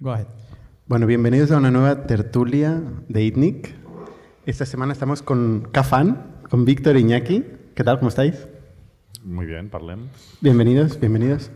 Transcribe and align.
Go 0.00 0.12
ahead. 0.12 0.26
Bueno, 0.86 1.06
bienvenidos 1.06 1.50
a 1.50 1.58
una 1.58 1.70
nueva 1.70 2.06
tertulia 2.06 2.80
de 3.08 3.22
ITNIC. 3.22 3.74
Esta 4.46 4.64
semana 4.64 4.94
estamos 4.94 5.20
con 5.20 5.68
Cafán, 5.70 6.40
con 6.48 6.64
Víctor 6.64 6.96
Iñaki. 6.96 7.44
¿Qué 7.74 7.84
tal? 7.84 7.98
¿Cómo 7.98 8.08
estáis? 8.08 8.48
Muy 9.22 9.44
bien, 9.44 9.68
parlem. 9.68 10.08
Bienvenidos, 10.40 10.98
bienvenidos. 10.98 11.50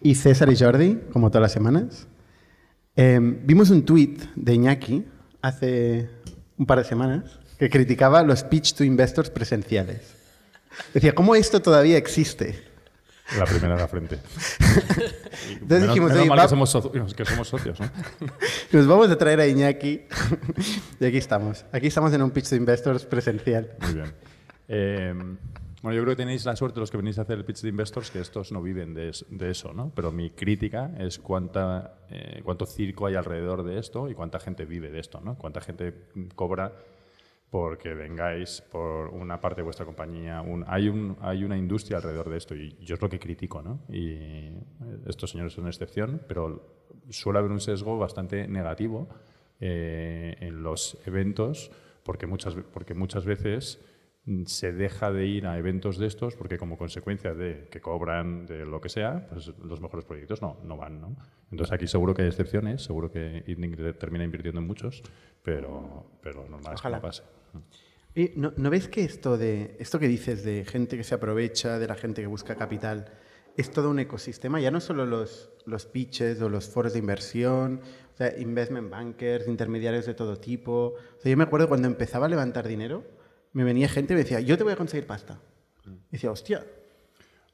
Y 0.00 0.14
César 0.14 0.50
y 0.50 0.56
Jordi, 0.56 0.98
como 1.12 1.28
todas 1.28 1.42
las 1.42 1.52
semanas. 1.52 2.08
Eh, 2.96 3.20
vimos 3.20 3.68
un 3.68 3.84
tuit 3.84 4.22
de 4.34 4.54
Iñaki 4.54 5.04
hace 5.42 6.08
un 6.56 6.64
par 6.64 6.78
de 6.78 6.84
semanas 6.84 7.38
que 7.58 7.68
criticaba 7.68 8.22
los 8.22 8.44
pitch 8.44 8.72
to 8.72 8.82
investors 8.82 9.28
presenciales. 9.28 10.14
Decía, 10.94 11.14
¿cómo 11.14 11.34
esto 11.34 11.60
todavía 11.60 11.98
existe? 11.98 12.68
La 13.36 13.44
primera 13.44 13.74
de 13.74 13.80
la 13.80 13.88
frente. 13.88 14.18
Entonces 15.52 15.68
menos, 15.80 15.88
dijimos, 15.88 16.10
menos 16.10 16.20
"Oye, 16.22 16.28
mal 16.28 16.38
va- 16.38 16.42
que, 16.44 16.48
somos 16.48 16.74
soci- 16.74 17.14
que 17.14 17.24
somos 17.24 17.48
socios, 17.48 17.80
¿no? 17.80 17.90
Nos 18.72 18.86
vamos 18.86 19.10
a 19.10 19.16
traer 19.18 19.40
a 19.40 19.46
Iñaki. 19.46 20.02
y 21.00 21.04
aquí 21.04 21.16
estamos. 21.16 21.64
Aquí 21.72 21.86
estamos 21.88 22.12
en 22.12 22.22
un 22.22 22.30
pitch 22.30 22.48
to 22.50 22.56
investors 22.56 23.04
presencial. 23.04 23.70
Muy 23.80 23.94
bien. 23.94 24.12
Eh, 24.68 25.14
bueno, 25.80 25.96
yo 25.96 26.02
creo 26.02 26.16
que 26.16 26.22
tenéis 26.22 26.44
la 26.44 26.56
suerte 26.56 26.80
los 26.80 26.90
que 26.90 26.96
venís 26.96 27.18
a 27.18 27.22
hacer 27.22 27.38
el 27.38 27.44
pitch 27.44 27.62
de 27.62 27.68
investors 27.68 28.10
que 28.10 28.20
estos 28.20 28.50
no 28.52 28.60
viven 28.60 28.94
de, 28.94 29.10
es- 29.10 29.24
de 29.30 29.50
eso, 29.50 29.72
¿no? 29.72 29.92
Pero 29.94 30.10
mi 30.10 30.30
crítica 30.30 30.90
es 30.98 31.18
cuánta, 31.18 31.94
eh, 32.10 32.40
cuánto 32.44 32.66
circo 32.66 33.06
hay 33.06 33.14
alrededor 33.14 33.62
de 33.62 33.78
esto 33.78 34.08
y 34.10 34.14
cuánta 34.14 34.40
gente 34.40 34.64
vive 34.64 34.90
de 34.90 34.98
esto, 34.98 35.20
¿no? 35.24 35.36
Cuánta 35.36 35.60
gente 35.60 35.94
cobra 36.34 36.72
porque 37.50 37.94
vengáis 37.94 38.60
por 38.70 39.08
una 39.08 39.40
parte 39.40 39.60
de 39.60 39.64
vuestra 39.64 39.86
compañía. 39.86 40.42
Un- 40.42 40.64
hay, 40.66 40.88
un, 40.88 41.16
hay 41.20 41.44
una 41.44 41.56
industria 41.56 41.96
alrededor 41.96 42.28
de 42.28 42.36
esto 42.36 42.54
y 42.54 42.76
yo 42.80 42.94
es 42.96 43.00
lo 43.00 43.08
que 43.08 43.18
critico, 43.18 43.62
¿no? 43.62 43.80
Y 43.88 44.10
eh, 44.12 44.62
estos 45.06 45.30
señores 45.30 45.54
son 45.54 45.62
una 45.64 45.70
excepción, 45.70 46.20
pero 46.28 46.76
suele 47.08 47.38
haber 47.38 47.50
un 47.50 47.60
sesgo 47.60 47.98
bastante 47.98 48.46
negativo 48.48 49.08
eh, 49.60 50.36
en 50.40 50.62
los 50.62 50.98
eventos 51.06 51.70
porque 52.02 52.26
muchas, 52.26 52.54
porque 52.72 52.94
muchas 52.94 53.24
veces 53.24 53.80
se 54.44 54.72
deja 54.74 55.10
de 55.10 55.24
ir 55.26 55.46
a 55.46 55.56
eventos 55.56 55.96
de 55.96 56.06
estos 56.06 56.36
porque 56.36 56.58
como 56.58 56.76
consecuencia 56.76 57.32
de 57.32 57.66
que 57.70 57.80
cobran 57.80 58.44
de 58.44 58.66
lo 58.66 58.78
que 58.78 58.90
sea, 58.90 59.26
pues 59.30 59.48
los 59.58 59.80
mejores 59.80 60.04
proyectos 60.04 60.42
no, 60.42 60.58
no 60.64 60.76
van, 60.76 61.00
¿no? 61.00 61.16
Entonces 61.50 61.72
aquí 61.72 61.86
seguro 61.86 62.12
que 62.12 62.22
hay 62.22 62.28
excepciones, 62.28 62.82
seguro 62.84 63.10
que 63.10 63.42
ITNIC 63.46 63.96
termina 63.98 64.24
invirtiendo 64.24 64.60
en 64.60 64.66
muchos, 64.66 65.02
pero, 65.42 66.10
pero 66.20 66.42
normal 66.46 66.74
es 66.74 66.80
que 66.82 66.88
no 66.88 67.02
pase. 67.02 67.22
¿No, 68.34 68.52
¿no 68.56 68.70
ves 68.70 68.88
que 68.88 69.04
esto, 69.04 69.38
de, 69.38 69.76
esto 69.78 69.98
que 69.98 70.08
dices 70.08 70.44
de 70.44 70.64
gente 70.64 70.96
que 70.96 71.04
se 71.04 71.14
aprovecha, 71.14 71.78
de 71.78 71.86
la 71.86 71.94
gente 71.94 72.20
que 72.20 72.26
busca 72.26 72.56
capital, 72.56 73.12
es 73.56 73.70
todo 73.70 73.90
un 73.90 73.98
ecosistema? 73.98 74.60
Ya 74.60 74.70
no 74.70 74.80
solo 74.80 75.06
los, 75.06 75.50
los 75.66 75.86
pitches 75.86 76.40
o 76.40 76.48
los 76.48 76.68
foros 76.68 76.94
de 76.94 76.98
inversión, 76.98 77.80
o 78.14 78.16
sea, 78.16 78.36
investment 78.38 78.90
bankers, 78.90 79.46
intermediarios 79.46 80.06
de 80.06 80.14
todo 80.14 80.36
tipo. 80.36 80.96
O 81.18 81.20
sea, 81.20 81.30
yo 81.30 81.36
me 81.36 81.44
acuerdo 81.44 81.68
cuando 81.68 81.86
empezaba 81.86 82.26
a 82.26 82.28
levantar 82.28 82.66
dinero, 82.66 83.04
me 83.52 83.64
venía 83.64 83.88
gente 83.88 84.14
y 84.14 84.16
me 84.16 84.22
decía, 84.22 84.40
yo 84.40 84.58
te 84.58 84.64
voy 84.64 84.72
a 84.72 84.76
conseguir 84.76 85.06
pasta. 85.06 85.40
Y 85.86 86.12
decía, 86.12 86.30
hostia. 86.32 86.66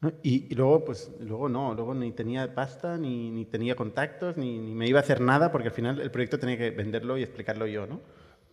¿no? 0.00 0.12
Y, 0.22 0.52
y 0.52 0.54
luego, 0.54 0.84
pues, 0.84 1.10
luego 1.20 1.48
no, 1.48 1.74
luego 1.74 1.94
ni 1.94 2.12
tenía 2.12 2.54
pasta, 2.54 2.96
ni, 2.96 3.30
ni 3.30 3.44
tenía 3.44 3.76
contactos, 3.76 4.36
ni, 4.36 4.58
ni 4.58 4.74
me 4.74 4.88
iba 4.88 5.00
a 5.00 5.02
hacer 5.02 5.20
nada, 5.20 5.52
porque 5.52 5.68
al 5.68 5.74
final 5.74 6.00
el 6.00 6.10
proyecto 6.10 6.38
tenía 6.38 6.56
que 6.56 6.70
venderlo 6.70 7.18
y 7.18 7.22
explicarlo 7.22 7.66
yo, 7.66 7.86
¿no? 7.86 8.00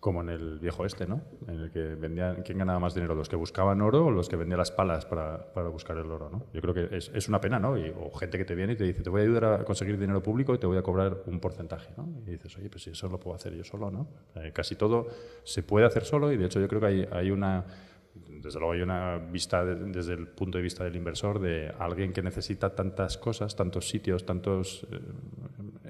Como 0.01 0.21
en 0.21 0.29
el 0.29 0.57
viejo 0.59 0.83
este, 0.83 1.05
¿no? 1.07 1.21
En 1.47 1.59
el 1.59 1.69
que 1.71 1.79
vendían, 1.95 2.41
¿quién 2.41 2.57
ganaba 2.57 2.79
más 2.79 2.95
dinero? 2.95 3.13
¿Los 3.13 3.29
que 3.29 3.35
buscaban 3.35 3.81
oro 3.81 4.07
o 4.07 4.11
los 4.11 4.27
que 4.29 4.35
vendían 4.35 4.57
las 4.57 4.71
palas 4.71 5.05
para, 5.05 5.53
para 5.53 5.69
buscar 5.69 5.95
el 5.97 6.09
oro, 6.11 6.27
¿no? 6.29 6.47
Yo 6.53 6.59
creo 6.59 6.73
que 6.73 6.97
es, 6.97 7.11
es 7.13 7.29
una 7.29 7.39
pena, 7.39 7.59
¿no? 7.59 7.75
O 7.99 8.11
gente 8.17 8.39
que 8.39 8.43
te 8.43 8.55
viene 8.55 8.73
y 8.73 8.75
te 8.75 8.83
dice, 8.83 9.03
te 9.03 9.11
voy 9.11 9.21
a 9.21 9.23
ayudar 9.25 9.45
a 9.45 9.63
conseguir 9.63 9.99
dinero 9.99 10.23
público 10.23 10.55
y 10.55 10.57
te 10.57 10.65
voy 10.65 10.77
a 10.77 10.81
cobrar 10.81 11.17
un 11.27 11.39
porcentaje, 11.39 11.93
¿no? 11.97 12.09
Y 12.25 12.31
dices, 12.31 12.57
oye, 12.57 12.67
pues 12.69 12.83
si 12.83 12.89
eso 12.89 13.07
lo 13.09 13.19
puedo 13.19 13.35
hacer 13.35 13.53
yo 13.53 13.63
solo, 13.63 13.91
¿no? 13.91 14.07
Eh, 14.35 14.51
casi 14.51 14.75
todo 14.75 15.07
se 15.43 15.61
puede 15.61 15.85
hacer 15.85 16.03
solo 16.03 16.31
y 16.31 16.37
de 16.37 16.45
hecho 16.47 16.59
yo 16.59 16.67
creo 16.67 16.81
que 16.81 16.87
hay, 16.87 17.07
hay 17.11 17.29
una... 17.31 17.63
Desde 18.41 18.57
luego 18.59 18.73
hay 18.73 18.81
una 18.81 19.19
vista 19.19 19.63
de- 19.63 19.75
desde 19.91 20.13
el 20.13 20.27
punto 20.27 20.57
de 20.57 20.63
vista 20.63 20.83
del 20.83 20.95
inversor 20.95 21.39
de 21.39 21.71
alguien 21.77 22.11
que 22.11 22.23
necesita 22.23 22.73
tantas 22.75 23.17
cosas, 23.19 23.55
tantos 23.55 23.87
sitios, 23.87 24.25
tantos 24.25 24.85
eh, 24.91 24.99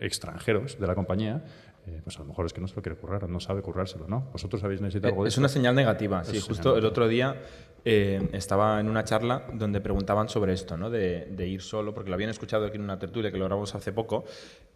extranjeros 0.02 0.78
de 0.80 0.86
la 0.86 0.96
compañía, 0.96 1.44
eh, 1.88 2.02
pues 2.04 2.16
a 2.18 2.20
lo 2.20 2.26
mejor 2.26 2.46
es 2.46 2.54
que 2.54 2.62
no 2.62 2.68
se 2.68 2.76
lo 2.76 2.82
quiere 2.82 2.98
currar, 2.98 3.28
no 3.30 3.40
sabe 3.40 3.62
currárselo, 3.62 4.08
¿no? 4.08 4.30
¿Vosotros 4.32 4.64
habéis 4.64 4.82
necesitado 4.82 5.14
algo 5.14 5.24
de 5.24 5.30
Es 5.30 5.34
eso? 5.36 5.42
una 5.42 5.50
señal 5.50 5.76
negativa. 5.76 6.24
Sí, 6.24 6.38
Es 6.38 6.44
justo 6.44 6.78
el 6.78 6.86
otro 6.86 7.08
día 7.08 7.42
eh, 7.84 8.30
estaba 8.34 8.80
en 8.80 8.88
una 8.88 9.04
charla 9.04 9.48
donde 9.54 9.82
preguntaban 9.82 10.30
sobre 10.30 10.54
esto, 10.54 10.78
¿no? 10.78 10.90
De, 10.90 11.26
de 11.26 11.48
ir 11.48 11.62
solo, 11.62 11.94
porque 11.94 12.10
lo 12.10 12.16
habían 12.16 12.30
escuchado 12.30 12.66
aquí 12.66 12.78
en 12.78 12.84
una 12.84 13.00
tertulia 13.00 13.32
que 13.32 13.38
lo 13.38 13.46
grabamos 13.46 13.74
hace 13.74 13.92
poco, 13.92 14.26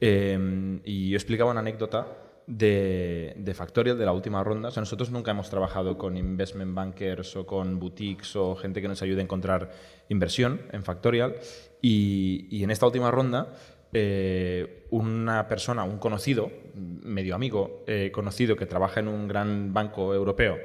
eh, 0.02 0.80
y 0.84 1.10
yo 1.12 1.16
explicaba 1.16 1.52
una 1.52 1.60
anécdota 1.60 2.08
de, 2.48 3.34
de 3.38 3.54
Factorial, 3.56 3.98
de 3.98 4.06
la 4.06 4.12
última 4.12 4.44
ronda. 4.44 4.70
O 4.70 4.72
sea, 4.72 4.82
nosotros 4.82 5.10
nunca 5.10 5.32
hemos 5.32 5.50
trabajado 5.50 5.98
con 5.98 6.16
investment 6.16 6.76
bankers 6.76 7.36
o 7.36 7.46
con 7.46 7.80
boutiques 7.80 8.36
o 8.36 8.56
gente 8.56 8.82
que 8.82 8.88
nos 8.88 9.02
ayude 9.02 9.20
a 9.22 9.24
encontrar 9.24 9.72
inversión 10.10 10.62
en 10.72 10.84
Factorial, 10.84 11.36
y, 11.82 12.48
y 12.50 12.64
en 12.64 12.72
esta 12.72 12.86
última 12.88 13.12
ronda 13.12 13.54
eh, 13.98 14.88
una 14.90 15.48
persona, 15.48 15.86
un 15.86 16.00
conocido, 16.00 16.52
medio 16.74 17.34
amigo, 17.34 17.86
eh, 17.88 18.12
conocido 18.14 18.58
que 18.58 18.66
trabaja 18.66 19.00
en 19.00 19.08
un 19.08 19.26
gran 19.26 19.74
banco 19.74 20.14
europeo, 20.14 20.58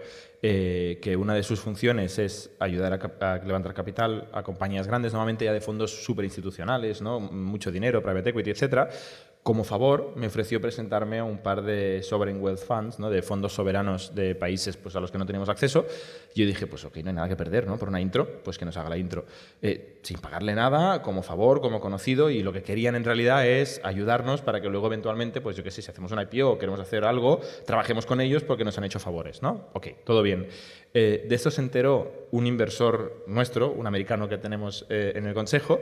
eh, 0.43 0.99
que 1.01 1.15
una 1.15 1.35
de 1.35 1.45
sus 1.45 1.61
funciones 1.61 2.19
es 2.19 2.51
ayudar 2.59 2.93
a, 3.21 3.35
a 3.35 3.39
levantar 3.39 3.73
capital 3.73 4.29
a 4.33 4.43
compañías 4.43 4.89
grandes, 4.89 5.13
normalmente 5.13 5.45
ya 5.45 5.53
de 5.53 5.61
fondos 5.61 6.03
súper 6.05 6.25
institucionales, 6.25 7.01
¿no? 7.03 7.21
mucho 7.21 7.71
dinero, 7.71 8.03
private 8.03 8.31
equity, 8.31 8.51
etcétera. 8.51 8.91
Como 9.43 9.65
favor, 9.65 10.13
me 10.17 10.27
ofreció 10.27 10.61
presentarme 10.61 11.19
a 11.19 11.25
un 11.25 11.39
par 11.39 11.63
de 11.63 12.03
sovereign 12.03 12.43
wealth 12.43 12.59
funds, 12.59 12.99
¿no? 12.99 13.09
de 13.09 13.23
fondos 13.23 13.55
soberanos 13.55 14.15
de 14.15 14.35
países 14.35 14.77
pues, 14.77 14.97
a 14.97 15.01
los 15.01 15.11
que 15.11 15.17
no 15.17 15.25
tenemos 15.25 15.49
acceso. 15.49 15.87
Yo 16.35 16.45
dije, 16.45 16.67
pues 16.67 16.85
ok, 16.85 16.99
no 16.99 17.09
hay 17.09 17.17
nada 17.17 17.29
que 17.29 17.37
perder, 17.37 17.67
¿no? 17.67 17.79
Por 17.79 17.89
una 17.89 18.03
intro, 18.03 18.43
pues 18.45 18.59
que 18.59 18.67
nos 18.67 18.77
haga 18.77 18.91
la 18.91 18.99
intro. 18.99 19.25
Eh, 19.63 19.99
sin 20.03 20.19
pagarle 20.19 20.55
nada, 20.55 21.01
como 21.01 21.23
favor, 21.23 21.63
como 21.63 21.81
conocido, 21.81 22.29
y 22.29 22.43
lo 22.43 22.53
que 22.53 22.63
querían 22.63 22.95
en 22.97 23.05
realidad 23.05 23.47
es 23.47 23.81
ayudarnos 23.83 24.43
para 24.43 24.61
que 24.61 24.69
luego 24.69 24.89
eventualmente, 24.89 25.41
pues 25.41 25.57
yo 25.57 25.65
qué 25.65 25.71
sé, 25.71 25.81
si 25.81 25.91
hacemos 25.91 26.13
una 26.13 26.29
IPO 26.31 26.51
o 26.51 26.59
queremos 26.59 26.79
hacer 26.79 27.05
algo, 27.05 27.41
trabajemos 27.65 28.05
con 28.05 28.21
ellos 28.21 28.45
porque 28.45 28.65
nos 28.65 28.77
han 28.77 28.85
hecho 28.85 29.01
favores, 29.01 29.43
¿no? 29.43 29.69
Ok, 29.73 29.89
todo 30.05 30.23
bien. 30.23 30.49
Eh, 30.93 31.25
de 31.29 31.35
esto 31.35 31.51
se 31.51 31.63
enteró 31.63 32.27
un 32.31 32.47
inversor 32.47 33.25
nuestro, 33.27 33.73
un 33.73 33.87
americano 33.87 34.29
que 34.29 34.37
tenemos 34.37 34.87
eh, 34.91 35.13
en 35.15 35.27
el 35.27 35.35
consejo, 35.35 35.81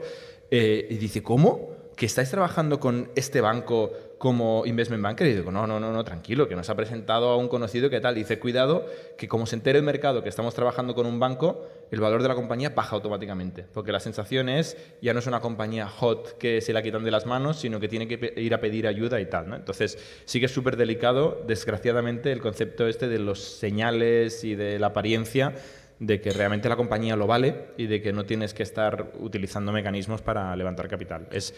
eh, 0.51 0.87
y 0.89 0.95
dice, 0.95 1.21
¿cómo? 1.21 1.78
¿Que 1.99 2.05
estáis 2.05 2.31
trabajando 2.31 2.79
con 2.79 3.11
este 3.17 3.41
banco 3.41 3.91
como 4.17 4.65
investment 4.65 5.03
banker? 5.03 5.27
Y 5.27 5.33
digo, 5.33 5.51
no, 5.51 5.67
no, 5.67 5.81
no, 5.81 5.91
no, 5.91 6.01
tranquilo, 6.05 6.47
que 6.47 6.55
nos 6.55 6.69
ha 6.69 6.75
presentado 6.77 7.27
a 7.27 7.35
un 7.35 7.49
conocido 7.49 7.89
que 7.89 7.99
tal. 7.99 8.15
Y 8.15 8.21
dice, 8.21 8.39
cuidado, 8.39 8.85
que 9.17 9.27
como 9.27 9.45
se 9.45 9.57
entere 9.57 9.79
el 9.79 9.83
mercado 9.83 10.23
que 10.23 10.29
estamos 10.29 10.55
trabajando 10.55 10.95
con 10.95 11.05
un 11.05 11.19
banco, 11.19 11.67
el 11.91 11.99
valor 11.99 12.21
de 12.21 12.29
la 12.29 12.35
compañía 12.35 12.69
baja 12.69 12.95
automáticamente. 12.95 13.65
Porque 13.73 13.91
la 13.91 13.99
sensación 13.99 14.47
es, 14.47 14.77
ya 15.01 15.11
no 15.11 15.19
es 15.19 15.27
una 15.27 15.41
compañía 15.41 15.89
hot 15.89 16.37
que 16.37 16.61
se 16.61 16.71
la 16.71 16.81
quitan 16.81 17.03
de 17.03 17.11
las 17.11 17.25
manos, 17.25 17.59
sino 17.59 17.81
que 17.81 17.89
tiene 17.89 18.07
que 18.07 18.33
ir 18.37 18.53
a 18.53 18.61
pedir 18.61 18.87
ayuda 18.87 19.19
y 19.19 19.25
tal. 19.25 19.53
Entonces, 19.53 19.97
sí 20.23 20.39
que 20.39 20.45
es 20.45 20.53
súper 20.53 20.77
delicado, 20.77 21.43
desgraciadamente, 21.47 22.31
el 22.31 22.39
concepto 22.39 22.87
este 22.87 23.09
de 23.09 23.19
los 23.19 23.43
señales 23.43 24.45
y 24.45 24.55
de 24.55 24.79
la 24.79 24.87
apariencia 24.87 25.53
de 25.99 26.21
que 26.21 26.31
realmente 26.31 26.69
la 26.69 26.75
compañía 26.75 27.15
lo 27.15 27.27
vale 27.27 27.67
y 27.77 27.87
de 27.87 28.01
que 28.01 28.13
no 28.13 28.25
tienes 28.25 28.53
que 28.53 28.63
estar 28.63 29.11
utilizando 29.19 29.71
mecanismos 29.71 30.21
para 30.21 30.55
levantar 30.55 30.87
capital. 30.87 31.27
Es, 31.31 31.53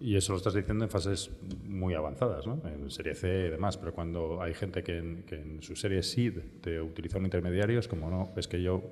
Y 0.00 0.16
eso 0.16 0.32
lo 0.32 0.38
estás 0.38 0.54
diciendo 0.54 0.82
en 0.84 0.90
fases 0.90 1.30
muy 1.68 1.92
avanzadas, 1.94 2.46
¿no? 2.46 2.60
En 2.64 2.90
serie 2.90 3.14
C 3.14 3.46
y 3.46 3.50
demás, 3.50 3.76
pero 3.76 3.92
cuando 3.92 4.40
hay 4.42 4.54
gente 4.54 4.82
que 4.82 4.96
en, 4.96 5.22
que 5.24 5.34
en 5.36 5.62
su 5.62 5.76
serie 5.76 6.02
SEED 6.02 6.38
te 6.62 6.80
utiliza 6.80 7.18
un 7.18 7.24
intermediario, 7.24 7.78
es 7.78 7.86
como, 7.86 8.08
no, 8.08 8.30
es 8.36 8.48
que 8.48 8.62
yo 8.62 8.82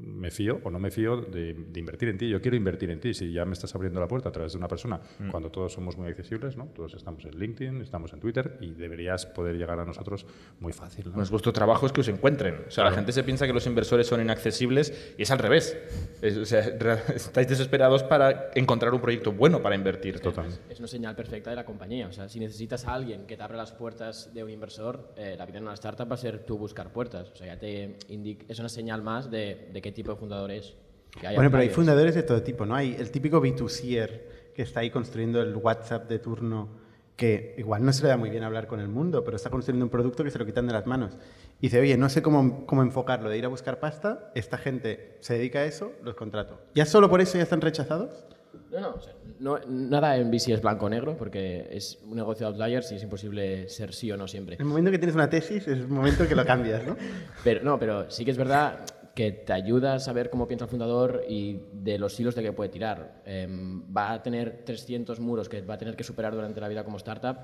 me 0.00 0.30
fío 0.32 0.60
o 0.64 0.70
no 0.70 0.78
me 0.80 0.90
fío 0.90 1.18
de, 1.20 1.54
de 1.54 1.80
invertir 1.80 2.08
en 2.08 2.18
ti, 2.18 2.28
yo 2.28 2.40
quiero 2.40 2.56
invertir 2.56 2.90
en 2.90 2.98
ti, 2.98 3.14
si 3.14 3.32
ya 3.32 3.44
me 3.44 3.52
estás 3.52 3.74
abriendo 3.76 4.00
la 4.00 4.08
puerta 4.08 4.28
a 4.30 4.32
través 4.32 4.52
de 4.52 4.58
una 4.58 4.66
persona, 4.66 5.00
cuando 5.30 5.50
todos 5.50 5.72
somos 5.72 5.96
muy 5.96 6.08
accesibles, 6.08 6.56
¿no? 6.56 6.66
Todos 6.74 6.94
estamos 6.94 7.24
en 7.26 7.38
LinkedIn, 7.38 7.80
estamos 7.82 8.12
en 8.12 8.18
Twitter 8.18 8.58
y 8.60 8.72
deberías 8.72 9.24
poder 9.26 9.56
llegar 9.56 9.78
a 9.78 9.84
nosotros 9.84 10.26
muy 10.58 10.72
fácil, 10.72 11.06
¿no? 11.06 11.12
pues 11.14 11.30
vuestro 11.30 11.52
trabajo 11.52 11.86
es 11.86 11.92
que 11.92 12.00
os 12.00 12.08
encuentren. 12.08 12.64
O 12.66 12.70
sea, 12.72 12.82
la 12.84 12.90
gente 12.92 13.12
se 13.12 13.22
piensa 13.22 13.46
que 13.46 13.52
los 13.52 13.66
inversores 13.68 14.06
son 14.08 14.20
inaccesibles 14.20 15.14
y 15.16 15.22
es 15.22 15.30
al 15.30 15.38
revés. 15.38 15.76
Es- 16.22 16.36
o 16.38 16.44
sea, 16.44 16.60
estáis 17.14 17.46
desesperados 17.48 18.02
para 18.02 18.50
encontrar 18.56 18.92
un 18.94 19.00
proyecto 19.00 19.30
bueno 19.32 19.62
para 19.62 19.76
invertir. 19.76 20.18
Total. 20.18 20.46
Es 20.68 20.78
una 20.78 20.88
señal 20.88 21.14
perfecta 21.14 21.50
de 21.50 21.56
la 21.56 21.64
compañía. 21.64 22.08
O 22.08 22.12
sea, 22.12 22.28
si 22.28 22.40
necesitas 22.40 22.86
a 22.86 22.94
alguien 22.94 23.26
que 23.26 23.36
te 23.36 23.42
abra 23.42 23.56
las 23.56 23.72
puertas 23.72 24.32
de 24.34 24.44
un 24.44 24.50
inversor, 24.50 25.12
eh, 25.16 25.34
la 25.38 25.46
vida 25.46 25.58
en 25.58 25.64
una 25.64 25.74
startup 25.74 26.10
va 26.10 26.14
a 26.14 26.18
ser 26.18 26.44
tú 26.44 26.58
buscar 26.58 26.92
puertas. 26.92 27.30
O 27.30 27.36
sea, 27.36 27.46
ya 27.46 27.58
te 27.58 27.96
indica, 28.08 28.44
es 28.48 28.58
una 28.58 28.68
señal 28.68 29.02
más 29.02 29.30
de, 29.30 29.68
de 29.72 29.82
qué 29.82 29.92
tipo 29.92 30.12
de 30.12 30.16
fundador 30.16 30.50
es. 30.50 30.74
Bueno, 31.22 31.50
pero 31.50 31.58
hay 31.62 31.70
fundadores 31.70 32.14
de 32.14 32.22
todo 32.22 32.42
tipo, 32.42 32.66
¿no? 32.66 32.74
Hay 32.74 32.94
el 32.98 33.10
típico 33.10 33.40
B2Cier 33.40 34.20
que 34.54 34.62
está 34.62 34.80
ahí 34.80 34.90
construyendo 34.90 35.40
el 35.40 35.54
WhatsApp 35.56 36.08
de 36.08 36.18
turno, 36.18 36.68
que 37.16 37.54
igual 37.56 37.84
no 37.84 37.92
se 37.92 38.02
le 38.02 38.08
da 38.08 38.16
muy 38.16 38.30
bien 38.30 38.42
hablar 38.42 38.66
con 38.66 38.80
el 38.80 38.88
mundo, 38.88 39.24
pero 39.24 39.36
está 39.36 39.48
construyendo 39.48 39.84
un 39.84 39.90
producto 39.90 40.22
que 40.22 40.30
se 40.30 40.38
lo 40.38 40.44
quitan 40.44 40.66
de 40.66 40.74
las 40.74 40.86
manos. 40.86 41.16
Y 41.60 41.66
dice, 41.66 41.80
oye, 41.80 41.96
no 41.96 42.08
sé 42.10 42.20
cómo, 42.20 42.66
cómo 42.66 42.82
enfocarlo, 42.82 43.30
de 43.30 43.38
ir 43.38 43.44
a 43.46 43.48
buscar 43.48 43.80
pasta, 43.80 44.30
esta 44.34 44.58
gente 44.58 45.16
se 45.20 45.34
dedica 45.34 45.60
a 45.60 45.64
eso, 45.64 45.92
los 46.02 46.14
contrato. 46.14 46.60
¿Ya 46.74 46.84
solo 46.84 47.08
por 47.08 47.20
eso 47.20 47.38
ya 47.38 47.44
están 47.44 47.62
rechazados? 47.62 48.24
No, 48.70 48.80
no, 48.80 48.90
o 48.94 49.00
sea, 49.00 49.12
no, 49.38 49.58
nada 49.66 50.16
en 50.16 50.30
VC 50.30 50.52
es 50.52 50.62
blanco 50.62 50.86
o 50.86 50.88
negro, 50.88 51.16
porque 51.16 51.68
es 51.70 51.98
un 52.04 52.16
negocio 52.16 52.46
de 52.46 52.52
outliers 52.52 52.90
y 52.92 52.96
es 52.96 53.02
imposible 53.02 53.68
ser 53.68 53.92
sí 53.92 54.10
o 54.10 54.16
no 54.16 54.26
siempre. 54.26 54.56
El 54.58 54.64
momento 54.64 54.90
que 54.90 54.98
tienes 54.98 55.14
una 55.14 55.30
tesis 55.30 55.68
es 55.68 55.78
el 55.78 55.88
momento 55.88 56.26
que 56.26 56.34
lo 56.34 56.44
cambias, 56.44 56.84
¿no? 56.86 56.96
Pero, 57.44 57.62
no, 57.62 57.78
pero 57.78 58.10
sí 58.10 58.24
que 58.24 58.30
es 58.32 58.36
verdad 58.36 58.80
que 59.14 59.32
te 59.32 59.52
ayuda 59.52 59.94
a 59.94 59.98
saber 59.98 60.28
cómo 60.28 60.46
piensa 60.46 60.66
el 60.66 60.70
fundador 60.70 61.24
y 61.26 61.60
de 61.72 61.98
los 61.98 62.18
hilos 62.20 62.34
de 62.34 62.42
que 62.42 62.52
puede 62.52 62.68
tirar. 62.68 63.22
Em, 63.24 63.82
va 63.94 64.12
a 64.12 64.22
tener 64.22 64.62
300 64.64 65.20
muros 65.20 65.48
que 65.48 65.62
va 65.62 65.74
a 65.74 65.78
tener 65.78 65.96
que 65.96 66.04
superar 66.04 66.34
durante 66.34 66.60
la 66.60 66.68
vida 66.68 66.84
como 66.84 66.98
startup. 66.98 67.36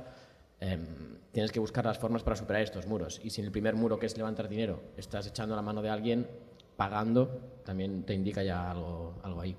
em, 0.61 0.85
tienes 1.33 1.51
que 1.51 1.59
buscar 1.59 1.85
las 1.85 1.99
formas 1.99 2.23
para 2.23 2.37
superar 2.37 2.63
estos 2.63 2.87
muros. 2.87 3.21
Y 3.25 3.31
si 3.31 3.41
en 3.41 3.47
el 3.47 3.53
primer 3.53 3.75
muro, 3.75 3.99
que 3.99 4.07
es 4.07 4.17
levantar 4.17 4.49
dinero, 4.49 4.81
estás 4.97 5.27
echando 5.27 5.57
la 5.57 5.63
mano 5.63 5.83
de 5.83 5.89
alguien, 5.89 6.29
pagando, 6.77 7.61
también 7.65 8.05
te 8.05 8.15
indica 8.15 8.43
ya 8.45 8.71
algo, 8.71 9.19
algo 9.25 9.41
ahí. 9.41 9.57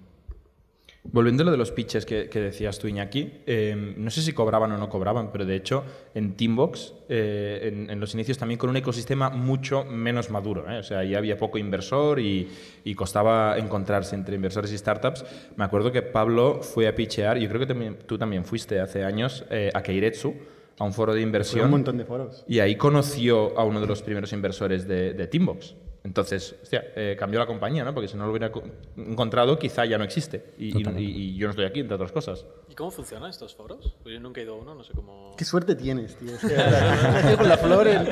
Volviendo 1.05 1.43
a 1.43 1.45
lo 1.47 1.51
de 1.51 1.57
los 1.57 1.71
pitches 1.71 2.05
que, 2.05 2.29
que 2.29 2.39
decías 2.39 2.79
tú, 2.79 2.87
Iñaki, 2.87 3.41
eh, 3.45 3.93
no 3.97 4.09
sé 4.09 4.21
si 4.21 4.31
cobraban 4.31 4.71
o 4.71 4.77
no 4.77 4.87
cobraban, 4.87 5.33
pero 5.33 5.45
de 5.45 5.55
hecho 5.55 5.83
en 6.15 6.35
Teambox, 6.37 6.93
eh, 7.09 7.71
en, 7.73 7.89
en 7.89 7.99
los 7.99 8.13
inicios 8.13 8.37
también 8.37 8.57
con 8.57 8.69
un 8.69 8.77
ecosistema 8.77 9.29
mucho 9.29 9.83
menos 9.83 10.29
maduro. 10.29 10.65
¿eh? 10.71 10.77
O 10.79 10.83
sea, 10.83 11.03
ya 11.03 11.17
había 11.17 11.37
poco 11.37 11.57
inversor 11.57 12.21
y, 12.21 12.47
y 12.85 12.95
costaba 12.95 13.57
encontrarse 13.57 14.15
entre 14.15 14.35
inversores 14.37 14.71
y 14.71 14.77
startups. 14.77 15.25
Me 15.57 15.65
acuerdo 15.65 15.91
que 15.91 16.03
Pablo 16.03 16.61
fue 16.61 16.87
a 16.87 16.95
pitchear, 16.95 17.37
yo 17.37 17.49
creo 17.49 17.59
que 17.59 17.67
también, 17.67 17.97
tú 18.07 18.17
también 18.17 18.45
fuiste 18.45 18.79
hace 18.79 19.03
años 19.03 19.45
eh, 19.49 19.71
a 19.73 19.83
Keiretsu, 19.83 20.33
a 20.79 20.85
un 20.85 20.93
foro 20.93 21.13
de 21.13 21.19
Fue 21.19 21.23
inversión. 21.27 21.65
un 21.65 21.71
montón 21.71 21.97
de 21.97 22.05
foros. 22.05 22.45
Y 22.47 22.59
ahí 22.59 22.77
conoció 22.77 23.59
a 23.59 23.65
uno 23.65 23.81
de 23.81 23.87
los 23.87 24.01
primeros 24.01 24.31
inversores 24.31 24.87
de, 24.87 25.13
de 25.13 25.27
Teambox. 25.27 25.75
Entonces, 26.05 26.55
hostia, 26.61 26.83
eh, 26.97 27.15
cambió 27.17 27.39
la 27.39 27.45
compañía, 27.45 27.85
¿no? 27.85 27.93
Porque 27.93 28.09
si 28.09 28.17
no 28.17 28.25
lo 28.25 28.31
hubiera 28.31 28.51
co- 28.51 28.63
encontrado, 28.97 29.57
quizá 29.57 29.85
ya 29.85 29.97
no 29.97 30.03
existe. 30.03 30.53
Y, 30.57 30.77
y- 30.77 30.83
y- 30.97 31.03
y 31.31 31.35
yo 31.37 31.47
no 31.47 31.51
estoy 31.51 31.65
aquí, 31.65 31.79
entre 31.79 31.95
otras 31.95 32.11
cosas. 32.11 32.45
¿Y 32.69 32.75
cómo 32.75 32.91
funcionan 32.91 33.29
estos 33.29 33.55
foros? 33.55 33.95
Pues 34.03 34.13
yo 34.13 34.19
nunca 34.19 34.41
he 34.41 34.43
ido 34.43 34.55
a 34.55 34.57
uno, 34.57 34.75
no 34.75 34.83
sé 34.83 34.91
cómo... 34.93 35.33
Qué 35.37 35.45
suerte 35.45 35.75
tienes, 35.75 36.17
tío. 36.17 36.31
O 37.33 37.37
con 37.37 37.47
la 37.47 37.57
flor 37.57 37.87
en- 37.87 38.07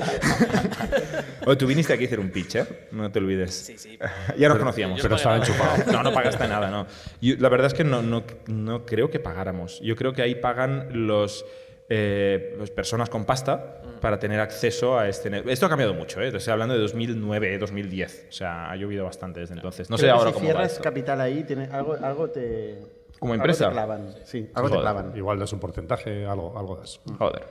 Oye, 1.46 1.56
tú 1.58 1.68
viniste 1.68 1.92
aquí 1.94 2.04
a 2.06 2.08
hacer 2.08 2.20
un 2.20 2.30
pitch, 2.30 2.56
¿eh? 2.56 2.88
No 2.92 3.12
te 3.12 3.20
olvides. 3.20 3.54
Sí, 3.54 3.78
sí. 3.78 3.98
Ya 4.38 4.48
nos 4.48 4.58
conocíamos. 4.58 4.98
yo 4.98 5.04
Pero 5.04 5.16
estaba 5.18 5.38
enchufado. 5.38 5.84
No, 5.92 6.02
no 6.04 6.14
pagaste 6.14 6.48
nada, 6.48 6.70
no. 6.72 6.88
Yo- 7.22 7.36
la 7.40 7.50
verdad 7.50 7.68
es 7.68 7.74
que 7.74 7.84
no, 7.84 8.02
no, 8.02 8.24
no 8.48 8.86
creo 8.86 9.10
que 9.10 9.20
pagáramos. 9.20 9.82
Yo 9.82 9.96
creo 9.98 10.14
que 10.14 10.22
ahí 10.22 10.36
pagan 10.36 11.08
los, 11.08 11.46
eh, 11.94 12.54
pues, 12.58 12.72
personas 12.72 13.10
con 13.10 13.26
pasta 13.26 13.82
para 14.00 14.18
tener 14.18 14.40
acceso 14.40 14.98
a 14.98 15.10
este... 15.10 15.44
Esto 15.52 15.66
ha 15.66 15.70
cambiado 15.70 15.94
mucho, 15.94 16.22
¿eh? 16.22 16.30
Estoy 16.34 16.54
hablando 16.54 16.74
de 16.74 16.80
2009, 16.80 17.58
2010. 17.58 18.28
O 18.30 18.32
sea, 18.32 18.72
ha 18.72 18.76
llovido 18.78 19.04
bastante 19.04 19.42
desde 19.42 19.56
entonces. 19.56 19.90
No 19.90 19.98
sé 19.98 20.06
que 20.06 20.10
ahora 20.10 20.30
si 20.30 20.36
cómo 20.36 20.46
va 20.46 20.52
cierras 20.54 20.72
esto. 20.72 20.84
capital 20.84 21.20
ahí, 21.20 21.44
tiene, 21.44 21.66
algo, 21.66 21.98
algo 22.02 22.30
te... 22.30 22.80
¿Como 23.20 23.34
algo 23.34 23.44
empresa? 23.44 23.68
te 23.68 23.74
clavan. 23.74 24.16
Sí, 24.24 24.50
algo 24.54 24.70
te 24.70 24.78
clavan. 24.78 25.18
Igual 25.18 25.38
das 25.38 25.52
un 25.52 25.60
porcentaje, 25.60 26.26
algo, 26.26 26.58
algo 26.58 26.78
das. 26.78 27.02
Joder. 27.20 27.44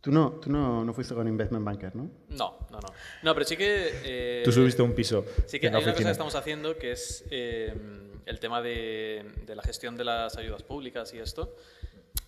Tú 0.00 0.12
no, 0.12 0.32
tú 0.40 0.52
no, 0.52 0.84
no 0.84 0.92
fuiste 0.92 1.12
con 1.12 1.26
Investment 1.26 1.64
Banker, 1.64 1.96
¿no? 1.96 2.08
No, 2.28 2.58
no, 2.70 2.78
no. 2.78 2.88
No, 3.24 3.34
pero 3.34 3.44
sí 3.44 3.56
que... 3.56 3.90
eh, 4.04 4.42
Tú 4.44 4.52
subiste 4.52 4.82
un 4.82 4.92
piso 4.92 5.24
Sí 5.46 5.58
que 5.58 5.66
hay 5.66 5.72
una 5.72 5.80
cosa 5.82 5.94
que 5.94 6.08
estamos 6.08 6.34
haciendo 6.36 6.78
que 6.78 6.92
es 6.92 7.24
eh, 7.30 7.74
el 8.26 8.38
tema 8.38 8.62
de, 8.62 9.24
de 9.44 9.56
la 9.56 9.62
gestión 9.62 9.96
de 9.96 10.04
las 10.04 10.36
ayudas 10.36 10.62
públicas 10.62 11.12
y 11.14 11.18
esto. 11.18 11.56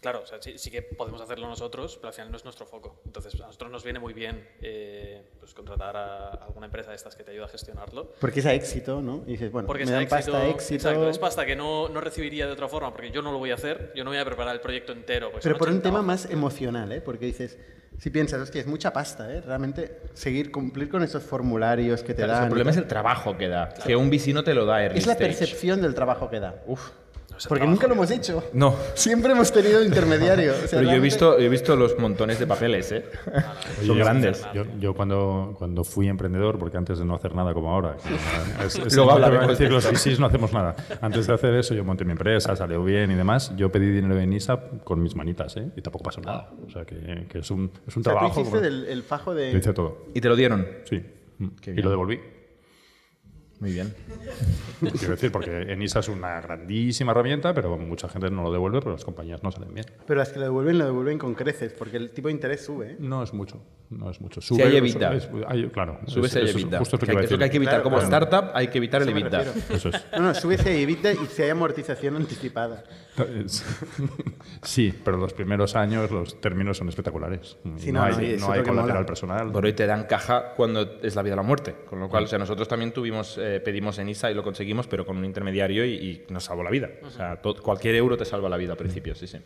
Claro, 0.07 0.21
o 0.23 0.27
sea, 0.27 0.41
sí, 0.41 0.57
sí 0.57 0.71
que 0.71 0.83
podemos 0.83 1.21
hacerlo 1.21 1.49
nosotros, 1.49 1.97
pero 1.97 2.07
al 2.07 2.15
final 2.15 2.31
no 2.31 2.37
es 2.37 2.45
nuestro 2.45 2.65
foco. 2.65 3.01
Entonces, 3.07 3.35
a 3.41 3.47
nosotros 3.49 3.73
nos 3.73 3.83
viene 3.83 3.99
muy 3.99 4.13
bien 4.15 4.49
eh, 4.63 5.21
pues, 5.41 5.53
contratar 5.53 5.97
a 5.97 6.29
alguna 6.47 6.67
empresa 6.67 6.91
de 6.91 6.97
estas 6.97 7.17
que 7.17 7.25
te 7.25 7.33
ayuda 7.33 7.47
a 7.47 7.49
gestionarlo. 7.49 8.13
Porque 8.21 8.39
es 8.39 8.47
a 8.47 8.55
éxito, 8.55 9.03
¿no? 9.03 9.25
Y 9.27 9.33
dices, 9.33 9.51
bueno, 9.51 9.67
Porque 9.67 9.83
me 9.85 9.87
es 9.91 9.91
dan 9.91 10.03
éxito, 10.03 10.31
pasta 10.31 10.47
éxito. 10.47 10.75
Exacto, 10.91 11.11
es 11.11 11.19
pasta 11.19 11.45
que 11.45 11.57
no, 11.57 11.89
no 11.89 12.01
recibiría 12.01 12.47
de 12.47 12.53
otra 12.53 12.69
forma, 12.69 12.93
porque 12.93 13.11
yo 13.11 13.21
no 13.21 13.33
lo 13.33 13.39
voy 13.39 13.51
a 13.51 13.55
hacer, 13.55 13.91
yo 13.97 14.05
no 14.05 14.11
voy 14.11 14.19
a 14.21 14.25
preparar 14.25 14.55
el 14.55 14.61
proyecto 14.61 14.93
entero. 14.93 15.33
pues 15.33 15.43
Pero 15.43 15.59
por 15.59 15.67
un 15.67 15.79
80 15.79 15.89
tema 15.89 16.03
más 16.03 16.27
emocional, 16.31 16.93
¿eh? 16.93 17.01
Porque 17.01 17.27
dices, 17.27 17.59
si 17.99 18.11
piensas, 18.11 18.41
hostia, 18.41 18.61
es 18.61 18.69
mucha 18.69 18.93
pasta, 18.93 19.35
¿eh? 19.35 19.41
Realmente 19.41 20.03
seguir, 20.15 20.53
cumplir 20.53 20.89
con 20.89 21.03
esos 21.03 21.25
formularios 21.25 22.05
que 22.05 22.15
te 22.15 22.23
Claro, 22.23 22.33
dan. 22.35 22.43
el 22.45 22.49
problema 22.51 22.71
es 22.71 22.77
el 22.77 22.87
trabajo 22.87 23.37
que 23.37 23.49
da. 23.49 23.71
Que 23.85 23.97
un 23.97 24.09
VC 24.09 24.33
no 24.33 24.45
te 24.45 24.55
lo 24.55 24.67
da 24.67 24.85
early 24.85 25.01
Es 25.01 25.07
la 25.09 25.15
stage. 25.15 25.31
percepción 25.31 25.83
del 25.83 25.95
trabajo 25.97 26.31
que 26.31 26.39
da. 26.39 26.63
Uf. 26.69 26.93
Porque 27.49 27.61
trabajo. 27.61 27.71
nunca 27.71 27.87
lo 27.87 27.95
hemos 27.95 28.11
hecho. 28.11 28.43
No. 28.53 28.75
Siempre 28.95 29.33
hemos 29.33 29.53
tenido 29.53 29.85
intermediario. 29.85 30.53
O 30.53 30.67
sea, 30.67 30.79
Pero 30.81 30.91
yo 30.91 30.97
he 30.97 31.01
visto, 31.01 31.39
he 31.39 31.49
visto 31.49 31.77
los 31.77 31.99
montones 31.99 32.39
de 32.39 32.47
papeles, 32.47 32.91
¿eh? 32.93 33.05
Son 33.83 33.91
Oye, 33.91 33.99
grandes. 34.03 34.47
Yo, 34.55 34.65
yo 34.79 34.95
cuando, 34.95 35.55
cuando 35.59 35.85
fui 35.85 36.09
emprendedor, 36.09 36.59
porque 36.59 36.77
antes 36.77 36.99
de 36.99 37.05
no 37.05 37.15
hacer 37.15 37.35
nada 37.35 37.53
como 37.55 37.71
ahora, 37.71 37.97
que, 37.97 38.65
es, 38.67 38.77
es 38.79 38.97
Luego 38.97 39.13
hablaremos 39.13 39.49
decir, 39.49 39.69
de 39.69 39.75
los 39.75 40.19
no 40.21 40.27
hacemos 40.27 40.53
nada. 40.53 40.77
Antes 41.01 41.27
de 41.27 41.35
hacer 41.35 41.55
eso, 41.55 41.75
yo 41.75 41.85
monté 41.85 42.05
mi 42.05 42.13
empresa, 42.13 42.57
salió 42.57 42.83
bien 42.85 43.11
y 43.11 43.15
demás. 43.15 43.53
Yo 43.57 43.71
pedí 43.71 43.91
dinero 43.91 44.19
en 44.19 44.33
ISA 44.33 44.59
con 44.85 45.03
mis 45.03 45.15
manitas, 45.15 45.57
¿eh? 45.57 45.69
Y 45.77 45.83
tampoco 45.83 46.05
pasó 46.05 46.21
nada. 46.21 46.51
O 46.67 46.71
sea, 46.71 46.85
que, 46.85 47.27
que 47.29 47.39
es 47.41 47.51
un, 47.51 47.71
es 47.87 47.97
un 47.97 48.01
O 48.01 48.05
sea, 48.05 48.13
tú 48.13 48.19
trabajo. 48.19 48.27
hiciste 48.41 48.51
como- 48.51 48.61
del, 48.63 48.87
el 48.87 49.03
fajo 49.03 49.35
de... 49.35 49.53
Yo 49.53 49.59
hice 49.59 49.73
todo, 49.73 50.07
¿Y 50.15 50.21
te 50.21 50.29
lo 50.29 50.37
dieron? 50.37 50.67
sí. 50.85 51.03
Mm. 51.39 51.49
Y 51.67 51.83
lo 51.83 51.91
devolví. 51.91 52.19
Muy 53.59 53.73
bien. 53.73 53.95
Quiero 54.99 55.15
decir, 55.15 55.33
porque 55.33 55.63
en 55.63 55.81
ISA 55.81 56.01
es 56.01 56.09
una 56.09 56.41
grandísima 56.43 57.13
herramienta, 57.13 57.55
pero 57.55 57.79
mucha 57.79 58.07
gente 58.09 58.31
no 58.31 58.43
lo 58.43 58.53
devuelve 58.53 58.81
porque 58.83 58.97
las 58.97 59.05
compañías 59.05 59.43
no 59.43 59.51
salen 59.51 59.73
bien. 59.73 59.87
Pero 60.07 60.19
las 60.19 60.29
que 60.29 60.39
lo 60.39 60.45
devuelven, 60.45 60.77
lo 60.79 60.85
devuelven 60.85 61.17
con 61.19 61.35
creces, 61.35 61.73
porque 61.73 61.97
el 61.97 62.11
tipo 62.11 62.29
de 62.29 62.33
interés 62.35 62.65
sube. 62.67 62.93
¿eh? 62.93 62.97
No 62.99 63.23
es 63.23 63.33
mucho, 63.33 63.63
no 63.89 64.11
es 64.11 64.21
mucho. 64.21 64.43
Si 64.43 64.61
hay 64.61 64.77
EBITDA. 64.77 65.15
es- 65.15 65.29
hay- 65.49 65.69
claro. 65.71 65.99
El 66.07 66.25
es 66.27 66.37
EBITDA. 66.37 66.79
Justo 66.81 66.99
Que 66.99 67.07
que 67.07 67.13
hay, 67.19 67.27
que, 67.27 67.43
hay 67.45 67.51
que 67.51 67.57
evitar. 67.57 67.75
Claro, 67.77 67.83
Como 67.85 67.97
claro. 67.99 68.27
startup 68.27 68.51
hay 68.55 68.69
que 68.69 68.77
evitar 68.79 69.01
el 69.01 69.09
refiero. 69.09 69.53
Eso 69.71 69.89
es. 69.89 70.05
No, 70.13 70.19
no, 70.21 70.35
sube 70.35 70.57
ese 70.57 70.79
EBITDA 70.83 71.13
y 71.15 71.27
si 71.27 71.43
hay 71.43 71.51
amortización 71.51 72.17
anticipada. 72.17 72.85
Sí, 74.63 74.93
pero 75.05 75.17
los 75.17 75.33
primeros 75.33 75.77
años 75.77 76.11
los 76.11 76.41
términos 76.41 76.77
son 76.77 76.89
espectaculares. 76.89 77.57
Sí, 77.79 77.93
no, 77.93 78.01
no, 78.01 78.07
hay, 78.07 78.33
eso 78.33 78.47
no 78.47 78.53
hay 78.53 78.63
colateral 78.63 78.97
mola. 78.99 79.07
personal. 79.07 79.53
Por 79.53 79.65
hoy 79.65 79.73
te 79.73 79.87
dan 79.87 80.05
caja 80.05 80.53
cuando 80.57 80.99
es 81.03 81.15
la 81.15 81.23
vida 81.23 81.35
o 81.35 81.37
la 81.37 81.43
muerte. 81.43 81.75
Con 81.89 82.01
lo 82.01 82.09
cual, 82.09 82.25
o 82.25 82.27
sea, 82.27 82.39
nosotros 82.39 82.67
también 82.69 82.93
tuvimos, 82.93 83.39
eh, 83.47 83.61
pedimos 83.61 83.99
en 83.99 84.09
ISA 84.09 84.31
y 84.31 84.35
lo 84.35 84.43
conseguimos, 84.43 84.87
pero 84.87 85.07
con 85.07 85.17
un 85.17 85.25
intermediario 85.25 85.85
y, 85.85 85.95
y 85.95 86.27
nos 86.33 86.45
salvó 86.45 86.63
la 86.65 86.71
vida. 86.71 86.91
O 87.03 87.11
sea, 87.11 87.41
cualquier 87.63 87.95
euro 87.95 88.17
te 88.17 88.25
salva 88.25 88.49
la 88.49 88.57
vida 88.57 88.73
al 88.73 88.79
principio, 88.79 89.15
sí, 89.15 89.27
sí. 89.27 89.39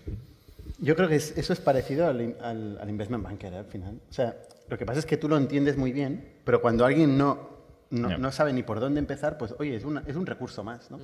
Yo 0.79 0.97
creo 0.97 1.09
que 1.09 1.17
es- 1.17 1.37
eso 1.37 1.53
es 1.53 1.61
parecido 1.61 2.07
al, 2.07 2.37
al- 2.41 2.79
al 2.81 2.89
investment 2.89 3.23
banker 3.25 3.53
¿eh? 3.53 3.59
al 3.59 3.65
final. 3.67 4.01
O 4.09 4.13
sea, 4.13 4.37
lo 4.69 4.79
que 4.79 4.87
pasa 4.87 4.99
es 5.01 5.07
que 5.07 5.17
tú 5.17 5.29
lo 5.29 5.37
entiendes 5.37 5.77
muy 5.77 5.93
bien, 5.93 6.25
pero 6.45 6.61
cuando 6.63 6.85
alguien 6.87 7.19
no, 7.19 7.51
no, 7.91 8.17
no 8.17 8.33
sabe 8.33 8.53
ni 8.53 8.63
por 8.63 8.81
dónde 8.81 8.99
empezar, 9.01 9.37
pues 9.37 9.55
oye, 9.59 9.75
es, 9.77 9.85
una- 9.85 10.03
es 10.07 10.17
un 10.17 10.25
recurso 10.27 10.65
más. 10.65 10.91
¿no? 10.91 10.99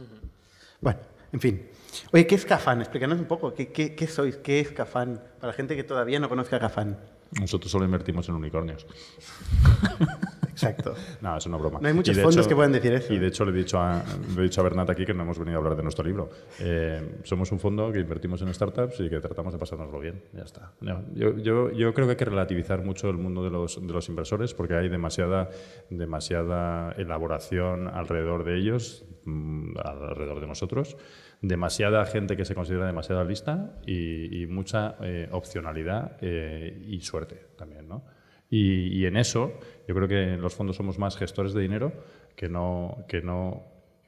Bueno, 0.81 0.99
en 1.33 1.41
fin. 1.41 1.67
Oye, 2.13 2.27
¿qué 2.27 2.35
es 2.37 2.45
Cafán? 2.47 2.81
Explícanos 2.81 3.19
un 3.19 3.27
poco. 3.27 3.53
¿Qué, 3.55 3.69
qué, 3.69 3.95
qué 3.95 4.07
sois? 4.07 4.37
¿Qué 4.37 4.61
es 4.61 4.71
Cafán? 4.73 5.21
Para 5.41 5.49
la 5.49 5.53
gente 5.53 5.77
que 5.77 5.85
todavía 5.85 6.19
no 6.21 6.29
conozca 6.29 6.59
Cafán. 6.59 6.99
Nosotros 7.33 7.71
solo 7.71 7.85
invertimos 7.85 8.29
en 8.29 8.37
unicornios. 8.37 8.87
Exacto. 10.57 10.95
No, 11.21 11.37
es 11.37 11.45
una 11.45 11.59
broma. 11.59 11.81
No 11.83 11.89
hay 11.89 11.93
muchos 11.93 12.19
fondos 12.19 12.49
que 12.49 12.55
puedan 12.55 12.73
decir 12.73 12.93
eso. 12.93 13.13
Y 13.13 13.19
de 13.19 13.27
hecho 13.27 13.45
le 13.45 13.51
he 13.51 13.55
dicho 13.55 13.79
a, 13.79 14.03
le 14.35 14.41
he 14.41 14.45
dicho 14.45 14.63
a 14.63 14.65
Bernat 14.65 14.89
aquí 14.89 15.05
que 15.05 15.13
no 15.13 15.23
hemos 15.23 15.39
venido 15.39 15.57
a 15.57 15.59
hablar 15.59 15.77
de 15.77 15.83
nuestro 15.83 16.03
libro. 16.03 16.31
Eh, 16.61 17.19
somos 17.25 17.53
un 17.53 17.61
fondo 17.61 17.93
que 17.93 18.01
invertimos 18.01 18.41
en 18.41 18.55
startups 18.55 19.01
y 19.01 19.11
que 19.11 19.21
tratamos 19.21 19.53
de 19.53 19.59
pasárnoslo 19.59 20.01
bien. 20.01 20.23
Ya 20.33 20.45
está. 20.45 20.73
Yo, 20.81 21.37
yo, 21.37 21.71
yo 21.73 21.93
creo 21.93 22.07
que 22.07 22.13
hay 22.13 22.17
que 22.17 22.25
relativizar 22.25 22.83
mucho 22.83 23.11
el 23.11 23.19
mundo 23.19 23.45
de 23.45 23.51
los, 23.51 23.87
de 23.87 23.93
los 23.93 24.09
inversores 24.09 24.55
porque 24.55 24.75
hay 24.75 24.89
demasiada, 24.89 25.51
demasiada 25.91 26.93
elaboración 26.93 27.89
alrededor 27.89 28.45
de 28.45 28.57
ellos, 28.57 29.05
mm, 29.27 29.77
alrededor 29.85 30.41
de 30.41 30.47
nosotros, 30.47 30.97
demasiada 31.43 32.05
gente 32.07 32.37
que 32.37 32.45
se 32.45 32.55
considera 32.55 32.87
demasiado 32.87 33.25
lista 33.25 33.79
y, 33.87 34.47
mucha 34.47 34.97
eh, 35.01 35.29
opcionalidad 35.33 36.17
eh, 36.21 36.85
y 36.87 37.01
suerte 37.01 37.47
también, 37.57 37.89
¿no? 37.89 38.05
Y, 38.49 38.97
y 38.97 39.07
en 39.07 39.17
eso, 39.17 39.59
yo 39.89 39.95
creo 39.95 40.07
que 40.07 40.35
en 40.35 40.41
los 40.41 40.55
fondos 40.55 40.77
somos 40.77 40.99
más 40.99 41.17
gestores 41.17 41.53
de 41.53 41.63
dinero 41.63 41.93
que 42.37 42.49
no, 42.49 43.05
que 43.09 43.21
no 43.21 43.65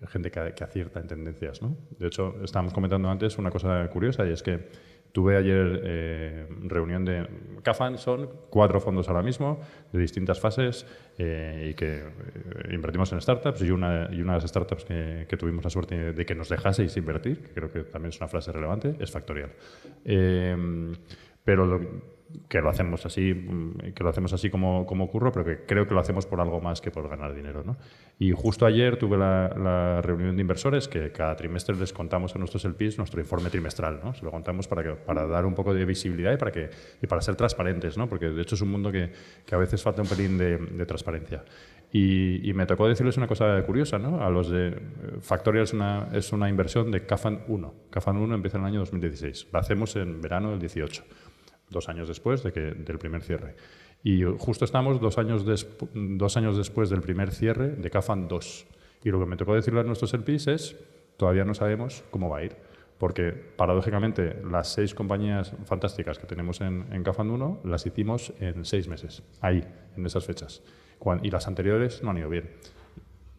gente 0.06 0.30
que, 0.30 0.54
que 0.54 0.64
acierta 0.64 1.00
en 1.00 1.08
tendencias. 1.08 1.60
¿no? 1.60 1.76
De 1.98 2.06
hecho, 2.06 2.36
estábamos 2.44 2.72
comentando 2.72 3.08
antes 3.08 3.38
una 3.38 3.50
cosa 3.50 3.88
curiosa 3.90 4.26
y 4.26 4.32
es 4.32 4.42
que 4.42 4.68
tuve 5.12 5.36
ayer 5.36 5.80
eh, 5.84 6.46
reunión 6.64 7.04
de... 7.04 7.26
CAFAN 7.62 7.98
son 7.98 8.30
cuatro 8.50 8.80
fondos 8.80 9.08
ahora 9.08 9.22
mismo 9.22 9.60
de 9.92 9.98
distintas 9.98 10.40
fases 10.40 10.86
eh, 11.18 11.70
y 11.70 11.74
que 11.74 11.98
eh, 11.98 12.04
invertimos 12.70 13.12
en 13.12 13.20
startups 13.20 13.62
y 13.62 13.70
una, 13.70 14.08
y 14.12 14.20
una 14.20 14.34
de 14.34 14.40
las 14.40 14.48
startups 14.48 14.84
que, 14.84 15.26
que 15.28 15.36
tuvimos 15.36 15.64
la 15.64 15.70
suerte 15.70 16.12
de 16.12 16.26
que 16.26 16.34
nos 16.34 16.48
dejaseis 16.48 16.96
invertir, 16.96 17.42
que 17.42 17.52
creo 17.52 17.70
que 17.70 17.80
también 17.84 18.10
es 18.10 18.20
una 18.20 18.28
frase 18.28 18.52
relevante, 18.52 18.94
es 19.00 19.10
Factorial. 19.10 19.50
Pero 21.44 21.66
lo, 21.66 21.80
que 22.48 22.60
lo 22.60 22.68
hacemos 22.68 23.04
así, 23.06 23.34
mm, 23.34 23.92
que 23.94 24.04
lo 24.04 24.10
hacemos 24.10 24.32
así 24.32 24.50
como, 24.50 24.86
como 24.86 25.10
curro, 25.10 25.32
pero 25.32 25.44
que 25.44 25.64
creo 25.64 25.86
que 25.86 25.94
lo 25.94 26.00
hacemos 26.00 26.26
por 26.26 26.40
algo 26.40 26.60
más 26.60 26.80
que 26.80 26.90
por 26.90 27.08
ganar 27.08 27.34
dinero. 27.34 27.62
¿no? 27.64 27.76
Y 28.18 28.32
justo 28.32 28.66
ayer 28.66 28.98
tuve 28.98 29.16
la, 29.16 29.48
la 29.56 30.02
reunión 30.02 30.36
de 30.36 30.42
inversores 30.42 30.88
que 30.88 31.10
cada 31.12 31.36
trimestre 31.36 31.76
les 31.76 31.92
contamos 31.92 32.34
a 32.34 32.38
nuestros 32.38 32.64
LPs 32.64 32.98
nuestro 32.98 33.20
informe 33.20 33.50
trimestral. 33.50 34.00
¿no? 34.02 34.14
Se 34.14 34.24
lo 34.24 34.30
contamos 34.30 34.68
para, 34.68 34.82
que, 34.82 34.90
para 34.90 35.26
dar 35.26 35.46
un 35.46 35.54
poco 35.54 35.72
de 35.72 35.84
visibilidad 35.84 36.32
y 36.32 36.36
para, 36.36 36.52
que, 36.52 36.70
y 37.02 37.06
para 37.06 37.20
ser 37.22 37.36
transparentes, 37.36 37.96
¿no? 37.96 38.08
porque 38.08 38.28
de 38.30 38.42
hecho 38.42 38.54
es 38.54 38.60
un 38.60 38.70
mundo 38.70 38.92
que, 38.92 39.12
que 39.46 39.54
a 39.54 39.58
veces 39.58 39.82
falta 39.82 40.02
un 40.02 40.08
pelín 40.08 40.38
de, 40.38 40.58
de 40.58 40.86
transparencia. 40.86 41.44
Y, 41.90 42.52
me 42.54 42.66
tocó 42.66 42.86
decirles 42.86 43.16
una 43.16 43.26
cosa 43.26 43.62
curiosa, 43.64 43.98
¿no? 43.98 44.22
A 44.22 44.28
los 44.28 44.50
de 44.50 44.78
Factorial 45.20 45.64
es 45.64 45.72
una, 45.72 46.08
es 46.12 46.32
una 46.32 46.48
inversión 46.48 46.90
de 46.90 47.06
CAFAN 47.06 47.44
1. 47.48 47.74
CAFAN 47.90 48.18
1 48.18 48.34
empieza 48.34 48.58
en 48.58 48.64
el 48.64 48.68
año 48.68 48.80
2016. 48.80 49.48
La 49.52 49.60
hacemos 49.60 49.96
en 49.96 50.20
verano 50.20 50.50
del 50.50 50.58
18, 50.58 51.04
dos 51.70 51.88
años 51.88 52.08
después 52.08 52.42
de 52.42 52.52
que, 52.52 52.60
del 52.60 52.98
primer 52.98 53.22
cierre. 53.22 53.56
Y 54.02 54.22
justo 54.38 54.64
estamos 54.64 55.00
dos 55.00 55.18
años, 55.18 55.44
dos 55.94 56.36
años 56.36 56.56
después 56.56 56.90
del 56.90 57.00
primer 57.00 57.32
cierre 57.32 57.70
de 57.70 57.90
CAFAN 57.90 58.28
2. 58.28 58.66
Y 59.04 59.10
lo 59.10 59.18
que 59.18 59.26
me 59.26 59.36
tocó 59.36 59.54
decirle 59.54 59.80
a 59.80 59.84
nuestros 59.84 60.12
LPs 60.12 60.46
es, 60.48 60.76
todavía 61.16 61.44
no 61.44 61.54
sabemos 61.54 62.04
cómo 62.10 62.28
va 62.28 62.38
a 62.38 62.44
ir. 62.44 62.56
Porque, 62.98 63.32
paradójicamente, 63.32 64.40
las 64.48 64.72
seis 64.72 64.94
compañías 64.94 65.52
fantásticas 65.64 66.18
que 66.18 66.26
tenemos 66.26 66.60
en, 66.60 66.86
en 66.92 67.04
CAFAN 67.04 67.30
1 67.30 67.60
las 67.64 67.86
hicimos 67.86 68.32
en 68.40 68.64
seis 68.64 68.88
meses, 68.88 69.22
ahí, 69.40 69.64
en 69.96 70.06
esas 70.06 70.24
fechas. 70.24 70.62
y 71.22 71.30
las 71.30 71.46
anteriores 71.46 72.02
no 72.02 72.10
han 72.10 72.18
ido 72.18 72.28
bien. 72.28 72.50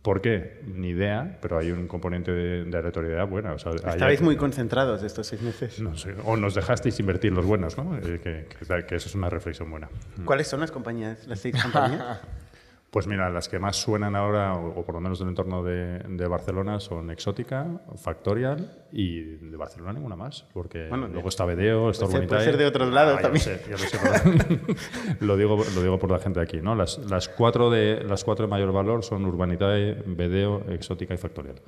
¿Por 0.09 0.21
qué? 0.21 0.59
Ni 0.65 0.87
idea, 0.87 1.37
pero 1.39 1.59
hay 1.59 1.69
un 1.69 1.87
componente 1.87 2.31
de, 2.31 2.65
de 2.65 2.77
aleatoriedad 2.79 3.27
buena. 3.27 3.53
O 3.53 3.59
sea, 3.59 3.73
Estabais 3.73 4.23
muy 4.23 4.37
concentrados 4.37 5.03
estos 5.03 5.27
seis 5.27 5.39
meses. 5.43 5.79
No 5.79 5.95
sé, 5.95 6.15
o 6.25 6.35
nos 6.35 6.55
dejasteis 6.55 6.99
invertir 6.99 7.31
los 7.31 7.45
buenos, 7.45 7.77
¿no? 7.77 7.95
Eh, 7.95 8.19
que, 8.19 8.47
que, 8.87 8.95
eso 8.95 9.07
es 9.07 9.13
una 9.13 9.29
reflexión 9.29 9.69
buena. 9.69 9.87
¿Cuáles 10.25 10.47
son 10.47 10.61
las 10.61 10.71
compañías, 10.71 11.27
las 11.27 11.41
seis 11.41 11.61
compañías? 11.61 12.21
Pues 12.91 13.05
mira, 13.05 13.29
las 13.29 13.47
que 13.47 13.59
más 13.59 13.75
suenan 13.75 14.15
ahora, 14.15 14.55
o, 14.55 14.83
por 14.83 14.95
lo 14.95 15.01
menos 15.01 15.19
del 15.19 15.27
entorno 15.27 15.63
de, 15.63 16.27
Barcelona, 16.27 16.79
son 16.79 17.11
Exótica, 17.11 17.67
Factorial 17.95 18.87
y 18.91 19.21
de 19.21 19.57
Barcelona 19.57 19.93
ninguna 19.93 20.15
más, 20.15 20.45
porque 20.53 20.87
luego 20.89 21.29
está 21.29 21.45
Bedeo, 21.45 21.91
está 21.91 22.07
pues 22.07 22.25
Puede 22.27 22.43
ser 22.43 22.57
de 22.57 22.65
otros 22.65 22.91
lados 22.91 23.17
ah, 23.19 23.21
también. 23.21 23.45
Lo, 25.19 25.37
digo, 25.37 25.57
lo 25.75 25.81
digo 25.83 25.99
por 25.99 26.09
la 26.09 26.19
gente 26.19 26.39
aquí, 26.39 26.61
¿no? 26.61 26.73
Las, 26.73 26.97
las, 26.97 27.29
cuatro 27.29 27.69
de, 27.69 28.03
las 28.03 28.23
cuatro 28.23 28.45
de 28.47 28.49
mayor 28.49 28.71
valor 28.71 29.03
son 29.03 29.25
Urbanitae, 29.25 30.01
Bedeo, 30.05 30.63
Exótica 30.69 31.13
y 31.13 31.17
Factorial. 31.17 31.61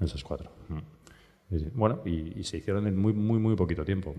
Esas 0.00 0.24
cuatro. 0.24 0.50
Mm. 0.68 0.95
Bueno, 1.74 2.00
y, 2.04 2.42
se 2.42 2.56
hicieron 2.56 2.88
en 2.88 2.98
muy, 2.98 3.12
muy, 3.12 3.38
muy 3.38 3.54
poquito 3.54 3.84
tiempo. 3.84 4.14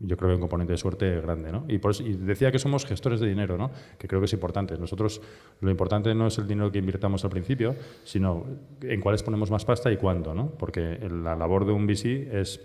Yo 0.00 0.16
creo 0.16 0.30
que 0.30 0.34
un 0.34 0.40
componente 0.40 0.72
de 0.72 0.76
suerte 0.76 1.20
grande, 1.20 1.52
¿no? 1.52 1.64
Y, 1.68 1.78
por 1.78 1.94
decía 1.96 2.50
que 2.50 2.58
somos 2.58 2.84
gestores 2.84 3.20
de 3.20 3.28
dinero, 3.28 3.56
¿no? 3.56 3.70
Que 3.96 4.08
creo 4.08 4.20
que 4.20 4.24
es 4.24 4.32
importante. 4.32 4.76
Nosotros, 4.76 5.20
lo 5.60 5.70
importante 5.70 6.12
no 6.14 6.26
es 6.26 6.36
el 6.38 6.48
dinero 6.48 6.72
que 6.72 6.78
invirtamos 6.78 7.24
al 7.24 7.30
principio, 7.30 7.76
sino 8.02 8.44
en 8.82 9.00
cuáles 9.00 9.22
ponemos 9.22 9.52
más 9.52 9.64
pasta 9.64 9.92
y 9.92 9.96
cuándo, 9.96 10.34
¿no? 10.34 10.50
Porque 10.50 10.98
la 11.08 11.36
labor 11.36 11.64
de 11.64 11.72
un 11.72 11.86
VC 11.86 12.28
es 12.32 12.60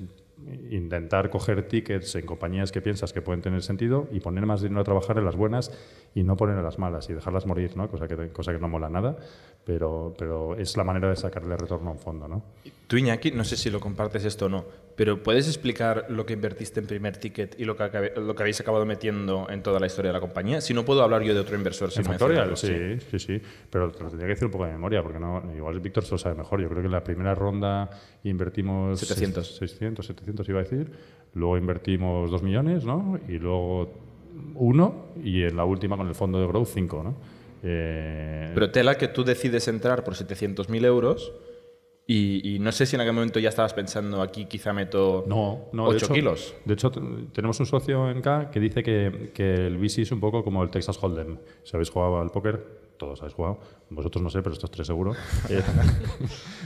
intentar 0.70 1.30
coger 1.30 1.68
tickets 1.68 2.16
en 2.16 2.26
compañías 2.26 2.72
que 2.72 2.82
piensas 2.82 3.14
que 3.14 3.22
pueden 3.22 3.42
tener 3.42 3.62
sentido 3.62 4.08
y 4.12 4.20
poner 4.20 4.46
más 4.46 4.62
dinero 4.62 4.82
a 4.82 4.84
trabajar 4.84 5.18
en 5.18 5.26
las 5.26 5.36
buenas 5.36 5.72
y 6.16 6.24
no 6.24 6.38
poner 6.38 6.58
en 6.58 6.64
las 6.64 6.80
malas 6.80 7.10
y 7.10 7.14
dejarlas 7.14 7.46
morir, 7.46 7.76
¿no? 7.76 7.90
cosa, 7.90 8.08
que, 8.08 8.30
cosa 8.30 8.52
que 8.52 8.60
no 8.60 8.68
mola 8.68 8.90
nada, 8.90 9.18
pero, 9.64 10.14
pero 10.18 10.56
es 10.56 10.76
la 10.78 10.84
manera 10.84 11.10
de 11.10 11.16
sacarle 11.16 11.58
retorno 11.58 11.90
a 11.90 11.94
un 11.94 12.00
fondo. 12.00 12.28
¿no? 12.28 12.44
Tú, 12.88 12.98
Iñaki, 12.98 13.32
no 13.32 13.44
sé 13.44 13.58
si 13.58 13.70
lo 13.70 13.80
compartes 13.80 14.26
esto 14.26 14.46
o 14.46 14.50
no, 14.50 14.66
pero 15.00 15.24
¿puedes 15.24 15.48
explicar 15.48 16.08
lo 16.10 16.26
que 16.26 16.34
invertiste 16.34 16.82
en 16.82 16.86
primer 16.86 17.16
ticket 17.16 17.58
y 17.58 17.64
lo 17.64 17.78
que, 17.78 18.12
lo 18.18 18.36
que 18.36 18.44
habéis 18.44 18.60
acabado 18.60 18.86
metiendo 18.86 19.48
en 19.50 19.64
toda 19.64 19.80
la 19.80 19.86
historia 19.86 20.10
de 20.10 20.14
la 20.14 20.20
compañía? 20.20 20.60
Si 20.60 20.74
no 20.74 20.84
puedo 20.84 21.02
hablar 21.02 21.24
yo 21.24 21.34
de 21.34 21.40
otro 21.40 21.56
inversor. 21.56 21.90
¿En 21.96 22.04
Factorial? 22.04 22.58
Sí, 22.58 22.98
sí, 23.10 23.18
sí, 23.18 23.42
pero 23.70 23.94
te 23.94 24.04
lo 24.04 24.10
tendría 24.10 24.28
que 24.28 24.34
decir 24.34 24.48
un 24.48 24.52
poco 24.52 24.66
de 24.66 24.74
memoria, 24.74 25.02
porque 25.02 25.18
no, 25.18 25.42
igual 25.56 25.80
Víctor 25.80 26.04
se 26.04 26.12
lo 26.12 26.18
sabe 26.18 26.36
mejor. 26.36 26.60
Yo 26.60 26.68
creo 26.68 26.82
que 26.82 26.88
en 26.88 26.92
la 26.92 27.02
primera 27.02 27.34
ronda 27.34 27.90
invertimos... 28.26 29.00
700. 29.00 29.56
600, 29.56 30.06
700 30.06 30.50
iba 30.50 30.60
a 30.60 30.64
decir. 30.64 30.92
Luego 31.34 31.58
invertimos 31.58 32.30
2 32.30 32.44
millones, 32.44 32.84
¿no? 32.84 33.22
Y 33.30 33.40
luego 33.40 33.94
uno 34.56 35.14
y 35.24 35.44
en 35.44 35.56
la 35.56 35.64
última 35.64 35.96
con 35.96 36.10
el 36.10 36.16
fondo 36.16 36.42
de 36.42 36.48
Growth 36.48 36.72
5, 36.74 37.04
¿no? 37.04 37.16
Eh, 37.64 38.52
pero 38.54 38.70
tela 38.70 38.96
que 38.96 39.08
tú 39.08 39.24
decides 39.24 39.70
entrar 39.70 40.04
por 40.04 40.16
700.000 40.16 40.84
euros 40.84 41.32
y, 42.12 42.58
no 42.60 42.72
sé 42.72 42.88
si 42.88 42.96
en 42.96 43.02
aquel 43.02 43.14
momento 43.14 43.40
ya 43.40 43.50
estabas 43.50 43.76
pensando 43.76 44.24
aquí 44.24 44.46
quizá 44.46 44.74
meto 44.74 45.26
no, 45.28 45.70
no, 45.74 45.86
8 45.86 46.12
kilos. 46.12 46.56
De 46.66 46.74
hecho, 46.74 46.90
tenemos 46.90 47.60
un 47.60 47.68
socio 47.68 48.10
en 48.10 48.22
K 48.22 48.50
que 48.50 48.60
dice 48.60 48.82
que, 48.82 49.30
que 49.32 49.68
el 49.68 49.78
VC 49.78 50.00
es 50.00 50.12
un 50.12 50.20
poco 50.20 50.44
como 50.44 50.64
el 50.64 50.72
Texas 50.72 50.98
Hold'em. 51.00 51.38
Si 51.64 51.76
habéis 51.76 51.92
jugado 51.92 52.20
al 52.20 52.32
póker, 52.32 52.89
todos 53.00 53.20
habéis 53.22 53.34
jugado, 53.34 53.60
vosotros 53.90 54.22
no 54.22 54.30
sé, 54.30 54.44
pero 54.44 54.54
estos 54.54 54.70
tres 54.70 54.86
seguro. 54.86 55.14
Eh, 55.50 55.64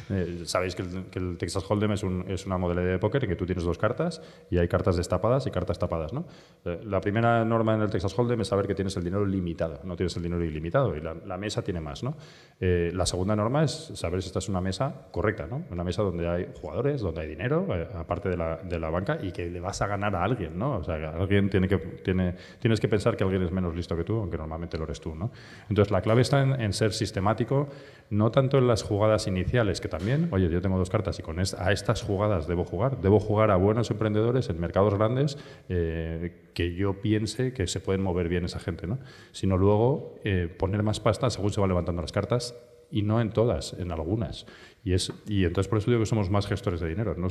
eh, 0.10 0.42
sabéis 0.46 0.75
que 0.75 0.82
el, 0.82 1.38
Texas 1.38 1.63
Hold'em 1.70 1.94
es, 1.94 2.04
un, 2.04 2.25
es, 2.28 2.46
una 2.46 2.58
modalidad 2.58 2.92
de 2.92 3.00
póker 3.00 3.24
en 3.24 3.30
que 3.30 3.36
tú 3.38 3.46
tienes 3.46 3.63
dos 3.63 3.78
cartas 3.78 4.22
y 4.50 4.58
hay 4.58 4.68
cartas 4.68 4.98
destapadas 4.98 5.48
y 5.48 5.52
cartas 5.52 5.80
tapadas. 5.80 6.12
¿no? 6.12 6.25
Eh, 6.66 6.82
la 6.84 7.00
primera 7.00 7.46
norma 7.46 7.75
en 7.75 7.82
el 7.82 7.90
Texas 7.90 8.18
Hold'em 8.18 8.42
es 8.42 8.50
saber 8.50 8.68
que 8.68 8.75
tienes 8.75 8.98
el 8.98 9.04
dinero 9.04 9.25
limitado, 9.25 9.80
no 9.86 9.96
tienes 9.96 10.16
el 10.18 10.24
dinero 10.24 10.44
ilimitado 10.44 10.96
y 10.98 11.02
la, 11.02 11.38
mesa 11.38 11.62
tiene 11.62 11.80
más. 11.80 12.04
¿no? 12.04 12.16
la 12.60 13.06
segunda 13.06 13.36
norma 13.36 13.63
es 13.63 13.92
saber 13.94 14.22
si 14.22 14.28
esta 14.28 14.40
es 14.40 14.50
una 14.50 14.60
mesa 14.60 15.08
correcta, 15.12 15.48
¿no? 15.48 15.63
una 15.72 15.84
mesa 15.84 16.02
donde 16.02 16.28
hay 16.28 16.50
jugadores, 16.60 17.02
donde 17.02 17.22
hay 17.22 17.28
dinero, 17.28 17.68
aparte 17.96 18.30
de 18.30 18.38
la, 18.38 18.58
de 18.58 18.80
la, 18.80 18.90
banca, 18.90 19.20
y 19.22 19.32
que 19.32 19.50
le 19.50 19.62
vas 19.62 19.82
a 19.82 19.88
ganar 19.88 20.16
a 20.16 20.24
alguien. 20.24 20.58
¿no? 20.58 20.78
O 20.78 20.84
sea, 20.84 20.96
alguien 21.12 21.50
tiene 21.50 21.68
que, 21.70 21.78
tiene, 21.78 22.36
tienes 22.60 22.80
que 22.82 22.90
pensar 22.90 23.16
que 23.16 23.24
alguien 23.24 23.44
es 23.44 23.52
menos 23.52 23.74
listo 23.75 23.96
que 23.96 24.04
tú, 24.04 24.18
aunque 24.18 24.38
normalmente 24.38 24.78
lo 24.78 24.84
eres 24.84 25.00
tú. 25.00 25.16
¿no? 25.16 25.32
Entonces, 25.70 25.92
la 25.92 26.02
clave 26.02 26.23
está 26.24 26.42
en, 26.42 26.74
ser 26.74 26.92
sistemático, 26.94 27.68
no 28.10 28.32
tanto 28.32 28.58
en 28.58 28.68
las 28.68 28.82
jugadas 28.82 29.27
iniciales, 29.27 29.80
que 29.80 29.88
también, 29.88 30.30
oye, 30.32 30.50
yo 30.50 30.62
tengo 30.62 30.80
dos 30.80 30.89
cartas 30.89 31.20
y 31.20 31.22
con 31.22 31.39
a 31.39 31.72
estas 31.72 32.01
jugadas 32.01 32.48
debo 32.48 32.65
jugar. 32.65 33.00
Debo 33.01 33.20
jugar 33.20 33.51
a 33.51 33.56
buenos 33.56 33.92
emprendedores 33.92 34.50
en 34.50 34.60
mercados 34.60 34.96
grandes 34.96 35.38
eh, 35.70 36.50
que 36.56 36.74
yo 36.74 37.01
piense 37.01 37.53
que 37.53 37.68
se 37.68 37.80
pueden 37.80 38.01
mover 38.01 38.30
bien 38.30 38.46
esa 38.46 38.60
gente, 38.60 38.88
¿no? 38.88 38.98
Sino 39.32 39.58
luego 39.58 40.15
eh, 40.24 40.48
poner 40.58 40.82
más 40.82 41.00
pasta 41.00 41.30
según 41.30 41.51
se 41.51 41.62
van 41.62 41.70
levantando 41.70 42.01
las 42.01 42.12
cartas 42.12 42.56
y 42.89 43.01
no 43.01 43.22
en 43.22 43.32
todas, 43.32 43.74
en 43.74 43.92
algunas. 43.92 44.46
Y, 44.84 44.94
es, 44.94 45.13
y 45.28 45.46
entonces 45.46 45.70
por 45.70 45.78
eso 45.78 45.90
digo 45.90 46.02
que 46.02 46.06
somos 46.06 46.30
más 46.30 46.46
gestores 46.46 46.82
de 46.82 46.90
dinero. 46.90 47.16
No, 47.16 47.28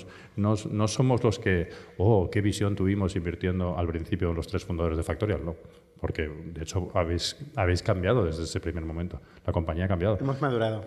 no, 0.56 0.88
somos 0.88 1.22
los 1.22 1.38
que, 1.38 1.68
oh, 1.98 2.30
qué 2.30 2.40
visión 2.40 2.74
tuvimos 2.74 3.14
invirtiendo 3.14 3.76
al 3.76 3.86
principio 3.86 4.32
los 4.32 4.46
tres 4.46 4.64
fundadores 4.64 4.96
de 4.96 5.02
Factorial, 5.02 5.44
no. 5.44 5.56
Porque 6.00 6.28
de 6.28 6.62
hecho 6.62 6.90
habéis, 6.94 7.36
habéis 7.54 7.82
cambiado 7.82 8.24
desde 8.24 8.44
ese 8.44 8.58
primer 8.58 8.84
momento. 8.84 9.20
La 9.46 9.52
compañía 9.52 9.84
ha 9.84 9.88
cambiado. 9.88 10.18
Hemos 10.18 10.40
madurado. 10.40 10.84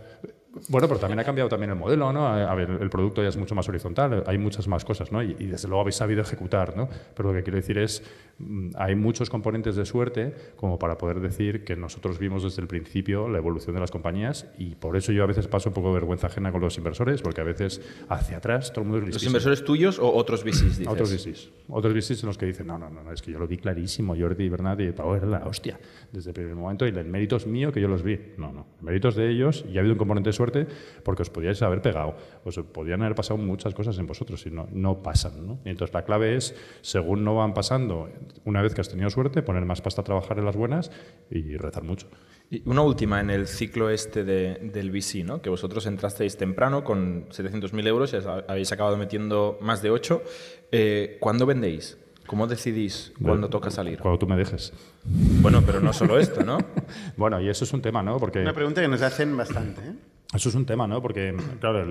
Bueno, 0.70 0.88
pero 0.88 1.00
también 1.00 1.20
ha 1.20 1.24
cambiado 1.24 1.50
también 1.50 1.72
el 1.72 1.76
modelo, 1.76 2.14
¿no? 2.14 2.28
A 2.28 2.56
ver, 2.56 2.70
el 2.82 2.90
producto 2.90 3.22
ya 3.22 3.30
es 3.30 3.38
mucho 3.38 3.56
más 3.56 3.68
horizontal, 3.68 4.24
hay 4.26 4.38
muchas 4.38 4.68
más 4.68 4.86
cosas, 4.86 5.12
¿no? 5.12 5.22
Y, 5.22 5.34
desde 5.34 5.68
luego 5.68 5.82
habéis 5.82 5.96
sabido 5.96 6.22
ejecutar, 6.22 6.76
¿no? 6.78 6.88
Pero 7.16 7.30
lo 7.30 7.36
que 7.36 7.44
quiero 7.44 7.58
decir 7.58 7.78
es, 7.78 8.04
mm, 8.40 8.72
hay 8.76 8.96
muchos 8.96 9.30
componentes 9.30 9.76
de 9.76 9.86
suerte 9.86 10.34
como 10.56 10.80
para 10.80 10.98
poder 10.98 11.20
decir 11.20 11.64
que 11.66 11.76
nosotros 11.76 12.20
vimos 12.20 12.44
desde 12.44 12.62
el 12.62 12.68
principio 12.68 13.28
la 13.28 13.38
evolución 13.38 13.76
de 13.76 13.82
las 13.82 13.92
compañías 13.92 14.48
y 14.58 14.76
por 14.76 14.96
eso 14.98 15.12
yo 15.12 15.24
a 15.24 15.28
veces 15.28 15.48
paso 15.48 15.70
un 15.70 15.76
poco 15.76 15.90
de 15.90 15.96
vergüenza 15.96 16.28
ajena 16.28 16.52
con 16.52 16.62
los 16.62 16.78
inversores, 16.78 17.22
porque 17.22 17.42
a 17.42 17.46
veces 17.46 17.82
hacia 18.10 18.38
atrás 18.38 18.72
todo 18.72 18.82
el 18.82 18.88
mundo 18.88 19.00
es 19.00 19.06
listísimo. 19.08 19.34
¿Los 19.34 19.44
inversores 19.44 19.66
tuyos 19.66 20.00
o 20.00 20.14
otros 20.14 20.44
VCs, 20.44 20.78
dices? 20.78 20.88
Otros 20.88 21.12
VCs. 21.12 21.50
Otros 21.68 21.94
VCs 21.94 22.24
en 22.24 22.28
los 22.28 22.38
que 22.38 22.46
dicen, 22.46 22.68
no, 22.68 22.78
no, 22.78 22.90
no, 22.90 23.12
es 23.12 23.22
que 23.22 23.32
yo 23.32 23.40
lo 23.40 23.48
vi 23.48 23.58
clarísimo, 23.58 24.16
Jordi, 24.18 24.50
Bernat 24.50 24.80
y 24.82 24.92
Pau 24.92 25.16
era 25.16 25.26
la 25.26 25.46
hostia 25.46 25.78
desde 26.12 26.32
el 26.32 26.34
primer 26.34 26.56
momento 26.56 26.86
y 26.86 26.90
el 26.90 27.06
mérito 27.06 27.36
es 27.36 27.48
mío 27.48 27.72
que 27.72 27.82
yo 27.82 27.88
los 27.88 28.04
vi. 28.04 28.20
No, 28.38 28.52
no, 28.52 28.68
el 28.80 28.86
mérito 28.86 29.10
es 29.10 29.16
de 29.16 29.30
ellos 29.30 29.66
y 29.70 29.78
ha 29.78 29.80
habido 29.80 29.94
un 29.94 30.00
componente 30.00 30.30
de 30.30 30.34
suerte 30.34 30.68
porque 31.04 31.22
os 31.22 31.30
podíais 31.30 31.62
haber 31.62 31.82
pegado, 31.82 32.16
os 32.44 32.58
podían 32.60 33.02
haber 33.02 33.16
pasado 33.16 33.38
muchas 33.38 33.74
cosas 33.74 33.98
en 33.98 34.08
vosotros 34.08 34.46
y 34.46 34.52
no, 34.52 34.68
no 34.72 35.02
pasan. 35.02 35.48
¿no? 35.48 35.60
entonces 35.66 35.94
la 35.94 36.04
clave 36.04 36.36
es, 36.36 36.56
según 36.82 37.24
no 37.24 37.36
van 37.36 37.54
pasando, 37.54 38.10
una 38.44 38.62
vez 38.62 38.74
que 38.74 38.82
has 38.82 38.90
tenido 38.90 39.10
suerte, 39.10 39.42
poner 39.42 39.66
más 39.66 39.82
pasta 39.82 40.02
a 40.02 40.04
trabajar 40.04 40.40
en 40.40 40.46
las 40.46 40.56
buenas 40.56 40.92
y 41.30 41.58
rezar 41.58 41.84
mucho. 41.84 42.08
Y 42.50 42.62
una 42.70 42.82
última 42.82 43.20
en 43.22 43.32
el 43.32 43.48
ciclo 43.48 43.90
este 43.90 44.24
de, 44.24 44.60
del 44.62 44.92
VC, 44.92 45.24
¿no? 45.24 45.42
que 45.42 45.50
vosotros 45.50 45.86
entrasteis 45.88 46.38
temprano 46.38 46.84
con 46.84 47.28
700.000 47.30 47.88
euros 47.88 48.14
y 48.14 48.18
habéis 48.48 48.72
acabado 48.72 48.98
metiendo 48.98 49.58
más 49.62 49.82
de 49.82 49.90
8. 49.90 50.24
Eh, 50.72 51.18
¿Cuándo 51.20 51.46
vendéis? 51.46 51.98
¿Cómo 52.28 52.48
decidís 52.48 53.14
cuándo 53.22 53.50
toca 53.50 53.70
salir? 53.70 54.00
Cuando 54.00 54.20
tú 54.20 54.28
me 54.28 54.36
dejes. 54.36 54.74
Bueno, 55.04 55.62
pero 55.66 55.80
no 55.80 55.94
solo 55.94 56.18
esto, 56.18 56.44
¿no? 56.44 56.58
bueno, 57.18 57.40
y 57.40 57.50
eso 57.50 57.66
es 57.66 57.74
un 57.74 57.82
tema, 57.82 58.02
¿no? 58.02 58.18
Porque... 58.18 58.40
Una 58.40 58.54
pregunta 58.54 58.82
que 58.82 58.88
nos 58.88 59.02
hacen 59.02 59.36
bastante, 59.38 59.82
¿eh? 59.82 59.94
Eso 60.34 60.50
es 60.50 60.56
un 60.56 60.66
tema, 60.66 60.86
¿no? 60.86 61.02
Porque, 61.02 61.34
claro, 61.62 61.86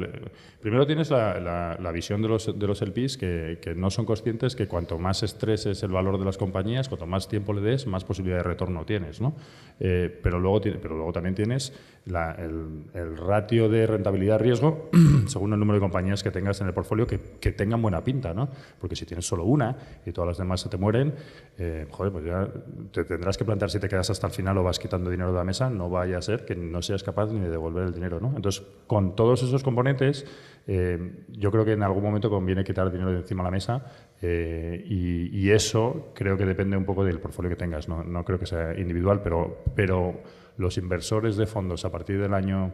primero 0.61 0.87
tienes 0.87 1.11
la, 1.11 1.79
la, 1.81 1.93
visión 1.93 2.21
de 2.21 2.29
los, 2.29 2.59
de 2.59 2.67
los 2.67 2.83
LPs 2.83 3.17
que, 3.17 3.59
que, 3.62 3.75
no 3.75 3.91
son 3.91 4.05
conscientes 4.05 4.55
que 4.55 4.67
cuanto 4.67 4.99
más 4.99 5.23
estrés 5.23 5.64
es 5.67 5.83
el 5.83 5.93
valor 5.93 6.19
de 6.19 6.26
las 6.26 6.37
compañías, 6.37 6.88
cuanto 6.88 7.07
más 7.07 7.29
tiempo 7.29 7.55
le 7.55 7.62
des, 7.62 7.87
más 7.87 8.05
posibilidad 8.05 8.38
de 8.38 8.43
retorno 8.43 8.85
tienes, 8.85 9.21
¿no? 9.21 9.35
Eh, 9.81 10.21
pero, 10.23 10.41
luego, 10.41 10.61
pero 10.61 10.97
luego 10.97 11.12
también 11.12 11.35
tienes 11.35 11.73
el, 12.06 12.84
el, 12.92 13.16
ratio 13.16 13.68
de 13.68 13.87
rentabilidad-riesgo 13.87 14.90
según 15.26 15.54
el 15.54 15.58
número 15.58 15.76
de 15.76 15.80
compañías 15.80 16.23
que 16.23 16.30
tengas 16.30 16.61
en 16.61 16.66
el 16.66 16.75
portfolio 16.75 17.06
que, 17.06 17.18
que, 17.40 17.52
tengan 17.52 17.80
buena 17.80 18.04
pinta, 18.04 18.34
¿no? 18.34 18.50
Porque 18.78 18.94
si 18.94 19.06
tienes 19.06 19.26
solo 19.26 19.44
una 19.44 19.76
y 20.04 20.12
todas 20.12 20.28
las 20.28 20.38
demás 20.38 20.61
se 20.61 20.68
te 20.68 20.76
mueren, 20.76 21.14
eh, 21.56 21.87
joder, 21.90 22.12
pues 22.12 22.25
ya 22.26 22.49
te 22.92 23.04
tendrás 23.04 23.38
que 23.38 23.44
plantear 23.44 23.70
si 23.70 23.78
te 23.78 23.88
quedas 23.88 24.11
hasta 24.11 24.26
el 24.26 24.32
final 24.32 24.58
o 24.58 24.62
vas 24.62 24.78
quitando 24.78 25.08
dinero 25.11 25.32
de 25.32 25.38
la 25.38 25.44
mesa, 25.44 25.70
no 25.70 25.88
vaya 25.88 26.18
a 26.18 26.23
ser 26.23 26.44
que 26.44 26.54
no 26.54 26.82
seas 26.82 27.02
capaz 27.02 27.32
ni 27.32 27.40
de 27.40 27.50
devolver 27.50 27.84
el 27.84 27.94
dinero, 27.94 28.20
¿no? 28.20 28.32
Entonces, 28.37 28.62
con 28.87 29.16
todos 29.16 29.42
esos 29.42 29.62
componentes, 29.62 30.26
eh, 30.66 31.25
yo 31.28 31.50
creo 31.50 31.64
que 31.64 31.73
en 31.73 31.82
algún 31.82 32.02
momento 32.02 32.28
conviene 32.28 32.64
quitar 32.64 32.90
dinero 32.90 33.12
de 33.12 33.18
encima 33.18 33.42
de 33.42 33.46
la 33.46 33.50
mesa 33.50 33.87
eh, 34.23 34.84
y, 34.87 35.50
eso 35.50 36.11
creo 36.14 36.37
que 36.37 36.46
depende 36.46 36.76
un 36.76 36.84
poco 36.84 37.04
del 37.04 37.20
portfolio 37.20 37.50
que 37.50 37.56
tengas. 37.56 37.88
No, 37.88 38.02
no 38.02 38.25
creo 38.25 38.38
que 38.38 38.46
sea 38.46 38.76
individual, 38.76 39.20
pero, 39.23 39.62
pero 39.76 40.20
los 40.56 40.78
inversores 40.78 41.37
de 41.37 41.46
fondos 41.46 41.84
a 41.84 41.90
partir 41.90 42.20
del 42.20 42.34
año 42.34 42.73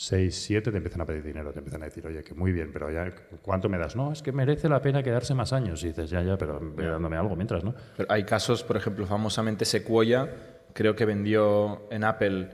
6, 0.00 0.34
7 0.34 0.70
te 0.70 0.76
empiezan 0.78 1.02
a 1.02 1.04
pedir 1.04 1.22
dinero, 1.22 1.52
te 1.52 1.58
empiezan 1.58 1.82
a 1.82 1.84
decir, 1.84 2.06
oye, 2.06 2.22
que 2.22 2.32
muy 2.32 2.52
bien, 2.52 2.70
pero 2.72 2.90
ya, 2.90 3.12
¿cuánto 3.42 3.68
me 3.68 3.76
das? 3.76 3.96
No, 3.96 4.12
es 4.12 4.22
que 4.22 4.32
merece 4.32 4.66
la 4.68 4.80
pena 4.80 5.02
quedarse 5.02 5.34
más 5.34 5.52
años. 5.52 5.82
Y 5.84 5.88
dices, 5.88 6.08
ya, 6.08 6.22
ya, 6.22 6.38
pero 6.38 6.58
ve 6.58 6.86
dándome 6.86 7.16
algo 7.16 7.36
mientras, 7.36 7.62
¿no? 7.62 7.74
Pero 7.98 8.10
hay 8.10 8.24
casos, 8.24 8.62
por 8.62 8.78
ejemplo, 8.78 9.06
famosamente 9.06 9.66
Sequoia, 9.66 10.30
creo 10.72 10.96
que 10.96 11.04
vendió 11.04 11.86
en 11.90 12.04
Apple, 12.04 12.48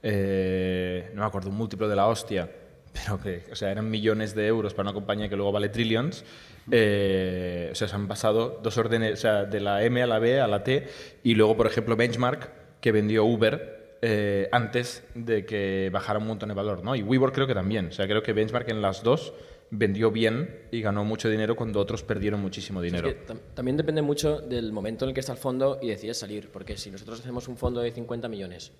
eh, 0.00 1.10
no 1.14 1.22
me 1.22 1.26
acuerdo, 1.26 1.50
un 1.50 1.56
múltiplo 1.56 1.88
de 1.88 1.96
la 1.96 2.06
hostia, 2.06 2.48
pero 2.92 3.20
que, 3.20 3.46
o 3.50 3.56
sea, 3.56 3.72
eran 3.72 3.90
millones 3.90 4.34
de 4.36 4.46
euros 4.46 4.72
para 4.72 4.90
una 4.90 4.94
compañía 4.94 5.28
que 5.28 5.34
luego 5.34 5.50
vale 5.50 5.70
trillions. 5.70 6.24
Eh, 6.70 7.70
o 7.72 7.74
sea, 7.74 7.88
se 7.88 7.96
han 7.96 8.06
pasado 8.06 8.60
dos 8.62 8.78
órdenes, 8.78 9.14
o 9.14 9.16
sea, 9.16 9.44
de 9.44 9.58
la 9.58 9.82
M 9.82 10.00
a 10.00 10.06
la 10.06 10.20
B 10.20 10.40
a 10.40 10.46
la 10.46 10.62
T, 10.62 10.86
y 11.24 11.34
luego, 11.34 11.56
por 11.56 11.66
ejemplo, 11.66 11.96
Benchmark, 11.96 12.80
que 12.80 12.92
vendió 12.92 13.24
Uber, 13.24 13.81
eh, 14.02 14.48
antes 14.52 15.04
de 15.14 15.46
que 15.46 15.88
bajara 15.92 16.18
un 16.18 16.26
montón 16.26 16.48
de 16.48 16.54
valor, 16.54 16.82
¿no? 16.84 16.94
Y 16.96 17.02
WeWork 17.02 17.34
creo 17.34 17.46
que 17.46 17.54
también. 17.54 17.86
O 17.86 17.92
sea, 17.92 18.06
creo 18.06 18.22
que 18.22 18.32
Benchmark 18.32 18.68
en 18.68 18.82
las 18.82 19.02
dos 19.02 19.32
vendió 19.70 20.10
bien 20.10 20.66
y 20.70 20.82
ganó 20.82 21.04
mucho 21.04 21.30
dinero 21.30 21.56
cuando 21.56 21.80
otros 21.80 22.02
perdieron 22.02 22.40
muchísimo 22.40 22.82
dinero. 22.82 23.08
Es 23.08 23.14
que 23.14 23.26
tam- 23.26 23.38
también 23.54 23.76
depende 23.76 24.02
mucho 24.02 24.40
del 24.40 24.72
momento 24.72 25.04
en 25.04 25.10
el 25.10 25.14
que 25.14 25.20
está 25.20 25.32
el 25.32 25.38
fondo 25.38 25.78
y 25.80 25.88
decides 25.88 26.18
salir, 26.18 26.50
porque 26.50 26.76
si 26.76 26.90
nosotros 26.90 27.20
hacemos 27.20 27.48
un 27.48 27.56
fondo 27.56 27.80
de 27.80 27.90
50 27.92 28.28
millones 28.28 28.72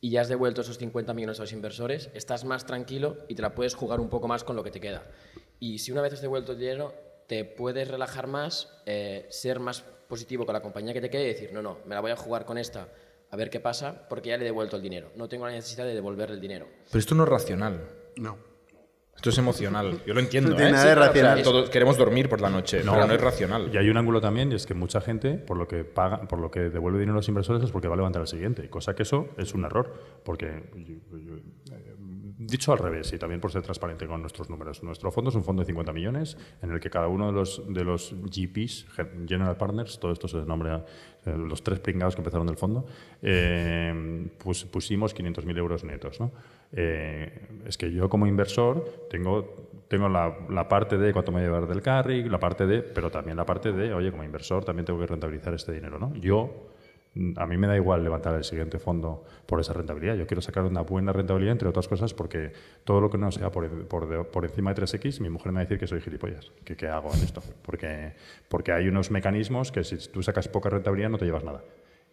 y 0.00 0.10
ya 0.10 0.22
has 0.22 0.28
devuelto 0.28 0.62
esos 0.62 0.78
50 0.78 1.14
millones 1.14 1.38
a 1.38 1.42
los 1.42 1.52
inversores, 1.52 2.10
estás 2.14 2.44
más 2.44 2.66
tranquilo 2.66 3.18
y 3.28 3.36
te 3.36 3.42
la 3.42 3.54
puedes 3.54 3.74
jugar 3.76 4.00
un 4.00 4.08
poco 4.08 4.26
más 4.26 4.42
con 4.42 4.56
lo 4.56 4.64
que 4.64 4.70
te 4.72 4.80
queda. 4.80 5.04
Y 5.60 5.78
si 5.78 5.92
una 5.92 6.00
vez 6.02 6.14
has 6.14 6.22
devuelto 6.22 6.52
el 6.52 6.58
dinero, 6.58 6.92
te 7.28 7.44
puedes 7.44 7.86
relajar 7.86 8.26
más, 8.26 8.68
eh, 8.86 9.26
ser 9.30 9.60
más 9.60 9.82
positivo 10.08 10.44
con 10.44 10.54
la 10.54 10.60
compañía 10.60 10.92
que 10.92 11.00
te 11.00 11.08
quede 11.08 11.22
y 11.24 11.28
decir, 11.28 11.52
no, 11.52 11.62
no, 11.62 11.78
me 11.86 11.94
la 11.94 12.00
voy 12.00 12.10
a 12.10 12.16
jugar 12.16 12.44
con 12.44 12.58
esta, 12.58 12.88
a 13.32 13.36
ver 13.36 13.48
qué 13.50 13.58
pasa, 13.60 14.06
porque 14.08 14.28
ya 14.28 14.36
le 14.36 14.42
he 14.42 14.46
devuelto 14.46 14.76
el 14.76 14.82
dinero. 14.82 15.10
No 15.16 15.26
tengo 15.28 15.46
la 15.46 15.52
necesidad 15.52 15.86
de 15.86 15.94
devolverle 15.94 16.34
el 16.36 16.40
dinero. 16.40 16.66
Pero 16.90 16.98
esto 17.00 17.14
no 17.14 17.24
es 17.24 17.28
racional. 17.30 17.80
No. 18.16 18.36
Esto 19.16 19.30
es 19.30 19.38
emocional. 19.38 20.02
Yo 20.06 20.14
lo 20.14 20.20
entiendo. 20.20 20.50
No 20.50 20.56
tiene 20.56 20.70
¿eh? 20.70 20.74
nada 20.74 20.86
de 20.88 20.94
racional. 20.94 21.42
todos 21.42 21.70
queremos 21.70 21.96
dormir 21.96 22.28
por 22.28 22.40
la 22.40 22.50
noche, 22.50 22.80
pero 22.84 23.06
no 23.06 23.14
es 23.14 23.20
racional. 23.20 23.70
Y 23.72 23.76
hay 23.78 23.88
un 23.88 23.96
ángulo 23.96 24.20
también, 24.20 24.52
y 24.52 24.56
es 24.56 24.66
que 24.66 24.74
mucha 24.74 25.00
gente, 25.00 25.34
por 25.34 25.56
lo 25.56 25.66
que 25.68 25.84
paga, 25.84 26.22
por 26.28 26.38
lo 26.40 26.50
que 26.50 26.60
devuelve 26.70 26.98
dinero 26.98 27.14
a 27.14 27.20
los 27.20 27.28
inversores, 27.28 27.62
es 27.62 27.70
porque 27.70 27.88
va 27.88 27.94
a 27.94 27.96
levantar 27.96 28.20
el 28.22 28.28
siguiente. 28.28 28.68
Cosa 28.68 28.94
que 28.94 29.04
eso 29.04 29.28
es 29.38 29.54
un 29.54 29.64
error. 29.64 29.94
Porque, 30.24 30.70
yo- 30.74 31.18
yo- 31.18 31.36
eh, 31.36 31.91
dicho 32.46 32.72
al 32.72 32.78
revés, 32.78 33.12
y 33.12 33.18
también 33.18 33.40
por 33.40 33.50
ser 33.52 33.62
transparente 33.62 34.06
con 34.06 34.20
nuestros 34.20 34.48
números, 34.50 34.82
nuestro 34.82 35.10
fondo 35.10 35.30
es 35.30 35.36
un 35.36 35.44
fondo 35.44 35.62
de 35.62 35.66
50 35.66 35.92
millones, 35.92 36.36
en 36.62 36.70
el 36.70 36.80
que 36.80 36.90
cada 36.90 37.08
uno 37.08 37.26
de 37.26 37.32
los, 37.32 37.62
de 37.72 37.84
los 37.84 38.14
GPs, 38.24 38.86
Gen- 38.94 39.26
General 39.28 39.56
Partners, 39.56 39.98
todo 39.98 40.12
esto 40.12 40.28
se 40.28 40.38
nombra 40.38 40.84
eh, 41.26 41.34
los 41.36 41.62
tres 41.62 41.80
pringados 41.80 42.14
que 42.14 42.20
empezaron 42.20 42.46
del 42.46 42.56
fondo, 42.56 42.84
eh, 43.22 44.26
pues 44.38 44.64
pusimos 44.64 45.14
500.000 45.14 45.56
euros 45.58 45.84
netos. 45.84 46.20
¿no? 46.20 46.30
Eh, 46.72 47.30
es 47.66 47.76
que 47.76 47.92
yo 47.92 48.08
como 48.08 48.26
inversor 48.26 49.06
tengo 49.10 49.68
tengo 49.88 50.08
la, 50.08 50.34
la 50.48 50.66
parte 50.68 50.96
de 50.96 51.12
cuánto 51.12 51.32
me 51.32 51.40
voy 51.40 51.42
a 51.42 51.46
llevar 51.48 51.68
del 51.68 51.82
carry, 51.82 52.26
la 52.26 52.40
parte 52.40 52.66
de, 52.66 52.80
pero 52.80 53.10
también 53.10 53.36
la 53.36 53.44
parte 53.44 53.72
de, 53.72 53.92
oye, 53.92 54.10
como 54.10 54.24
inversor 54.24 54.64
también 54.64 54.86
tengo 54.86 54.98
que 54.98 55.06
rentabilizar 55.06 55.52
este 55.52 55.70
dinero, 55.72 55.98
¿no? 55.98 56.14
Yo, 56.14 56.70
a 57.36 57.46
mí 57.46 57.58
me 57.58 57.66
da 57.66 57.76
igual 57.76 58.02
levantar 58.02 58.34
el 58.34 58.44
siguiente 58.44 58.78
fondo 58.78 59.24
por 59.46 59.60
esa 59.60 59.74
rentabilidad. 59.74 60.16
Yo 60.16 60.26
quiero 60.26 60.40
sacar 60.40 60.64
una 60.64 60.80
buena 60.80 61.12
rentabilidad, 61.12 61.52
entre 61.52 61.68
otras 61.68 61.86
cosas, 61.86 62.14
porque 62.14 62.52
todo 62.84 63.00
lo 63.00 63.10
que 63.10 63.18
no 63.18 63.30
sea 63.30 63.50
por, 63.50 63.86
por, 63.86 64.44
encima 64.44 64.72
de 64.72 64.82
3X, 64.82 65.20
mi 65.20 65.28
mujer 65.28 65.52
me 65.52 65.56
va 65.56 65.60
a 65.60 65.64
decir 65.64 65.78
que 65.78 65.86
soy 65.86 66.00
gilipollas. 66.00 66.52
qué 66.64 66.88
hago 66.88 67.12
en 67.12 67.22
esto? 67.22 67.42
Porque, 67.62 68.14
porque 68.48 68.72
hay 68.72 68.88
unos 68.88 69.10
mecanismos 69.10 69.70
que 69.70 69.84
si 69.84 69.96
tú 70.08 70.22
sacas 70.22 70.48
poca 70.48 70.70
rentabilidad 70.70 71.10
no 71.10 71.18
te 71.18 71.26
llevas 71.26 71.44
nada. 71.44 71.62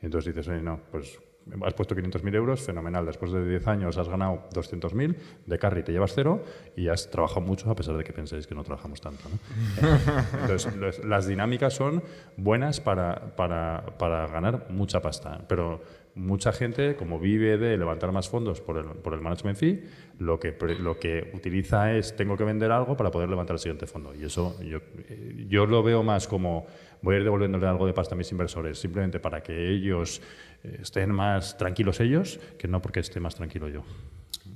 Entonces 0.02 0.34
dices, 0.34 0.50
oye, 0.50 0.62
no, 0.62 0.82
pues 0.92 1.20
has 1.66 1.74
puesto 1.74 1.96
500.000 1.96 2.36
euros, 2.36 2.62
fenomenal. 2.62 3.06
Después 3.06 3.32
de 3.32 3.48
10 3.48 3.68
años 3.68 3.98
has 3.98 4.08
ganado 4.08 4.48
200.000, 4.54 5.16
de 5.46 5.60
carry 5.60 5.84
te 5.84 5.92
llevas 5.92 6.14
cero 6.14 6.44
y 6.76 6.88
has 6.88 7.10
trabajado 7.10 7.42
mucho 7.42 7.70
a 7.70 7.76
pesar 7.76 7.98
de 7.98 8.04
que 8.04 8.14
penséis 8.14 8.48
que 8.48 8.56
no 8.56 8.64
trabajamos 8.64 9.02
tanto. 9.02 9.24
¿no? 9.30 9.88
Entonces, 10.42 11.04
las 11.04 11.28
dinámicas 11.28 11.74
son 11.74 12.04
buenas 12.38 12.80
para, 12.80 13.36
para, 13.36 13.98
para 13.98 14.28
ganar 14.28 14.68
mucha 14.70 15.02
pasta, 15.02 15.46
pero 15.48 15.82
mucha 16.16 16.52
gente, 16.52 16.96
como 16.96 17.20
vive 17.20 17.58
de 17.58 17.78
levantar 17.78 18.12
más 18.12 18.30
fondos 18.30 18.62
por 18.62 18.78
el, 18.78 18.86
por 18.86 19.14
el 19.14 19.22
management 19.22 19.58
fee, 19.58 19.84
lo 20.20 20.40
que, 20.40 20.56
lo 20.80 21.00
que 21.00 21.32
utiliza 21.34 21.94
es 21.94 22.16
tengo 22.16 22.36
que 22.36 22.44
vender 22.44 22.72
algo 22.72 22.98
para 22.98 23.10
poder 23.10 23.30
levantar 23.30 23.56
el 23.56 23.60
siguiente 23.60 23.88
fondo. 23.88 24.14
Y 24.14 24.26
eso 24.26 24.62
yo, 24.62 24.80
eh, 25.08 25.46
yo 25.48 25.66
lo 25.66 25.82
veo 25.82 26.04
más 26.04 26.28
como 26.28 26.68
voy 27.02 27.16
a 27.16 27.18
ir 27.20 27.24
devolviéndole 27.24 27.68
algo 27.68 27.86
de 27.86 27.94
pasta 27.94 28.16
a 28.16 28.18
mis 28.18 28.32
inversores 28.32 28.80
simplemente 28.80 29.20
para 29.20 29.42
que 29.42 29.70
ellos 29.70 30.22
eh, 30.64 30.80
estén 30.82 31.12
más 31.12 31.58
tranquilos 31.58 32.00
ellos, 32.00 32.40
que 32.58 32.68
no 32.68 32.82
porque 32.82 33.00
esté 33.00 33.20
más 33.20 33.36
tranquilo 33.36 33.68
yo. 33.70 33.84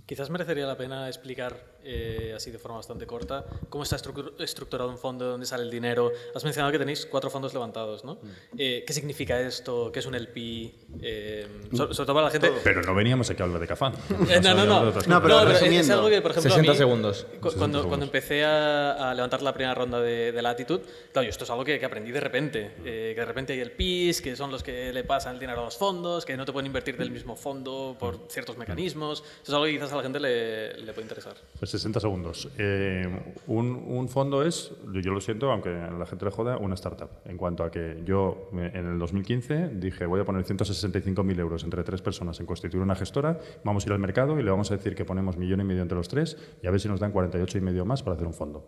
Quizás 0.06 0.30
merecería 0.30 0.66
la 0.66 0.76
pena 0.76 1.08
explicar, 1.08 1.56
eh, 1.82 2.34
así 2.36 2.52
de 2.52 2.60
forma 2.60 2.76
bastante 2.78 3.08
corta, 3.08 3.46
cómo 3.70 3.84
está 3.84 3.96
estru- 3.96 4.34
estructurado 4.38 4.90
un 4.90 4.98
fondo, 4.98 5.26
dónde 5.30 5.46
sale 5.46 5.64
el 5.64 5.72
dinero. 5.72 6.12
Has 6.36 6.44
mencionado 6.44 6.74
que 6.74 6.78
tenéis 6.78 7.06
cuatro 7.06 7.30
fondos 7.30 7.54
levantados, 7.54 8.04
¿no? 8.04 8.18
Eh, 8.58 8.84
¿Qué 8.86 8.92
significa 8.92 9.40
esto? 9.40 9.92
¿Qué 9.94 10.00
es 10.00 10.06
un 10.06 10.14
LP? 10.16 10.76
Eh, 11.02 11.48
so- 11.72 11.94
sobre 11.94 12.06
todo 12.06 12.14
para 12.16 12.26
la 12.26 12.32
gente... 12.32 12.52
Pero 12.66 12.82
no 12.82 12.94
veníamos 12.94 13.30
aquí 13.30 13.42
a 13.42 13.46
hablar 13.46 13.62
de 13.62 13.68
Cafán. 13.68 13.94
Eh, 14.30 14.42
no, 14.44 14.54
no, 14.54 14.66
no. 14.66 14.92
No, 15.08 15.22
pero 15.22 15.50
es- 15.50 15.62
es, 15.62 15.90
algo 15.90 16.10
que, 16.10 16.22
por 16.22 16.32
ejemplo, 16.32 16.52
a 16.52 16.56
60 16.56 16.72
mí, 16.74 16.78
segundos. 16.78 17.26
cu- 17.40 17.52
Cuando, 17.58 17.88
cuando 17.88 18.06
empecé 18.06 18.44
a, 18.44 19.10
a 19.10 19.14
levantar 19.14 19.42
la 19.42 19.54
primera 19.54 19.74
ronda 19.74 20.02
de, 20.02 20.34
de 20.34 20.42
Latitude, 20.42 20.84
claro, 21.14 21.30
esto 21.30 21.46
es 21.46 21.50
algo 21.50 21.64
que, 21.64 21.80
que 21.80 21.86
aprendí 21.86 22.12
de 22.12 22.20
repente. 22.20 22.72
eh, 22.84 23.14
que 23.16 23.20
de 23.22 23.26
repente 23.26 23.54
hay 23.54 23.62
el 23.62 23.72
PIS, 23.72 24.22
que 24.22 24.36
son 24.36 24.52
los 24.52 24.64
que 24.64 24.92
le 24.92 25.06
pasan 25.06 25.36
el 25.36 25.40
dinero 25.40 25.62
a 25.62 25.64
los 25.64 25.78
fondos, 25.78 26.26
que 26.26 26.36
no 26.36 26.44
te 26.44 26.52
pueden 26.52 26.68
invertir 26.68 26.98
del 26.98 27.10
mismo 27.10 27.38
fondo 27.38 27.96
por 27.98 28.20
ciertos 28.30 28.58
mecanismos. 28.58 29.22
Eso 29.22 29.44
es 29.44 29.50
algo 29.54 29.66
que 29.66 29.72
quizás 29.74 29.93
a 29.94 29.98
la 29.98 30.04
gente 30.04 30.20
le, 30.20 30.94
puede 30.94 31.02
interesar. 31.02 31.34
Pues 31.58 31.72
60 31.72 32.00
segundos. 32.00 32.50
Eh, 32.58 33.08
un, 33.48 34.10
fondo 34.10 34.44
es, 34.44 34.72
yo, 34.94 35.12
lo 35.12 35.22
siento, 35.22 35.52
aunque 35.52 35.70
a 35.70 35.92
la 35.92 36.06
gente 36.06 36.26
le 36.26 36.32
joda, 36.32 36.58
una 36.58 36.76
startup. 36.76 37.10
En 37.26 37.38
cuanto 37.38 37.64
a 37.64 37.72
que 37.72 38.02
yo 38.06 38.50
en 38.54 38.86
el 38.88 39.00
2015 39.00 39.70
dije 39.76 40.06
voy 40.06 40.22
a 40.22 40.26
poner 40.26 40.44
165.000 40.44 41.40
euros 41.40 41.64
entre 41.64 41.84
tres 41.84 42.02
personas 42.02 42.40
en 42.40 42.46
constituir 42.46 42.84
una 42.84 42.96
gestora, 42.96 43.40
vamos 43.64 43.86
a 43.86 43.90
ir 43.90 43.94
al 43.94 44.00
mercado 44.00 44.40
y 44.40 44.44
le 44.44 44.52
vamos 44.52 44.72
a 44.72 44.78
decir 44.78 44.96
que 44.96 45.06
ponemos 45.06 45.38
millón 45.38 45.62
y 45.62 45.64
medio 45.64 45.82
entre 45.82 45.98
los 45.98 46.08
tres 46.08 46.38
y 46.62 46.68
a 46.68 46.72
ver 46.72 46.80
si 46.80 46.88
nos 46.88 47.00
dan 47.00 47.12
48 47.12 47.58
y 47.58 47.62
medio 47.62 47.86
más 47.86 48.04
para 48.04 48.16
hacer 48.16 48.28
un 48.28 48.34
fondo. 48.34 48.68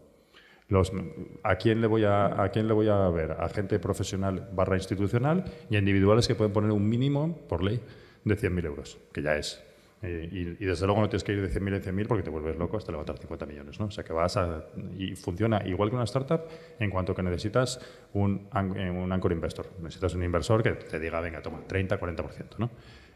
¿a, 1.44 1.56
quién 1.58 1.82
le 1.82 1.88
voy 1.88 2.04
a, 2.06 2.44
¿A 2.44 2.50
quién 2.50 2.68
le 2.68 2.74
voy 2.74 2.88
a 2.88 3.10
ver? 3.10 3.34
A 3.34 3.50
gente 3.50 3.80
profesional 3.80 4.50
barra 4.54 4.76
institucional 4.76 5.46
y 5.70 5.76
a 5.76 5.80
individuales 5.80 6.28
que 6.28 6.36
pueden 6.36 6.54
poner 6.54 6.72
un 6.72 6.88
mínimo, 6.88 7.38
por 7.48 7.64
ley, 7.64 7.80
de 8.24 8.38
100.000 8.38 8.66
euros, 8.66 8.98
que 9.14 9.22
ya 9.22 9.36
es. 9.36 9.64
Y, 10.08 10.58
y 10.60 10.66
desde 10.66 10.86
luego 10.86 11.02
no 11.02 11.10
tienes 11.10 11.24
que 11.24 11.34
ir 11.34 11.42
de 11.42 11.50
100.000 11.50 11.76
en 11.76 11.96
100.000 11.96 12.08
porque 12.08 12.24
te 12.24 12.30
vuelves 12.30 12.58
loco 12.58 12.78
hasta 12.78 12.92
levantar 12.92 13.18
50 13.18 13.46
millones. 13.46 13.80
¿no? 13.80 13.88
O 13.88 13.92
sea 13.92 14.04
que 14.04 14.14
vas 14.14 14.38
a. 14.38 14.66
Y 14.98 15.16
funciona 15.16 15.62
igual 15.66 15.90
que 15.90 15.96
una 15.96 16.06
startup 16.06 16.42
en 16.80 16.90
cuanto 16.90 17.16
que 17.16 17.24
necesitas 17.24 17.80
un, 18.14 18.48
eh, 18.76 18.90
un 18.90 19.12
anchor 19.12 19.32
investor. 19.32 19.68
Necesitas 19.80 20.14
un 20.16 20.24
inversor 20.24 20.64
que 20.64 20.72
te 20.72 21.00
diga, 21.00 21.20
venga, 21.22 21.42
toma, 21.42 21.62
30, 21.68 22.00
40%. 22.00 22.58
¿no? 22.58 22.70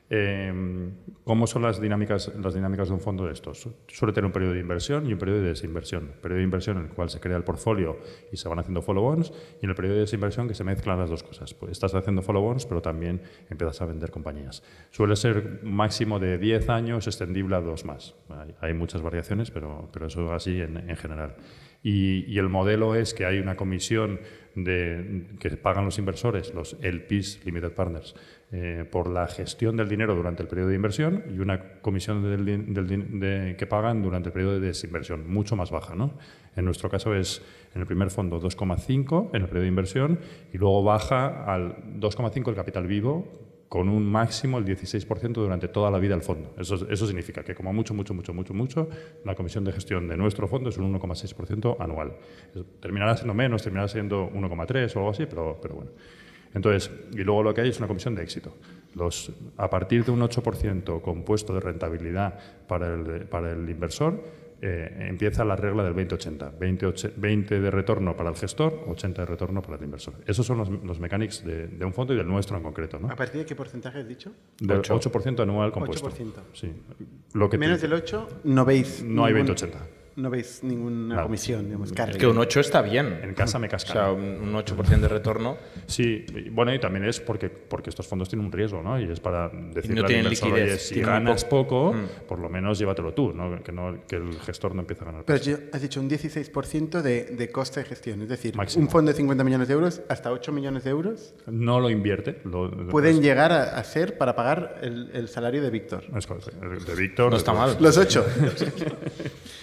Eh, 0.10 0.52
¿Cómo 1.24 1.46
son 1.46 1.62
las 1.62 1.80
dinámicas, 1.80 2.32
las 2.42 2.56
dinámicas 2.56 2.88
de 2.88 2.96
un 2.96 3.00
fondo 3.00 3.28
de 3.28 3.34
estos? 3.34 3.70
Suele 3.88 4.14
tener 4.14 4.26
un 4.26 4.32
periodo 4.32 4.54
de 4.54 4.60
inversión 4.60 5.06
y 5.08 5.14
un 5.14 5.20
periodo 5.20 5.42
de 5.42 5.50
desinversión. 5.50 6.14
Periodo 6.22 6.40
de 6.40 6.44
inversión 6.44 6.78
en 6.78 6.86
el 6.86 6.90
cual 6.90 7.12
se 7.12 7.20
crea 7.20 7.38
el 7.38 7.44
portfolio 7.44 8.00
y 8.32 8.38
se 8.38 8.50
van 8.50 8.58
haciendo 8.58 8.82
follow-ons 8.82 9.32
y 9.62 9.66
en 9.66 9.70
el 9.70 9.76
periodo 9.76 9.96
de 9.96 10.02
desinversión 10.02 10.48
que 10.48 10.56
se 10.56 10.64
mezclan 10.64 10.98
las 10.98 11.12
dos 11.12 11.22
cosas. 11.22 11.54
Pues 11.54 11.74
estás 11.74 11.94
haciendo 11.94 12.24
follow-ons, 12.24 12.66
pero 12.66 12.82
también 12.82 13.22
empiezas 13.48 13.80
a 13.82 13.86
vender 13.86 14.10
compañías. 14.10 14.64
Suele 14.90 15.16
ser 15.16 15.60
máximo 15.62 16.18
de 16.18 16.40
10 16.40 16.70
años, 16.70 17.06
extendible 17.06 17.56
a 17.58 17.62
dos 17.62 17.86
más. 17.86 18.16
Hay, 18.30 18.56
hay 18.60 18.74
muchas 18.74 19.04
variaciones, 19.04 19.52
pero, 19.52 19.88
pero 19.94 20.08
eso 20.08 20.34
así 20.34 20.60
en, 20.60 20.78
en 20.90 20.96
general. 20.96 21.36
Y, 21.84 22.26
y 22.26 22.40
el 22.40 22.50
modelo 22.50 22.96
es 22.96 23.14
que 23.14 23.26
hay 23.26 23.38
una 23.38 23.56
comisión 23.56 24.20
de, 24.56 25.28
que 25.40 25.52
pagan 25.52 25.86
los 25.86 25.98
inversores, 25.98 26.54
los 26.54 26.76
LPs, 26.82 27.46
Limited 27.46 27.72
Partners, 27.72 28.16
eh, 28.52 28.84
por 28.90 29.08
la 29.10 29.28
gestión 29.28 29.78
del 29.78 29.88
dinero 29.88 30.16
durante 30.16 30.42
el 30.42 30.50
periodo 30.50 30.70
de 30.70 30.76
inversión 30.76 31.24
y 31.32 31.38
una 31.40 31.80
comisión 31.82 32.24
del 32.24 32.46
del 32.74 33.20
de- 33.20 33.56
que 33.58 33.68
pagan 33.68 34.02
durante 34.02 34.30
el 34.30 34.34
periodo 34.34 34.60
de 34.60 34.68
desinversión, 34.68 35.32
mucho 35.32 35.56
más 35.56 35.70
baja. 35.70 35.94
¿no? 35.96 36.14
En 36.56 36.66
nuestro 36.66 36.90
caso 36.90 37.14
es 37.14 37.44
en 37.76 37.82
el 37.82 37.88
primer 37.88 38.10
fondo 38.10 38.40
2,5 38.40 39.30
en 39.34 39.42
el 39.44 39.48
periodo 39.48 39.62
de 39.64 39.68
inversión 39.68 40.20
y 40.52 40.58
luego 40.58 40.84
baja 40.84 41.46
al 41.46 41.76
2,5 42.00 42.50
el 42.50 42.56
capital 42.56 42.88
vivo 42.88 43.28
con 43.70 43.88
un 43.88 44.04
máximo 44.12 44.60
del 44.60 44.76
16% 44.76 45.32
durante 45.34 45.68
toda 45.68 45.92
la 45.92 46.00
vida 46.00 46.16
del 46.16 46.24
fondo. 46.24 46.56
Eso, 46.58 46.78
significa 47.06 47.44
que 47.44 47.54
como 47.54 47.72
mucho, 47.72 47.94
mucho, 47.94 48.16
mucho, 48.16 48.34
mucho, 48.34 48.52
mucho, 48.56 48.90
la 49.24 49.36
comisión 49.36 49.64
de 49.64 49.72
gestión 49.72 50.08
de 50.08 50.18
nuestro 50.18 50.48
fondo 50.48 50.70
es 50.72 50.78
un 50.80 50.92
1,6% 50.92 51.76
anual. 51.80 52.14
Terminará 52.80 53.16
siendo 53.16 53.36
menos, 53.36 53.62
terminará 53.62 53.88
siendo 53.88 54.28
1,3 54.32 54.96
o 54.96 55.00
algo 55.00 55.12
así, 55.12 55.28
pero 55.28 55.60
bueno. 55.62 55.92
Entonces, 56.54 56.92
y 57.14 57.18
luego 57.24 57.44
lo 57.44 57.54
que 57.54 57.62
hay 57.62 57.70
es 57.70 57.78
una 57.80 57.88
comisión 57.88 58.16
de 58.16 58.24
éxito. 58.24 58.56
Los, 58.96 59.32
a 59.58 59.70
partir 59.70 60.04
de 60.04 60.12
un 60.12 60.20
8% 60.22 61.02
compuesto 61.02 61.54
de 61.54 61.60
rentabilidad 61.60 62.40
para 62.68 62.94
el, 62.96 63.26
para 63.28 63.52
el 63.52 63.70
inversor, 63.70 64.24
eh, 64.62 65.08
empieza 65.08 65.46
la 65.46 65.56
regla 65.56 65.84
del 65.84 65.94
20-80. 65.94 66.58
20, 66.60 66.94
20 67.16 67.62
de 67.62 67.72
retorno 67.72 68.18
para 68.18 68.32
el 68.32 68.36
gestor, 68.36 68.84
80 68.88 69.22
de 69.22 69.26
retorno 69.26 69.62
para 69.62 69.78
el 69.78 69.84
inversor. 69.86 70.16
Esos 70.26 70.46
son 70.46 70.58
los, 70.58 70.70
los 70.70 71.00
mechanics 71.00 71.46
de, 71.46 71.68
de 71.68 71.86
un 71.86 71.94
fondo 71.94 72.14
y 72.14 72.18
del 72.18 72.28
nuestro 72.28 72.58
en 72.58 72.64
concreto. 72.64 73.00
¿no? 73.00 73.10
¿A 73.10 73.16
partir 73.16 73.40
de 73.40 73.46
qué 73.46 73.56
porcentaje 73.56 74.00
has 74.00 74.08
dicho? 74.08 74.32
Del 74.60 74.80
Ocho. 74.80 75.00
8% 75.00 75.40
anual 75.44 75.72
compuesto. 75.72 76.10
8%. 76.10 76.34
Sí. 76.54 76.74
Lo 77.34 77.48
que 77.50 77.58
te- 77.58 77.60
Menos 77.60 77.80
del 77.82 77.94
8 77.94 78.42
no 78.46 78.66
veis. 78.66 79.02
No 79.04 79.24
hay 79.24 79.34
ningún- 79.34 79.56
20-80. 79.56 79.76
No 80.20 80.30
veis 80.30 80.60
ninguna 80.64 81.16
Nada. 81.16 81.24
comisión, 81.24 81.66
digamos, 81.66 81.94
carry. 81.94 82.12
Es 82.12 82.18
que 82.18 82.28
un 82.28 82.38
8 82.38 82.60
está 82.60 82.82
bien. 82.82 83.20
En 83.24 83.34
casa 83.34 83.58
me 83.58 83.68
O 83.68 83.70
cascan. 83.70 83.94
sea, 83.94 84.12
un 84.12 84.40
un 84.50 84.54
8% 84.54 85.00
de 85.00 85.08
retorno. 85.08 85.58
Sí, 85.88 86.26
bueno, 86.52 86.74
y 86.74 86.80
también 86.80 87.06
es 87.06 87.20
porque, 87.20 87.50
porque 87.50 87.90
estos 87.90 88.06
fondos 88.08 88.28
tienen 88.30 88.46
un 88.46 88.52
riesgo, 88.52 88.82
¿no? 88.82 89.00
Y 89.00 89.10
es 89.12 89.20
para 89.20 89.50
decirle 89.50 90.02
al 90.02 90.08
tienen 90.08 90.30
liquidez, 90.30 90.52
oye, 90.52 90.78
si 90.78 90.94
tienen 90.96 91.12
ganas 91.14 91.46
poco, 91.46 91.94
Mm. 91.94 92.28
por 92.28 92.40
lo 92.40 92.50
menos 92.50 92.78
llévatelo 92.80 93.14
tú, 93.14 93.32
¿no? 93.34 93.64
Que, 93.64 93.72
no, 93.72 93.98
que 94.08 94.18
el 94.18 94.34
gestor 94.42 94.76
no 94.76 94.82
empiece 94.82 95.04
a 95.04 95.06
ganar. 95.08 95.24
Pero 95.26 95.40
yo- 95.42 95.58
has 95.72 95.82
dicho 95.82 96.00
un 96.00 96.10
16% 96.10 97.02
de, 97.02 97.24
de 97.26 97.50
coste 97.52 97.80
de 97.80 97.86
gestión. 97.86 98.22
Es 98.22 98.30
decir, 98.30 98.56
Máximo. 98.56 98.84
un 98.86 98.90
fondo 98.92 99.12
de 99.12 99.18
50 99.18 99.44
millones 99.44 99.68
de 99.68 99.74
euros 99.74 100.02
hasta 100.10 100.32
8 100.32 100.52
millones 100.52 100.84
de 100.84 100.90
euros 100.92 101.34
No 101.48 101.80
lo 101.80 101.90
invierte. 101.90 102.42
Lo, 102.44 102.68
lo- 102.68 102.90
pueden 102.90 103.22
llegar 103.22 103.52
a, 103.52 103.82
ser 103.84 104.18
para 104.18 104.36
pagar 104.36 104.80
el, 104.82 105.10
el 105.14 105.28
salario 105.30 105.62
de 105.62 105.70
Víctor. 105.70 106.04
es 106.16 106.28
de 106.86 106.96
Víctor. 106.96 107.32
No 107.32 107.38
está 107.38 107.54
mal. 107.54 107.78
Los 107.80 107.98
8. 107.98 108.26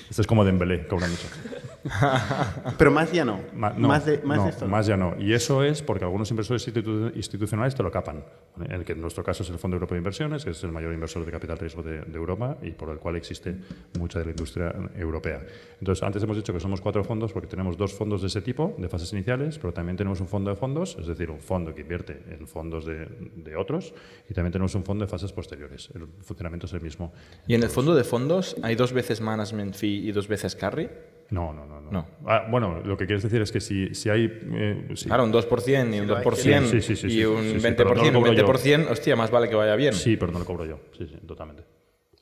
Este 0.08 0.22
es 0.22 0.26
como 0.28 0.44
Dembélé, 0.46 0.78
mucho. 1.08 1.28
Pero 2.78 2.90
más 2.90 3.12
ya 3.12 3.24
no. 3.24 3.40
Ma- 3.54 3.70
no, 3.76 3.88
más 3.88 4.06
de, 4.06 4.18
más 4.24 4.38
no, 4.38 4.44
de 4.44 4.50
esto. 4.50 4.66
más 4.66 4.86
ya 4.86 4.96
no. 4.96 5.14
Y 5.18 5.32
eso 5.32 5.62
es 5.62 5.82
porque 5.82 6.04
algunos 6.04 6.30
inversores 6.30 6.66
institu- 6.66 7.12
institucionales 7.14 7.74
te 7.74 7.82
lo 7.82 7.90
capan. 7.90 8.24
El 8.70 8.84
que 8.84 8.92
en 8.92 9.00
nuestro 9.02 9.22
caso 9.22 9.42
es 9.42 9.50
el 9.50 9.58
Fondo 9.58 9.76
Europeo 9.76 9.96
de 9.96 9.98
Inversiones, 10.00 10.44
que 10.44 10.50
es 10.50 10.64
el 10.64 10.72
mayor 10.72 10.92
inversor 10.94 11.24
de 11.24 11.30
capital 11.32 11.58
riesgo 11.58 11.82
de, 11.82 12.00
de 12.00 12.16
Europa 12.16 12.56
y 12.62 12.70
por 12.70 12.88
el 12.90 12.98
cual 12.98 13.16
existe 13.16 13.54
mucha 13.98 14.18
de 14.18 14.24
la 14.26 14.30
industria 14.30 14.74
europea. 14.96 15.42
Entonces, 15.78 16.02
antes 16.02 16.22
hemos 16.22 16.36
dicho 16.36 16.52
que 16.52 16.60
somos 16.60 16.80
cuatro 16.80 17.04
fondos 17.04 17.32
porque 17.32 17.48
tenemos 17.48 17.76
dos 17.76 17.92
fondos 17.92 18.22
de 18.22 18.28
ese 18.28 18.40
tipo, 18.40 18.74
de 18.78 18.88
fases 18.88 19.12
iniciales, 19.12 19.58
pero 19.58 19.72
también 19.72 19.96
tenemos 19.96 20.20
un 20.20 20.28
fondo 20.28 20.50
de 20.50 20.56
fondos, 20.56 20.96
es 20.98 21.06
decir, 21.06 21.30
un 21.30 21.40
fondo 21.40 21.74
que 21.74 21.82
invierte 21.82 22.22
en 22.30 22.46
fondos 22.46 22.86
de, 22.86 23.06
de 23.36 23.56
otros, 23.56 23.92
y 24.28 24.34
también 24.34 24.52
tenemos 24.52 24.74
un 24.74 24.84
fondo 24.84 25.04
de 25.04 25.10
fases 25.10 25.32
posteriores. 25.32 25.90
El 25.94 26.06
funcionamiento 26.22 26.66
es 26.66 26.72
el 26.72 26.80
mismo. 26.80 27.12
Y 27.46 27.54
en 27.54 27.62
el 27.62 27.68
fondo 27.68 27.94
de 27.94 28.04
fondos 28.04 28.56
hay 28.62 28.74
dos 28.74 28.92
veces 28.92 29.20
management 29.20 29.74
fee 29.74 30.08
y 30.08 30.12
dos 30.12 30.28
veces 30.28 30.56
carry. 30.56 30.88
No, 31.30 31.52
no, 31.52 31.66
no. 31.66 31.80
no. 31.80 31.90
No. 31.90 32.06
Ah, 32.26 32.46
bueno, 32.50 32.80
lo 32.84 32.96
que 32.96 33.06
quieres 33.06 33.22
decir 33.22 33.40
es 33.42 33.52
que 33.52 33.60
si, 33.60 33.94
si 33.94 34.08
hay... 34.10 34.24
eh, 34.52 34.88
sí. 34.94 35.06
Claro, 35.06 35.24
un 35.24 35.32
2% 35.32 35.94
y 35.94 36.00
un 36.00 36.08
2% 36.08 36.34
Sí, 36.66 36.80
sí, 36.80 36.82
sí, 36.82 36.96
sí, 36.96 37.06
y 37.06 37.10
sí, 37.10 37.24
un 37.24 37.42
sí, 37.42 37.60
sí, 37.60 37.66
20% 37.66 37.74
pero 37.76 37.88
no 37.90 37.94
lo 37.94 38.04
y 38.04 38.08
un 38.08 38.14
cobro 38.14 38.32
yo. 38.32 38.46
20%, 38.46 38.90
hostia, 38.90 39.16
más 39.16 39.30
vale 39.30 39.48
que 39.48 39.54
vaya 39.54 39.76
bien. 39.76 39.92
Sí, 39.94 40.16
pero 40.16 40.32
no 40.32 40.38
lo 40.38 40.44
cobro 40.44 40.64
yo. 40.64 40.80
Sí, 40.96 41.06
sí, 41.06 41.16
totalmente. 41.26 41.64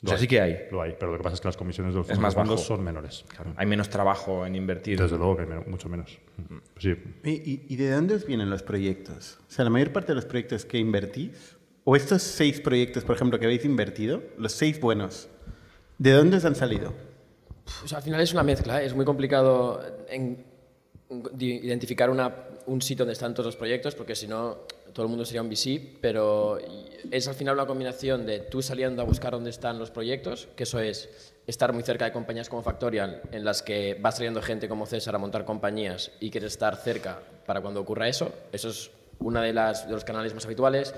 O 0.05 0.09
sea, 0.09 0.19
sí 0.19 0.27
que 0.27 0.38
hay. 0.40 0.67
Lo 0.71 0.83
hay, 0.83 0.95
pero 0.99 1.12
lo 1.12 1.19
que 1.19 1.25
pasa 1.25 1.35
es 1.35 1.40
que 1.40 1.49
las 1.49 1.57
comisiones 1.57 1.95
de 1.95 1.99
los 1.99 2.07
fondos 2.07 2.37
más 2.37 2.61
son 2.61 2.85
menores. 2.85 3.25
Hay 3.57 3.64
menos 3.67 3.88
trabajo 3.88 4.45
en 4.45 4.55
invertir. 4.55 5.01
Desde 5.01 5.17
luego 5.17 5.37
que 5.37 5.43
hay 5.45 5.49
mucho 5.67 5.88
menos. 5.88 6.19
Sí. 6.79 6.95
¿Y, 7.25 7.31
y, 7.31 7.67
y 7.71 7.77
de 7.77 7.90
dónde 7.90 8.14
os 8.14 8.27
vienen 8.27 8.51
los 8.51 8.62
proyectos? 8.62 9.38
O 9.49 9.51
sea, 9.51 9.64
la 9.64 9.71
mayor 9.71 9.93
parte 9.93 10.09
de 10.09 10.17
los 10.17 10.27
proyectos 10.27 10.67
que 10.67 10.77
invertís, 10.79 11.57
o 11.85 11.97
estos 11.97 12.23
seis 12.23 12.61
proyectos, 12.61 13.05
por 13.05 13.17
ejemplo, 13.17 13.38
que 13.38 13.47
habéis 13.47 13.64
invertido, 13.64 14.23
los 14.37 14.53
seis 14.53 14.79
buenos, 14.79 15.31
¿de 15.97 16.12
dónde 16.12 16.37
os 16.37 16.45
han 16.45 16.55
salido? 16.55 16.93
Al 17.94 18.03
final 18.03 18.20
es 18.20 18.33
una 18.33 18.42
mezcla, 18.42 18.83
¿eh? 18.83 18.87
es 18.87 18.94
muy 18.94 19.05
complicado 19.05 19.81
en- 20.09 20.44
di- 21.33 21.57
identificar 21.59 22.11
una- 22.11 22.35
un 22.66 22.81
sitio 22.83 23.05
donde 23.05 23.12
están 23.14 23.35
todos 23.35 23.46
los 23.46 23.57
proyectos, 23.57 23.94
porque 23.94 24.14
si 24.14 24.27
no, 24.27 24.59
todo 24.92 25.05
el 25.07 25.09
mundo 25.11 25.24
sería 25.24 25.42
un 25.42 25.48
VC, 25.48 25.98
pero 26.00 26.59
es 27.11 27.29
al 27.29 27.35
final 27.35 27.55
una 27.55 27.66
combinación 27.66 28.27
de 28.27 28.40
tú 28.40 28.62
saliendo 28.62 29.03
a 29.03 29.05
buscar 29.05 29.33
dónde 29.33 29.50
están 29.50 29.79
los 29.79 29.90
proyectos, 29.90 30.48
que 30.57 30.62
eso 30.64 30.79
es 30.79 31.33
estar 31.46 31.72
muy 31.72 31.83
cerca 31.83 32.05
de 32.07 32.12
compañías 32.12 32.48
como 32.48 32.62
Factorial, 32.62 33.22
en 33.33 33.44
las 33.44 33.62
que 33.62 33.96
vas 34.00 34.14
trayendo 34.16 34.40
gente 34.40 34.68
como 34.68 34.87
César 34.87 35.14
a 35.14 35.18
montar 35.18 35.44
compañías 35.44 36.11
y 36.20 36.31
quieres 36.31 36.53
estar 36.53 36.77
cerca 36.77 37.20
para 37.46 37.61
cuando 37.61 37.81
ocurra 37.81 38.09
eso, 38.09 38.33
eso 38.53 38.68
es 38.70 38.90
uno 39.18 39.40
de, 39.40 39.53
de 39.53 39.90
los 39.90 40.05
canales 40.05 40.33
más 40.35 40.44
habituales. 40.46 40.94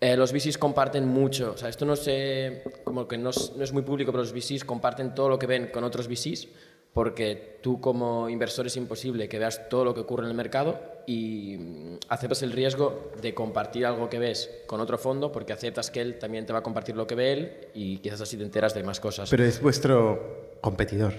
Eh, 0.00 0.16
los 0.16 0.32
VCs 0.32 0.58
comparten 0.58 1.08
mucho, 1.08 1.52
o 1.52 1.56
sea, 1.56 1.70
esto 1.70 1.86
no, 1.86 1.96
sé, 1.96 2.62
como 2.84 3.08
que 3.08 3.16
no 3.16 3.30
es, 3.30 3.52
no 3.56 3.64
es 3.64 3.72
muy 3.72 3.82
público, 3.82 4.12
pero 4.12 4.22
los 4.22 4.32
VCs 4.32 4.64
comparten 4.64 5.14
todo 5.14 5.30
lo 5.30 5.38
que 5.38 5.46
ven 5.46 5.68
con 5.68 5.84
otros 5.84 6.06
VCs, 6.06 6.48
porque 6.92 7.60
tú 7.62 7.80
como 7.80 8.28
inversor 8.28 8.66
es 8.66 8.76
imposible 8.76 9.28
que 9.28 9.38
veas 9.38 9.68
todo 9.70 9.84
lo 9.84 9.94
que 9.94 10.00
ocurre 10.00 10.24
en 10.24 10.30
el 10.30 10.36
mercado 10.36 10.80
y 11.06 11.56
mm, 11.58 11.98
aceptas 12.08 12.42
el 12.42 12.52
riesgo 12.52 13.10
de 13.22 13.34
compartir 13.34 13.86
algo 13.86 14.10
que 14.10 14.18
ves 14.18 14.50
con 14.66 14.80
otro 14.80 14.98
fondo, 14.98 15.32
porque 15.32 15.54
aceptas 15.54 15.90
que 15.90 16.02
él 16.02 16.18
también 16.18 16.44
te 16.44 16.52
va 16.52 16.58
a 16.58 16.62
compartir 16.62 16.94
lo 16.94 17.06
que 17.06 17.14
ve 17.14 17.32
él 17.32 17.68
y 17.72 17.98
quizás 17.98 18.20
así 18.20 18.36
te 18.36 18.44
enteras 18.44 18.74
de 18.74 18.82
más 18.82 19.00
cosas. 19.00 19.30
Pero 19.30 19.44
es 19.44 19.62
vuestro 19.62 20.58
competidor. 20.60 21.14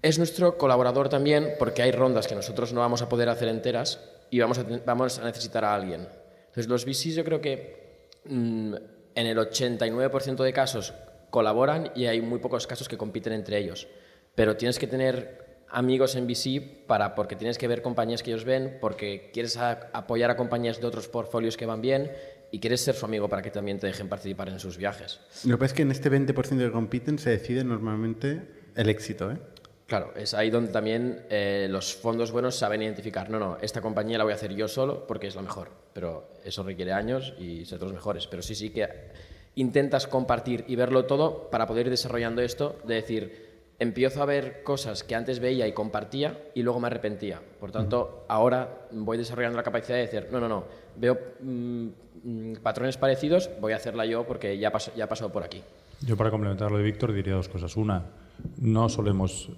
Es 0.00 0.18
nuestro 0.18 0.58
colaborador 0.58 1.08
también 1.08 1.54
porque 1.58 1.82
hay 1.82 1.92
rondas 1.92 2.26
que 2.26 2.34
nosotros 2.34 2.72
no 2.72 2.80
vamos 2.80 3.02
a 3.02 3.08
poder 3.08 3.28
hacer 3.28 3.48
enteras 3.48 4.00
y 4.30 4.40
vamos 4.40 4.58
a, 4.58 4.66
vamos 4.84 5.18
a 5.18 5.24
necesitar 5.24 5.64
a 5.64 5.74
alguien. 5.74 6.08
Entonces 6.48 6.68
los 6.68 6.84
VCs 6.84 7.14
yo 7.14 7.24
creo 7.24 7.40
que 7.40 8.08
mm, 8.24 8.74
en 9.14 9.26
el 9.26 9.38
89% 9.38 10.42
de 10.42 10.52
casos 10.52 10.92
colaboran 11.30 11.90
y 11.94 12.06
hay 12.06 12.20
muy 12.20 12.38
pocos 12.38 12.66
casos 12.66 12.88
que 12.88 12.96
compiten 12.96 13.32
entre 13.32 13.58
ellos. 13.58 13.88
Pero 14.34 14.56
tienes 14.56 14.78
que 14.78 14.86
tener 14.86 15.46
amigos 15.70 16.16
en 16.16 16.26
VC 16.26 16.86
para, 16.86 17.14
porque 17.14 17.36
tienes 17.36 17.58
que 17.58 17.68
ver 17.68 17.82
compañías 17.82 18.22
que 18.22 18.30
ellos 18.30 18.44
ven, 18.44 18.78
porque 18.80 19.30
quieres 19.32 19.56
apoyar 19.56 20.30
a 20.30 20.36
compañías 20.36 20.80
de 20.80 20.86
otros 20.86 21.08
portfolios 21.08 21.56
que 21.56 21.66
van 21.66 21.80
bien 21.80 22.10
y 22.50 22.60
quieres 22.60 22.80
ser 22.80 22.94
su 22.94 23.04
amigo 23.04 23.28
para 23.28 23.42
que 23.42 23.50
también 23.50 23.78
te 23.78 23.86
dejen 23.86 24.08
participar 24.08 24.48
en 24.48 24.58
sus 24.58 24.78
viajes. 24.78 25.20
Lo 25.44 25.56
que 25.56 25.60
pasa 25.60 25.66
es 25.66 25.72
que 25.74 25.82
en 25.82 25.90
este 25.90 26.10
20% 26.10 26.58
que 26.58 26.70
compiten 26.70 27.18
se 27.18 27.30
decide 27.30 27.64
normalmente 27.64 28.42
el 28.74 28.88
éxito, 28.88 29.30
¿eh? 29.30 29.38
Claro, 29.88 30.12
es 30.16 30.34
ahí 30.34 30.50
donde 30.50 30.70
también 30.70 31.24
eh, 31.30 31.66
los 31.70 31.94
fondos 31.94 32.30
buenos 32.30 32.54
saben 32.56 32.82
identificar, 32.82 33.30
no, 33.30 33.38
no, 33.38 33.56
esta 33.62 33.80
compañía 33.80 34.18
la 34.18 34.24
voy 34.24 34.34
a 34.34 34.36
hacer 34.36 34.54
yo 34.54 34.68
solo 34.68 35.06
porque 35.06 35.28
es 35.28 35.34
la 35.34 35.40
mejor, 35.40 35.70
pero 35.94 36.28
eso 36.44 36.62
requiere 36.62 36.92
años 36.92 37.32
y 37.38 37.64
ser 37.64 37.80
los 37.80 37.94
mejores, 37.94 38.26
pero 38.26 38.42
sí, 38.42 38.54
sí 38.54 38.68
que 38.68 38.86
intentas 39.54 40.06
compartir 40.06 40.66
y 40.68 40.76
verlo 40.76 41.06
todo 41.06 41.48
para 41.50 41.66
poder 41.66 41.86
ir 41.86 41.90
desarrollando 41.90 42.42
esto, 42.42 42.78
de 42.84 42.96
decir, 42.96 43.48
empiezo 43.78 44.20
a 44.22 44.26
ver 44.26 44.62
cosas 44.62 45.02
que 45.04 45.14
antes 45.14 45.40
veía 45.40 45.66
y 45.66 45.72
compartía 45.72 46.38
y 46.54 46.62
luego 46.62 46.80
me 46.80 46.88
arrepentía. 46.88 47.40
Por 47.58 47.72
tanto, 47.72 48.26
ahora 48.28 48.86
voy 48.90 49.16
desarrollando 49.16 49.56
la 49.56 49.62
capacidad 49.62 49.96
de 49.96 50.02
decir, 50.02 50.28
no, 50.30 50.38
no, 50.38 50.50
no, 50.50 50.64
veo 50.96 51.18
mm, 51.40 51.86
mm, 52.24 52.52
patrones 52.62 52.98
parecidos, 52.98 53.48
voy 53.58 53.72
a 53.72 53.76
hacerla 53.76 54.04
yo 54.04 54.26
porque 54.26 54.58
ya, 54.58 54.70
paso- 54.70 54.92
ya 54.94 55.04
he 55.04 55.08
pasado 55.08 55.32
por 55.32 55.44
aquí. 55.44 55.62
Yo 56.02 56.14
para 56.14 56.30
complementar 56.30 56.70
lo 56.70 56.76
de 56.76 56.84
Víctor 56.84 57.14
diría 57.14 57.32
dos 57.34 57.48
cosas. 57.48 57.74
Una, 57.74 58.04
no 58.60 58.88
solo 58.88 59.10
hemos, 59.10 59.50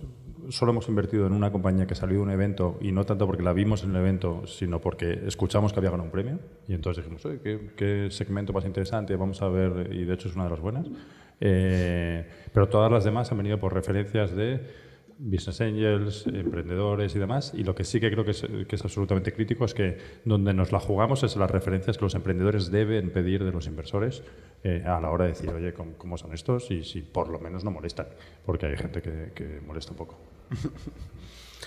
solo 0.49 0.73
hemos 0.73 0.89
invertido 0.89 1.27
en 1.27 1.33
una 1.33 1.51
compañía 1.53 1.87
que 1.87 1.95
salió 1.95 2.19
de 2.19 2.23
un 2.23 2.31
evento 2.31 2.79
y 2.81 2.93
no 2.93 3.05
tanto 3.05 3.27
porque 3.27 3.43
la 3.43 3.53
vimos 3.53 3.85
en 3.85 3.91
el 3.91 3.97
evento, 3.97 4.47
sino 4.47 4.81
porque 4.81 5.23
escuchamos 5.27 5.73
que 5.73 5.81
había 5.81 5.91
ganado 5.91 6.07
un 6.07 6.13
premio 6.13 6.39
y 6.69 6.75
entonces 6.75 7.05
dijimos, 7.05 7.25
Oye, 7.25 7.41
¿qué, 7.41 7.71
qué 7.77 8.09
segmento 8.11 8.53
más 8.53 8.65
interesante, 8.65 9.17
vamos 9.17 9.43
a 9.43 9.49
ver, 9.49 9.93
y 9.93 10.05
de 10.05 10.15
hecho 10.15 10.29
es 10.29 10.35
una 10.35 10.45
de 10.45 10.51
las 10.51 10.61
buenas. 10.61 10.87
Eh, 11.41 12.29
pero 12.53 12.69
todas 12.69 12.93
las 12.93 13.05
demás 13.05 13.31
han 13.33 13.39
venido 13.39 13.59
por 13.59 13.73
referencias 13.73 14.35
de 14.37 14.61
business 15.23 15.61
angels, 15.61 16.27
emprendedores 16.27 17.15
y 17.15 17.19
demás. 17.19 17.53
Y 17.55 17.63
lo 17.65 17.75
que 17.75 17.85
sí 17.85 18.01
que 18.01 18.11
creo 18.11 18.25
que 18.25 18.31
es, 18.31 18.43
que 18.67 18.77
es 18.77 18.83
absolutamente 18.83 19.33
crítico 19.33 19.65
es 19.67 19.75
que 19.75 19.99
donde 20.25 20.55
nos 20.55 20.73
la 20.73 20.81
jugamos 20.81 21.23
es 21.23 21.37
las 21.37 21.51
referencias 21.51 21.99
que 21.99 22.05
los 22.05 22.15
emprendedores 22.15 22.71
deben 22.71 23.11
pedir 23.11 23.45
de 23.45 23.53
los 23.53 23.67
inversores 23.67 24.23
eh, 24.65 24.83
a 24.87 25.01
la 25.01 25.11
hora 25.11 25.25
de 25.27 25.31
decir, 25.33 25.51
oye, 25.51 25.73
¿cómo, 25.75 25.93
cómo 25.99 26.17
son 26.17 26.33
estos? 26.33 26.71
Y 26.71 26.85
si 26.85 27.03
por 27.03 27.29
lo 27.29 27.39
menos 27.39 27.65
no 27.65 27.71
molestan, 27.71 28.07
porque 28.47 28.67
hay 28.67 28.77
gente 28.77 29.03
que, 29.03 29.33
que 29.35 29.61
molesta 29.67 29.93
un 29.93 29.97
poco. 29.99 30.19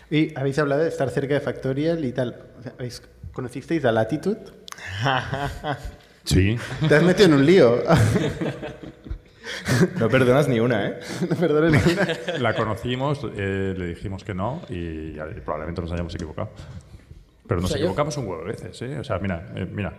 Y 0.09 0.37
habéis 0.37 0.57
hablado 0.59 0.81
de 0.81 0.89
estar 0.89 1.09
cerca 1.11 1.35
de 1.35 1.39
Factorial 1.39 2.03
y 2.03 2.11
tal. 2.11 2.35
O 2.59 2.63
sea, 2.63 2.73
¿habéis- 2.77 3.01
¿Conocisteis 3.31 3.85
a 3.85 3.91
Latitude? 3.91 4.39
Sí, 6.23 6.55
Te 6.87 6.95
has 6.95 7.03
metido 7.03 7.27
en 7.27 7.33
un 7.35 7.45
lío. 7.45 7.77
No 9.99 10.09
perdonas 10.09 10.47
ni 10.47 10.59
una, 10.59 10.88
¿eh? 10.88 10.99
no, 11.29 11.36
perdona 11.36 11.69
ninguna. 11.69 12.07
la 12.39 12.55
conocimos, 12.55 13.25
eh, 13.36 13.73
le 13.77 13.88
dijimos 13.88 14.23
que 14.23 14.33
no 14.33 14.62
y, 14.69 15.13
probablemente 15.43 15.81
nos 15.81 15.91
hayamos 15.91 16.13
equivocado. 16.15 16.49
Pero 17.47 17.62
nos 17.62 17.69
O 17.69 17.73
sea, 17.73 17.77
yo- 17.79 17.86
equivocamos 17.86 18.17
un 18.17 18.27
huevo 18.27 18.41
de 18.43 18.47
veces, 18.51 18.81
¿eh? 18.81 18.99
O 18.99 19.03
sea, 19.03 19.19
mira, 19.19 19.51
eh, 19.55 19.65
mira, 19.71 19.93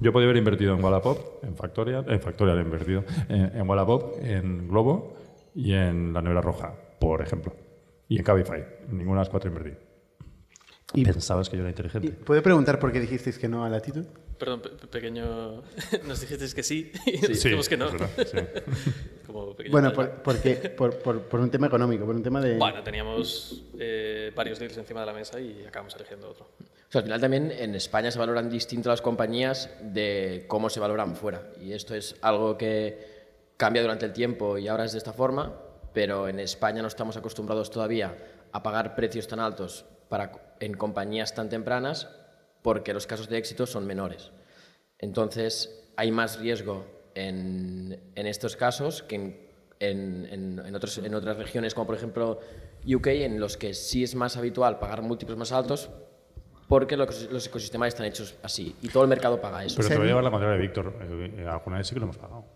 yo 0.00 0.12
podía 0.12 0.26
haber 0.26 0.36
invertido 0.36 0.74
en 0.74 0.82
Wallapop, 0.84 1.44
en 1.44 1.56
Factorial, 1.56 2.04
en 2.08 2.20
Factorial 2.20 2.58
he 2.58 2.62
invertido, 2.62 3.04
en, 3.28 3.56
en 3.56 3.68
Wallapop, 3.68 4.14
en 4.22 4.68
Globo 4.68 5.16
y 5.54 5.72
en 5.72 6.12
La 6.12 6.22
Nevera 6.22 6.40
Roja, 6.40 6.72
por 7.00 7.22
ejemplo. 7.22 7.52
Y 8.08 8.18
en 8.18 8.24
Cabify. 8.24 8.64
En 8.88 8.98
ninguna 8.98 9.20
de 9.20 9.22
las 9.22 9.28
cuatro 9.30 9.48
invertí. 9.50 9.76
Y- 10.94 11.04
Pensabas 11.04 11.48
que 11.48 11.56
yo 11.56 11.62
era 11.62 11.70
Y, 11.70 11.72
inteligente. 11.72 12.10
¿Puedo 12.24 12.40
preguntar 12.42 12.78
por 12.78 12.92
qué 12.92 13.00
dijisteis 13.00 13.38
que 13.38 13.48
no 13.48 13.64
a 13.64 13.68
Latitude? 13.68 14.06
Perdón, 14.38 14.60
pe- 14.60 14.68
pe- 14.70 14.86
pequeño. 14.86 15.62
Nos 16.06 16.20
dijisteis 16.20 16.54
que 16.54 16.62
sí 16.62 16.92
y 17.06 17.12
nos 17.12 17.38
Sí, 17.38 17.48
dijimos 17.48 17.68
que 17.68 17.76
no. 17.76 17.90
verdad, 17.90 18.10
sí. 18.26 18.38
Como 19.26 19.54
Bueno, 19.70 19.92
por, 19.92 20.22
porque, 20.22 20.54
por, 20.76 20.98
por, 20.98 21.22
por 21.22 21.40
un 21.40 21.50
tema 21.50 21.66
económico, 21.66 22.06
por 22.06 22.14
un 22.14 22.22
tema 22.22 22.40
de... 22.40 22.56
Bueno, 22.58 22.82
teníamos 22.84 23.64
eh, 23.78 24.30
varios 24.36 24.58
deals 24.60 24.76
encima 24.76 25.00
de 25.00 25.06
la 25.06 25.12
mesa 25.12 25.40
y 25.40 25.64
acabamos 25.66 25.94
eligiendo 25.96 26.28
otro. 26.30 26.46
O 26.60 26.92
sea, 26.92 27.00
al 27.00 27.04
final 27.04 27.20
también 27.20 27.50
en 27.50 27.74
España 27.74 28.10
se 28.12 28.18
valoran 28.20 28.48
distinto 28.48 28.88
las 28.88 29.02
compañías 29.02 29.68
de 29.82 30.44
cómo 30.46 30.70
se 30.70 30.78
valoran 30.78 31.16
fuera. 31.16 31.42
Y 31.60 31.72
esto 31.72 31.94
es 31.96 32.14
algo 32.22 32.56
que 32.56 33.26
cambia 33.56 33.82
durante 33.82 34.06
el 34.06 34.12
tiempo 34.12 34.58
y 34.58 34.68
ahora 34.68 34.84
es 34.84 34.92
de 34.92 34.98
esta 34.98 35.12
forma, 35.12 35.60
pero 35.92 36.28
en 36.28 36.38
España 36.38 36.80
no 36.82 36.88
estamos 36.88 37.16
acostumbrados 37.16 37.70
todavía 37.70 38.16
a 38.52 38.62
pagar 38.62 38.94
precios 38.94 39.26
tan 39.26 39.40
altos 39.40 39.86
para, 40.08 40.30
en 40.60 40.74
compañías 40.74 41.34
tan 41.34 41.48
tempranas 41.48 42.08
porque 42.66 42.92
los 42.92 43.06
casos 43.06 43.28
de 43.28 43.38
éxito 43.38 43.64
son 43.64 43.86
menores. 43.86 44.32
Entonces, 44.98 45.88
hay 45.96 46.10
más 46.10 46.40
riesgo 46.40 46.84
en, 47.14 47.96
en 48.16 48.26
estos 48.26 48.56
casos 48.56 49.04
que 49.04 49.14
en, 49.14 50.26
en, 50.32 50.60
en, 50.66 50.74
otros, 50.74 50.98
en 50.98 51.14
otras 51.14 51.36
regiones, 51.36 51.74
como 51.74 51.86
por 51.86 51.94
ejemplo 51.94 52.40
UK, 52.84 53.06
en 53.06 53.38
los 53.38 53.56
que 53.56 53.72
sí 53.72 54.02
es 54.02 54.16
más 54.16 54.36
habitual 54.36 54.80
pagar 54.80 55.00
múltiplos 55.02 55.38
más 55.38 55.52
altos 55.52 55.90
porque 56.66 56.96
los, 56.96 57.46
ecosistemas 57.46 57.86
están 57.86 58.06
hechos 58.06 58.36
así 58.42 58.74
y 58.82 58.88
todo 58.88 59.04
el 59.04 59.10
mercado 59.10 59.40
paga 59.40 59.62
eso. 59.64 59.76
Pero 59.76 59.88
te 59.88 59.96
voy 59.98 60.06
a 60.06 60.08
llevar 60.08 60.24
la 60.24 60.30
contraria 60.32 60.56
de 60.56 60.62
Víctor. 60.62 60.92
Eh, 61.02 61.46
alguna 61.48 61.76
vez 61.76 61.86
sí 61.86 61.94
que 61.94 62.00
lo 62.00 62.06
hemos 62.06 62.18
pagado. 62.18 62.46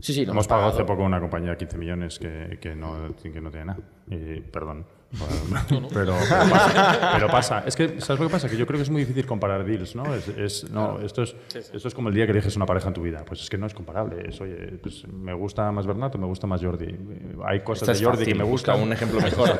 Sí, 0.00 0.12
sí, 0.12 0.26
lo 0.26 0.32
hemos, 0.32 0.48
pagado, 0.48 0.70
hace 0.70 0.82
poco 0.82 1.04
una 1.04 1.20
compañía 1.20 1.52
de 1.52 1.56
15 1.56 1.78
millones 1.78 2.18
que, 2.18 2.58
que, 2.60 2.74
no, 2.74 3.14
que 3.14 3.40
no 3.40 3.50
tiene 3.52 3.66
nada. 3.66 3.78
Y, 4.08 4.40
perdón. 4.40 4.86
Pero, 5.68 5.88
pero, 5.92 6.12
pasa, 6.12 7.10
pero, 7.14 7.26
pasa, 7.26 7.64
Es 7.66 7.74
que, 7.74 8.00
¿sabes 8.00 8.20
lo 8.20 8.28
que 8.28 8.32
pasa? 8.32 8.48
Que 8.48 8.56
yo 8.56 8.64
creo 8.64 8.78
que 8.78 8.84
es 8.84 8.90
muy 8.90 9.00
difícil 9.00 9.26
comparar 9.26 9.64
deals, 9.64 9.96
¿no? 9.96 10.14
Es, 10.14 10.28
es 10.28 10.70
no 10.70 11.00
esto, 11.00 11.24
es, 11.24 11.34
esto 11.52 11.88
es 11.88 11.94
como 11.94 12.10
el 12.10 12.14
día 12.14 12.26
que 12.26 12.32
eliges 12.32 12.54
una 12.54 12.64
pareja 12.64 12.88
en 12.88 12.94
tu 12.94 13.02
vida. 13.02 13.24
Pues 13.26 13.40
es 13.40 13.50
que 13.50 13.58
no 13.58 13.66
es 13.66 13.74
comparable. 13.74 14.28
Es, 14.28 14.40
oye, 14.40 14.78
pues 14.80 15.06
me 15.08 15.34
gusta 15.34 15.72
más 15.72 15.84
Bernat 15.84 16.14
o 16.14 16.18
me 16.18 16.26
gusta 16.26 16.46
más 16.46 16.62
Jordi. 16.62 16.96
Hay 17.44 17.60
cosas 17.60 17.98
de 17.98 18.04
Jordi 18.04 18.24
que 18.24 18.34
me 18.36 18.44
gustan. 18.44 18.80
un 18.80 18.92
ejemplo 18.92 19.20
mejor. 19.20 19.58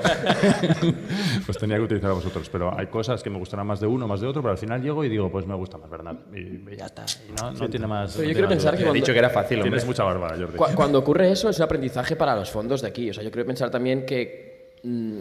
pues 1.47 1.59
tenía 1.59 1.77
que 1.79 1.83
utilizar 1.83 2.11
a 2.11 2.15
vosotros. 2.15 2.49
Pero 2.49 2.73
hay 2.79 2.87
cosas 2.87 3.21
que 3.21 3.31
me 3.31 3.39
gustarán 3.39 3.67
más 3.67 3.81
de 3.81 3.89
uno, 3.89 4.07
más 4.07 4.21
de 4.21 4.29
otro, 4.29 4.43
pero 4.43 4.53
al 4.53 4.59
final 4.59 4.81
llego 4.81 5.05
y 5.05 5.09
digo, 5.09 5.33
pues 5.33 5.47
me 5.47 5.55
gusta 5.55 5.79
más 5.79 5.91
Bernat. 5.91 6.17
Y, 6.33 6.77
ya 6.77 6.87
está. 6.87 7.05
Y 7.29 7.33
no, 7.33 7.51
no 7.51 7.69
tiene 7.69 7.89
más. 7.89 8.15
Pero 8.15 8.29
yo 8.29 8.35
quiero 8.35 8.49
pensar 8.49 8.77
que. 8.77 8.85
Cuando, 8.85 8.97
he 8.97 9.01
dicho 9.01 9.13
que 9.13 9.19
era 9.19 9.31
fácil. 9.31 9.63
Tienes 9.63 9.85
mucha 9.85 10.05
barba, 10.05 10.29
Jordi. 10.39 10.57
Cuando 10.57 11.01
ocurre 11.01 11.33
eso, 11.33 11.49
es 11.49 11.59
un 11.59 11.65
aprendizaje 11.65 12.15
para 12.15 12.37
los 12.37 12.51
fondos 12.51 12.83
de 12.83 12.89
aquí. 12.89 13.11
O 13.11 13.15
sea, 13.15 13.25
yo 13.25 13.33
quiero 13.33 13.47
pensar 13.47 13.69
también 13.69 14.07
que 14.07 14.50
Mm, 14.83 15.21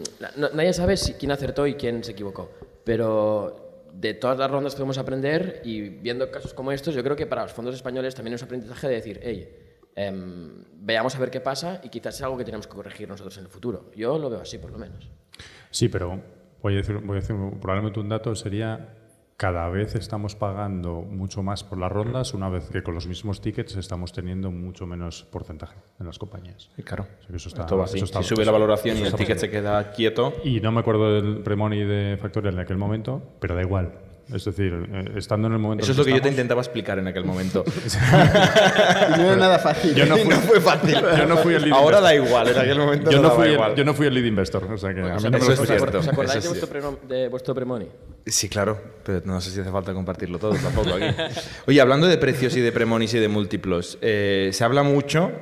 nadie 0.54 0.72
sabe 0.72 0.96
si, 0.96 1.14
quién 1.14 1.32
acertó 1.32 1.66
y 1.66 1.74
quién 1.74 2.02
se 2.02 2.12
equivocó, 2.12 2.50
pero 2.84 3.88
de 3.92 4.14
todas 4.14 4.38
las 4.38 4.50
rondas 4.50 4.74
podemos 4.74 4.98
aprender 4.98 5.60
y 5.64 5.88
viendo 5.88 6.30
casos 6.30 6.54
como 6.54 6.72
estos, 6.72 6.94
yo 6.94 7.02
creo 7.02 7.16
que 7.16 7.26
para 7.26 7.42
los 7.42 7.52
fondos 7.52 7.74
españoles 7.74 8.14
también 8.14 8.34
es 8.34 8.42
un 8.42 8.46
aprendizaje 8.46 8.88
de 8.88 8.94
decir, 8.94 9.20
hey, 9.22 9.56
em, 9.96 10.64
veamos 10.74 11.14
a 11.16 11.18
ver 11.18 11.30
qué 11.30 11.40
pasa 11.40 11.80
y 11.82 11.88
quizás 11.88 12.14
es 12.14 12.22
algo 12.22 12.36
que 12.38 12.44
tenemos 12.44 12.66
que 12.66 12.74
corregir 12.74 13.08
nosotros 13.08 13.36
en 13.38 13.44
el 13.44 13.50
futuro. 13.50 13.90
Yo 13.96 14.18
lo 14.18 14.30
veo 14.30 14.40
así, 14.40 14.58
por 14.58 14.70
lo 14.70 14.78
menos. 14.78 15.10
Sí, 15.70 15.88
pero 15.88 16.20
voy 16.62 16.74
a 16.74 16.76
decir, 16.76 16.96
voy 16.98 17.18
a 17.18 17.20
decir 17.20 17.36
probablemente 17.60 18.00
un 18.00 18.08
dato 18.08 18.34
sería 18.34 18.99
cada 19.40 19.70
vez 19.70 19.94
estamos 19.94 20.36
pagando 20.36 21.00
mucho 21.00 21.42
más 21.42 21.64
por 21.64 21.78
las 21.78 21.90
rondas, 21.90 22.34
una 22.34 22.50
vez 22.50 22.68
que 22.68 22.82
con 22.82 22.94
los 22.94 23.06
mismos 23.06 23.40
tickets 23.40 23.74
estamos 23.76 24.12
teniendo 24.12 24.50
mucho 24.50 24.86
menos 24.86 25.26
porcentaje 25.32 25.78
en 25.98 26.04
las 26.04 26.18
compañías. 26.18 26.68
Claro. 26.84 27.06
eso 27.34 27.48
está, 27.48 27.64
Eso 27.64 28.04
está, 28.04 28.22
si 28.22 28.28
sube 28.28 28.44
la 28.44 28.52
valoración 28.52 28.98
y 28.98 29.00
el 29.00 29.14
ticket 29.14 29.38
se 29.38 29.48
queda 29.48 29.92
quieto. 29.92 30.34
Y 30.44 30.60
no 30.60 30.72
me 30.72 30.80
acuerdo 30.80 31.14
del 31.14 31.38
Premoni 31.38 31.82
de 31.84 32.18
Factorial 32.20 32.52
en 32.52 32.60
aquel 32.60 32.76
momento, 32.76 33.22
pero 33.40 33.54
da 33.54 33.62
igual. 33.62 34.09
Es 34.34 34.44
decir, 34.44 34.86
eh, 34.92 35.04
estando 35.16 35.48
en 35.48 35.54
el 35.54 35.58
momento. 35.58 35.82
Eso 35.82 35.92
es 35.92 35.98
lo 35.98 36.04
que 36.04 36.12
yo 36.12 36.22
te 36.22 36.28
intentaba 36.28 36.60
explicar 36.60 36.98
en 36.98 37.08
aquel 37.08 37.24
momento. 37.24 37.64
no 39.16 39.22
era 39.22 39.36
nada 39.36 39.58
fácil. 39.58 39.94
Yo 39.94 40.06
no, 40.06 40.16
fue 40.16 40.60
fácil. 40.60 40.94
Yo 40.94 41.26
no 41.26 41.36
fui 41.38 41.54
el 41.54 41.62
lead 41.62 41.74
Ahora 41.74 42.00
da 42.00 42.14
igual, 42.14 42.48
en 42.48 42.58
aquel 42.58 42.78
momento 42.78 43.10
yo 43.10 43.20
no, 43.20 43.30
fui 43.32 43.48
igual. 43.48 43.72
El, 43.72 43.76
yo 43.78 43.84
no 43.84 43.94
fui 43.94 44.06
el 44.06 44.14
lead 44.14 44.24
investor. 44.24 44.64
O 44.64 44.78
sea 44.78 44.94
que 44.94 45.00
a 45.00 45.16
mí 45.16 45.22
no 45.22 45.30
me 45.30 45.38
lo 45.38 45.52
es 45.52 45.60
cierto. 45.60 45.98
¿Os 45.98 46.08
acordáis 46.08 46.42
de, 46.42 46.48
vuestro 46.48 46.98
de 47.08 47.28
vuestro 47.28 47.54
premoni? 47.54 47.88
Sí, 48.26 48.48
claro, 48.48 48.80
pero 49.04 49.22
no 49.24 49.40
sé 49.40 49.50
si 49.50 49.60
hace 49.60 49.70
falta 49.70 49.92
compartirlo 49.92 50.38
todo 50.38 50.54
tampoco 50.54 50.94
aquí. 50.94 51.14
Oye, 51.66 51.80
hablando 51.80 52.06
de 52.06 52.18
precios 52.18 52.56
y 52.56 52.60
de 52.60 52.70
premonis 52.70 53.14
y 53.14 53.18
de 53.18 53.28
múltiplos, 53.28 53.98
eh, 54.02 54.50
se 54.52 54.64
habla 54.64 54.82
mucho 54.82 55.32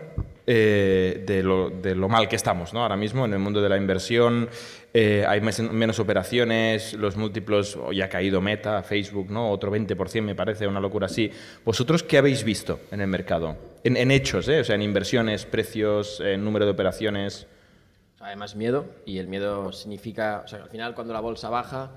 eh, 0.50 1.24
de, 1.26 1.42
lo, 1.42 2.08
mal 2.08 2.26
que 2.26 2.36
estamos 2.36 2.72
¿no? 2.72 2.80
ahora 2.80 2.96
mismo 2.96 3.26
en 3.26 3.34
el 3.34 3.38
mundo 3.38 3.60
de 3.60 3.68
la 3.68 3.76
inversión. 3.76 4.48
Eh, 4.94 5.22
hay 5.28 5.42
menos 5.42 5.98
operaciones, 5.98 6.94
los 6.94 7.16
múltiplos, 7.18 7.76
hoy 7.76 8.00
ha 8.00 8.08
caído 8.08 8.40
Meta, 8.40 8.82
Facebook, 8.82 9.30
¿no? 9.30 9.50
otro 9.50 9.70
20% 9.70 10.22
me 10.22 10.34
parece, 10.34 10.66
una 10.66 10.80
locura 10.80 11.04
así. 11.04 11.30
¿Vosotros 11.66 12.02
qué 12.02 12.16
habéis 12.16 12.44
visto 12.44 12.80
en 12.90 13.02
el 13.02 13.08
mercado? 13.08 13.58
En, 13.84 14.10
hechos, 14.10 14.48
¿eh? 14.48 14.60
o 14.60 14.64
sea, 14.64 14.74
en 14.76 14.80
inversiones, 14.80 15.44
precios, 15.44 16.18
en 16.20 16.42
número 16.42 16.64
de 16.64 16.70
operaciones. 16.70 17.46
Hay 18.20 18.36
más 18.36 18.56
miedo 18.56 18.86
y 19.04 19.18
el 19.18 19.28
miedo 19.28 19.70
significa, 19.72 20.44
o 20.46 20.48
sea, 20.48 20.62
al 20.62 20.70
final 20.70 20.94
cuando 20.94 21.12
la 21.12 21.20
bolsa 21.20 21.50
baja 21.50 21.90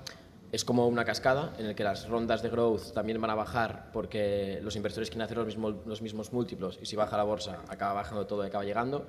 es 0.52 0.66
como 0.66 0.86
una 0.86 1.04
cascada 1.04 1.54
en 1.58 1.66
la 1.66 1.74
que 1.74 1.82
las 1.82 2.08
rondas 2.08 2.42
de 2.42 2.50
growth 2.50 2.92
también 2.92 3.18
van 3.20 3.30
a 3.30 3.34
bajar 3.34 3.90
porque 3.90 4.60
los 4.62 4.76
inversores 4.76 5.08
quieren 5.08 5.22
hacer 5.22 5.38
los 5.38 5.46
mismos, 5.46 5.74
los 5.86 6.02
mismos 6.02 6.32
múltiplos 6.32 6.78
y 6.80 6.86
si 6.86 6.94
baja 6.94 7.16
la 7.16 7.22
bolsa 7.24 7.62
acaba 7.68 7.94
bajando 7.94 8.26
todo 8.26 8.44
y 8.44 8.48
acaba 8.48 8.64
llegando. 8.64 9.06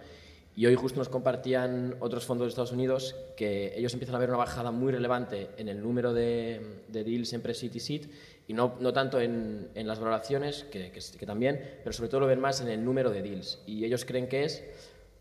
Y 0.56 0.68
hoy 0.68 0.76
justo 0.76 1.00
nos 1.00 1.10
compartían 1.10 1.96
otros 2.00 2.26
fondos 2.26 2.46
de 2.46 2.50
Estados 2.50 2.72
Unidos 2.72 3.16
que 3.36 3.74
ellos 3.76 3.92
empiezan 3.94 4.16
a 4.16 4.20
ver 4.20 4.30
una 4.30 4.38
bajada 4.38 4.72
muy 4.72 4.92
relevante 4.92 5.50
en 5.58 5.68
el 5.68 5.82
número 5.82 6.14
de, 6.14 6.84
de 6.88 7.04
deals 7.04 7.34
en 7.34 7.42
pre-seed 7.42 7.76
y 7.76 8.02
y 8.46 8.54
no, 8.54 8.76
no 8.80 8.92
tanto 8.92 9.20
en, 9.22 9.70
en, 9.74 9.88
las 9.88 10.00
valoraciones, 10.00 10.66
que, 10.66 10.92
que, 10.92 11.00
que 11.18 11.26
también, 11.26 11.80
pero 11.82 11.94
sobre 11.94 12.10
todo 12.10 12.22
lo 12.22 12.28
ven 12.28 12.42
más 12.42 12.60
en 12.60 12.68
el 12.68 12.84
número 12.84 13.10
de 13.10 13.22
deals. 13.22 13.60
Y 13.66 13.86
ellos 13.86 14.04
creen 14.04 14.28
que 14.28 14.44
es 14.44 14.64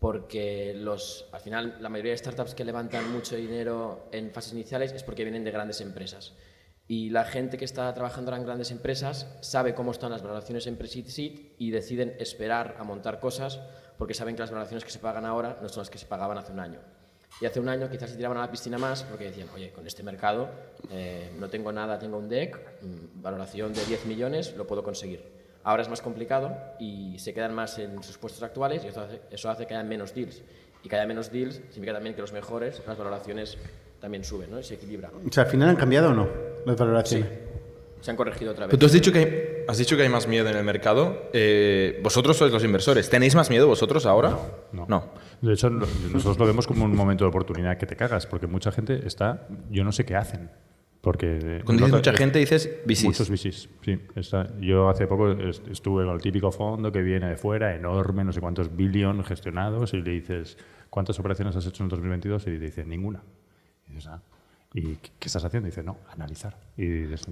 porque 0.03 0.73
los, 0.75 1.29
al 1.31 1.39
final 1.39 1.77
la 1.79 1.87
mayoría 1.87 2.11
de 2.11 2.17
startups 2.17 2.53
que 2.55 2.65
levantan 2.65 3.09
mucho 3.13 3.37
dinero 3.37 4.09
en 4.11 4.31
fases 4.31 4.51
iniciales 4.51 4.91
es 4.91 5.01
porque 5.01 5.23
vienen 5.23 5.45
de 5.45 5.51
grandes 5.51 5.79
empresas. 5.79 6.33
Y 6.89 7.09
la 7.09 7.23
gente 7.23 7.57
que 7.57 7.63
está 7.63 7.93
trabajando 7.93 8.35
en 8.35 8.43
grandes 8.43 8.71
empresas 8.71 9.33
sabe 9.39 9.73
cómo 9.73 9.91
están 9.91 10.11
las 10.11 10.21
valoraciones 10.21 10.67
en 10.67 10.75
pre-seed 10.75 11.53
y 11.57 11.71
deciden 11.71 12.17
esperar 12.19 12.75
a 12.79 12.83
montar 12.83 13.21
cosas 13.21 13.61
porque 13.97 14.13
saben 14.13 14.35
que 14.35 14.41
las 14.41 14.51
valoraciones 14.51 14.83
que 14.83 14.91
se 14.91 14.99
pagan 14.99 15.25
ahora 15.25 15.57
no 15.61 15.69
son 15.69 15.79
las 15.79 15.89
que 15.89 15.97
se 15.97 16.05
pagaban 16.05 16.37
hace 16.37 16.51
un 16.51 16.59
año. 16.59 16.81
Y 17.39 17.45
hace 17.45 17.61
un 17.61 17.69
año 17.69 17.89
quizás 17.89 18.09
se 18.09 18.17
tiraban 18.17 18.39
a 18.39 18.41
la 18.41 18.51
piscina 18.51 18.77
más 18.77 19.03
porque 19.03 19.23
decían, 19.23 19.47
oye, 19.55 19.71
con 19.71 19.87
este 19.87 20.03
mercado 20.03 20.49
eh, 20.91 21.31
no 21.39 21.47
tengo 21.47 21.71
nada, 21.71 21.97
tengo 21.97 22.17
un 22.17 22.27
deck, 22.27 22.59
mm, 22.81 23.21
valoración 23.21 23.71
de 23.71 23.85
10 23.85 24.05
millones, 24.07 24.53
lo 24.57 24.67
puedo 24.67 24.83
conseguir. 24.83 25.42
Ahora 25.63 25.81
es 25.81 25.89
más 25.89 26.01
complicado 26.01 26.55
y 26.79 27.17
se 27.19 27.33
quedan 27.33 27.53
más 27.53 27.79
en 27.79 28.03
sus 28.03 28.17
puestos 28.17 28.43
actuales 28.43 28.83
y 28.83 28.87
eso 28.87 29.01
hace, 29.01 29.21
eso 29.31 29.49
hace 29.49 29.65
que 29.65 29.73
haya 29.73 29.83
menos 29.83 30.13
deals. 30.13 30.41
Y 30.83 30.89
que 30.89 30.95
haya 30.95 31.07
menos 31.07 31.31
deals 31.31 31.55
significa 31.69 31.93
también 31.93 32.15
que 32.15 32.21
los 32.21 32.33
mejores, 32.33 32.81
las 32.85 32.97
valoraciones 32.97 33.57
también 34.01 34.25
suben, 34.25 34.51
¿no? 34.51 34.59
Y 34.59 34.63
se 34.63 34.73
equilibra. 34.73 35.09
O 35.25 35.31
sea, 35.31 35.43
al 35.43 35.49
final 35.49 35.69
han 35.69 35.77
cambiado 35.77 36.09
o 36.09 36.13
no 36.13 36.27
las 36.65 36.77
valoraciones. 36.77 37.27
Sí. 37.27 37.35
Se 38.01 38.11
han 38.11 38.17
corregido 38.17 38.51
otra 38.51 38.65
vez. 38.65 38.71
Pero 38.71 38.79
tú 38.79 38.85
has 38.87 38.91
dicho 38.91 39.13
que 39.13 39.19
hay, 39.19 39.65
has 39.65 39.77
dicho 39.77 39.95
que 39.95 40.03
hay 40.03 40.09
más 40.09 40.27
miedo 40.27 40.49
en 40.49 40.57
el 40.57 40.63
mercado. 40.65 41.29
Eh, 41.31 42.01
vosotros 42.03 42.35
sois 42.35 42.51
los 42.51 42.61
inversores. 42.65 43.09
¿Tenéis 43.09 43.33
más 43.33 43.49
miedo 43.49 43.65
vosotros 43.65 44.05
ahora? 44.05 44.37
No, 44.73 44.85
no. 44.89 45.13
De 45.41 45.53
hecho, 45.53 45.69
nosotros 45.69 46.37
lo 46.37 46.45
vemos 46.45 46.67
como 46.67 46.83
un 46.83 46.93
momento 46.93 47.23
de 47.23 47.29
oportunidad 47.29 47.77
que 47.77 47.85
te 47.85 47.95
cagas, 47.95 48.27
porque 48.27 48.45
mucha 48.45 48.73
gente 48.73 49.07
está, 49.07 49.47
yo 49.69 49.85
no 49.85 49.93
sé 49.93 50.05
qué 50.05 50.17
hacen. 50.17 50.49
Porque 51.03 51.61
Cuando 51.65 51.83
dices 51.83 51.97
mucha 51.97 52.13
gente 52.13 52.39
dices 52.39 52.79
VCs. 52.85 53.03
Muchos 53.03 53.29
VCs, 53.29 53.69
sí. 53.81 53.99
Está, 54.15 54.57
yo 54.61 54.87
hace 54.87 55.05
poco 55.05 55.31
estuve 55.31 56.05
con 56.05 56.15
el 56.15 56.21
típico 56.21 56.49
fondo 56.49 56.93
que 56.93 57.01
viene 57.01 57.27
de 57.27 57.35
fuera, 57.35 57.75
enorme, 57.75 58.23
no 58.23 58.31
sé 58.31 58.39
cuántos 58.39 58.73
billones 58.73 59.27
gestionados, 59.27 59.93
y 59.93 60.01
le 60.01 60.11
dices, 60.11 60.57
¿cuántas 60.89 61.19
operaciones 61.19 61.57
has 61.57 61.65
hecho 61.65 61.83
en 61.83 61.87
el 61.87 61.89
2022? 61.89 62.43
Y 62.43 62.45
te 62.45 62.57
dice, 62.57 62.85
ninguna. 62.85 63.21
Y 63.89 63.95
dices, 63.95 64.07
ah, 64.07 64.21
¿Y 64.75 64.95
qué 64.95 65.27
estás 65.27 65.45
haciendo? 65.45 65.67
Y 65.67 65.71
dice, 65.71 65.83
no, 65.83 65.97
analizar. 66.11 66.57
Y 66.75 66.87
dices, 66.87 67.27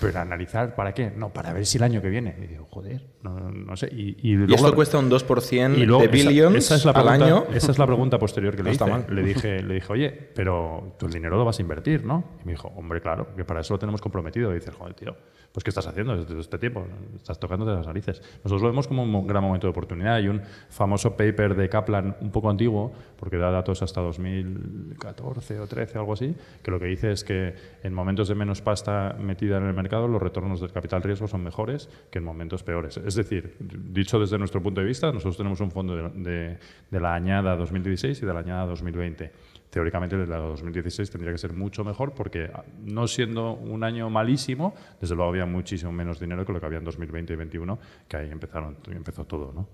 ¿pero 0.00 0.18
analizar 0.18 0.74
para 0.74 0.92
qué? 0.92 1.12
No, 1.16 1.32
para 1.32 1.52
ver 1.52 1.64
si 1.64 1.78
el 1.78 1.84
año 1.84 2.02
que 2.02 2.08
viene. 2.08 2.34
Y 2.42 2.48
digo, 2.48 2.66
joder, 2.70 3.06
no, 3.22 3.38
no 3.38 3.76
sé. 3.76 3.88
Y, 3.92 4.16
y, 4.20 4.52
esto 4.52 4.74
cuesta 4.74 4.98
un 4.98 5.08
2% 5.08 5.76
y 5.76 5.86
de 5.86 6.08
billions 6.08 6.56
esa, 6.56 6.74
es 6.74 6.84
la 6.84 6.92
pregunta, 6.92 7.14
al 7.14 7.22
año. 7.22 7.44
Esa 7.54 7.70
es 7.70 7.78
la 7.78 7.86
pregunta 7.86 8.18
posterior 8.18 8.56
que 8.56 8.64
le 8.64 8.72
hice. 8.72 8.84
Le 9.10 9.22
dije, 9.22 9.62
le 9.62 9.74
dije, 9.74 9.92
oye, 9.92 10.10
pero 10.10 10.96
tu 10.98 11.06
dinero 11.06 11.36
lo 11.36 11.44
vas 11.44 11.60
a 11.60 11.62
invertir, 11.62 12.04
¿no? 12.04 12.24
Y 12.42 12.46
me 12.46 12.52
dijo, 12.52 12.72
hombre, 12.74 13.00
claro, 13.00 13.32
que 13.36 13.44
para 13.44 13.60
eso 13.60 13.74
lo 13.74 13.78
tenemos 13.78 14.00
comprometido. 14.00 14.50
Y 14.50 14.54
dices, 14.54 14.74
joder, 14.74 14.94
tío, 14.94 15.16
pues 15.52 15.62
¿qué 15.62 15.70
estás 15.70 15.86
haciendo 15.86 16.16
desde 16.16 16.40
este 16.40 16.58
tiempo? 16.58 16.84
Estás 17.14 17.38
tocándote 17.38 17.72
las 17.72 17.86
narices. 17.86 18.20
Nosotros 18.42 18.62
lo 18.62 18.68
vemos 18.68 18.88
como 18.88 19.04
un 19.04 19.26
gran 19.28 19.44
momento 19.44 19.68
de 19.68 19.70
oportunidad. 19.70 20.14
Hay 20.14 20.26
un 20.26 20.42
famoso 20.68 21.16
paper 21.16 21.54
de 21.54 21.68
Kaplan, 21.68 22.16
un 22.20 22.32
poco 22.32 22.50
antiguo, 22.50 22.92
porque 23.16 23.36
da 23.36 23.52
datos 23.52 23.82
hasta 23.82 24.00
2014 24.00 25.60
o 25.60 25.66
13, 25.68 25.98
algo 25.98 26.14
así, 26.14 26.34
que 26.62 26.71
lo 26.72 26.80
que 26.80 26.86
dice 26.86 27.12
es 27.12 27.22
que 27.22 27.54
en 27.82 27.94
momentos 27.94 28.28
de 28.28 28.34
menos 28.34 28.60
pasta 28.60 29.16
metida 29.20 29.58
en 29.58 29.64
el 29.64 29.74
mercado, 29.74 30.08
los 30.08 30.20
retornos 30.20 30.60
del 30.60 30.72
capital 30.72 31.02
riesgo 31.02 31.28
son 31.28 31.44
mejores 31.44 31.88
que 32.10 32.18
en 32.18 32.24
momentos 32.24 32.64
peores. 32.64 32.96
Es 32.96 33.14
decir, 33.14 33.56
dicho 33.60 34.18
desde 34.18 34.38
nuestro 34.38 34.60
punto 34.60 34.80
de 34.80 34.86
vista, 34.86 35.12
nosotros 35.12 35.36
tenemos 35.36 35.60
un 35.60 35.70
fondo 35.70 35.96
de, 35.96 36.08
de, 36.10 36.58
de 36.90 37.00
la 37.00 37.14
añada 37.14 37.54
2016 37.54 38.22
y 38.22 38.26
de 38.26 38.34
la 38.34 38.40
añada 38.40 38.66
2020 38.66 39.52
teóricamente 39.72 40.16
el 40.16 40.28
de 40.28 40.36
2016 40.36 41.10
tendría 41.10 41.32
que 41.32 41.38
ser 41.38 41.54
mucho 41.54 41.82
mejor 41.82 42.12
porque 42.12 42.50
no 42.84 43.08
siendo 43.08 43.54
un 43.54 43.84
año 43.84 44.10
malísimo, 44.10 44.74
desde 45.00 45.14
luego 45.14 45.30
había 45.30 45.46
muchísimo 45.46 45.90
menos 45.90 46.20
dinero 46.20 46.44
que 46.44 46.52
lo 46.52 46.60
que 46.60 46.66
había 46.66 46.78
en 46.78 46.84
2020 46.84 47.32
y 47.32 47.36
2021, 47.36 47.78
que 48.06 48.16
ahí 48.18 48.30
empezaron, 48.30 48.76
empezó 48.88 49.24
todo. 49.24 49.50
¿no? 49.54 49.66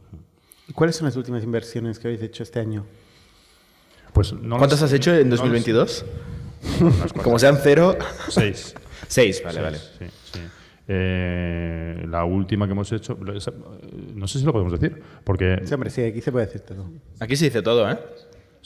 ¿Cuáles 0.72 0.94
son 0.94 1.06
las 1.06 1.16
últimas 1.16 1.42
inversiones 1.42 1.98
que 1.98 2.06
habéis 2.06 2.22
hecho 2.22 2.44
este 2.44 2.60
año? 2.60 2.86
Pues 4.12 4.32
no 4.32 4.56
¿Cuántas 4.56 4.82
has 4.82 4.92
hecho 4.92 5.12
en 5.14 5.30
2022? 5.30 6.04
No 6.06 6.37
Como 7.22 7.38
sean 7.38 7.58
cero. 7.62 7.96
Seis. 8.28 8.74
Seis, 9.08 9.42
vale, 9.42 9.60
Seis, 9.60 9.64
vale. 9.64 9.78
Sí, 9.78 10.16
sí. 10.32 10.40
Eh, 10.86 12.04
la 12.08 12.24
última 12.24 12.66
que 12.66 12.72
hemos 12.72 12.90
hecho, 12.92 13.18
no 13.18 14.26
sé 14.26 14.38
si 14.38 14.44
lo 14.44 14.52
podemos 14.52 14.78
decir, 14.78 15.02
porque... 15.24 15.60
Sí, 15.64 15.74
hombre, 15.74 15.90
sí, 15.90 16.02
aquí 16.02 16.20
se 16.20 16.32
puede 16.32 16.46
decir 16.46 16.62
todo. 16.62 16.90
Aquí 17.20 17.36
se 17.36 17.46
dice 17.46 17.62
todo, 17.62 17.90
¿eh? 17.90 17.98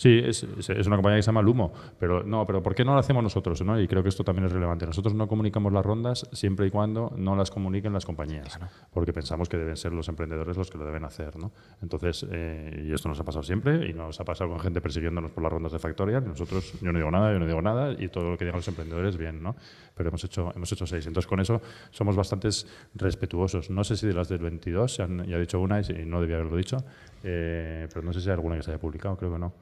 Sí, 0.02 0.20
es, 0.20 0.42
una 0.42 0.96
compañía 0.96 1.18
que 1.18 1.22
se 1.22 1.26
llama 1.26 1.42
Lumo, 1.42 1.72
pero 1.96 2.24
no, 2.24 2.44
pero 2.44 2.60
¿por 2.60 2.74
qué 2.74 2.84
no 2.84 2.92
lo 2.92 2.98
hacemos 2.98 3.22
nosotros? 3.22 3.62
¿no? 3.62 3.80
Y 3.80 3.86
creo 3.86 4.02
que 4.02 4.08
esto 4.08 4.24
también 4.24 4.46
es 4.46 4.52
relevante. 4.52 4.84
Nosotros 4.84 5.14
no 5.14 5.28
comunicamos 5.28 5.72
las 5.72 5.86
rondas 5.86 6.28
siempre 6.32 6.66
y 6.66 6.70
cuando 6.72 7.12
no 7.16 7.36
las 7.36 7.52
comuniquen 7.52 7.92
las 7.92 8.04
compañías, 8.04 8.58
porque 8.92 9.12
pensamos 9.12 9.48
que 9.48 9.58
deben 9.58 9.76
ser 9.76 9.92
los 9.92 10.08
emprendedores 10.08 10.56
los 10.56 10.70
que 10.72 10.76
lo 10.76 10.84
deben 10.84 11.04
hacer. 11.04 11.36
¿no? 11.36 11.52
Entonces, 11.82 12.26
eh, 12.32 12.84
y 12.84 12.92
esto 12.92 13.08
nos 13.08 13.20
ha 13.20 13.22
pasado 13.22 13.44
siempre, 13.44 13.88
y 13.88 13.92
nos 13.92 14.18
ha 14.18 14.24
pasado 14.24 14.50
con 14.50 14.58
gente 14.58 14.80
persiguiéndonos 14.80 15.30
por 15.30 15.44
las 15.44 15.52
rondas 15.52 15.70
de 15.70 15.78
Factorial, 15.78 16.24
y 16.24 16.30
nosotros, 16.30 16.72
yo 16.80 16.90
no 16.90 16.98
digo 16.98 17.12
nada, 17.12 17.32
yo 17.32 17.38
no 17.38 17.46
digo 17.46 17.62
nada, 17.62 17.92
y 17.96 18.08
todo 18.08 18.32
lo 18.32 18.36
que 18.36 18.44
digan 18.44 18.58
los 18.58 18.66
emprendedores, 18.66 19.16
bien, 19.16 19.40
¿no? 19.40 19.54
Pero 19.94 20.08
hemos 20.08 20.24
hecho, 20.24 20.52
hemos 20.56 20.72
hecho 20.72 20.84
seis. 20.84 21.06
Entonces, 21.06 21.28
con 21.28 21.38
eso 21.38 21.62
somos 21.92 22.16
bastantes 22.16 22.66
respetuosos. 22.96 23.70
No 23.70 23.84
sé 23.84 23.96
si 23.96 24.08
de 24.08 24.14
las 24.14 24.28
del 24.28 24.40
22, 24.40 24.94
se 24.96 25.02
han, 25.04 25.24
ya 25.28 25.36
he 25.36 25.40
dicho 25.40 25.60
una 25.60 25.80
y 25.80 26.04
no 26.06 26.20
debía 26.20 26.38
haberlo 26.38 26.56
dicho, 26.56 26.78
eh, 27.22 27.86
pero 27.94 28.04
no 28.04 28.12
sé 28.12 28.20
si 28.20 28.30
hay 28.30 28.34
alguna 28.34 28.56
que 28.56 28.64
se 28.64 28.72
haya 28.72 28.80
publicado, 28.80 29.16
creo 29.16 29.32
que 29.32 29.38
no. 29.38 29.52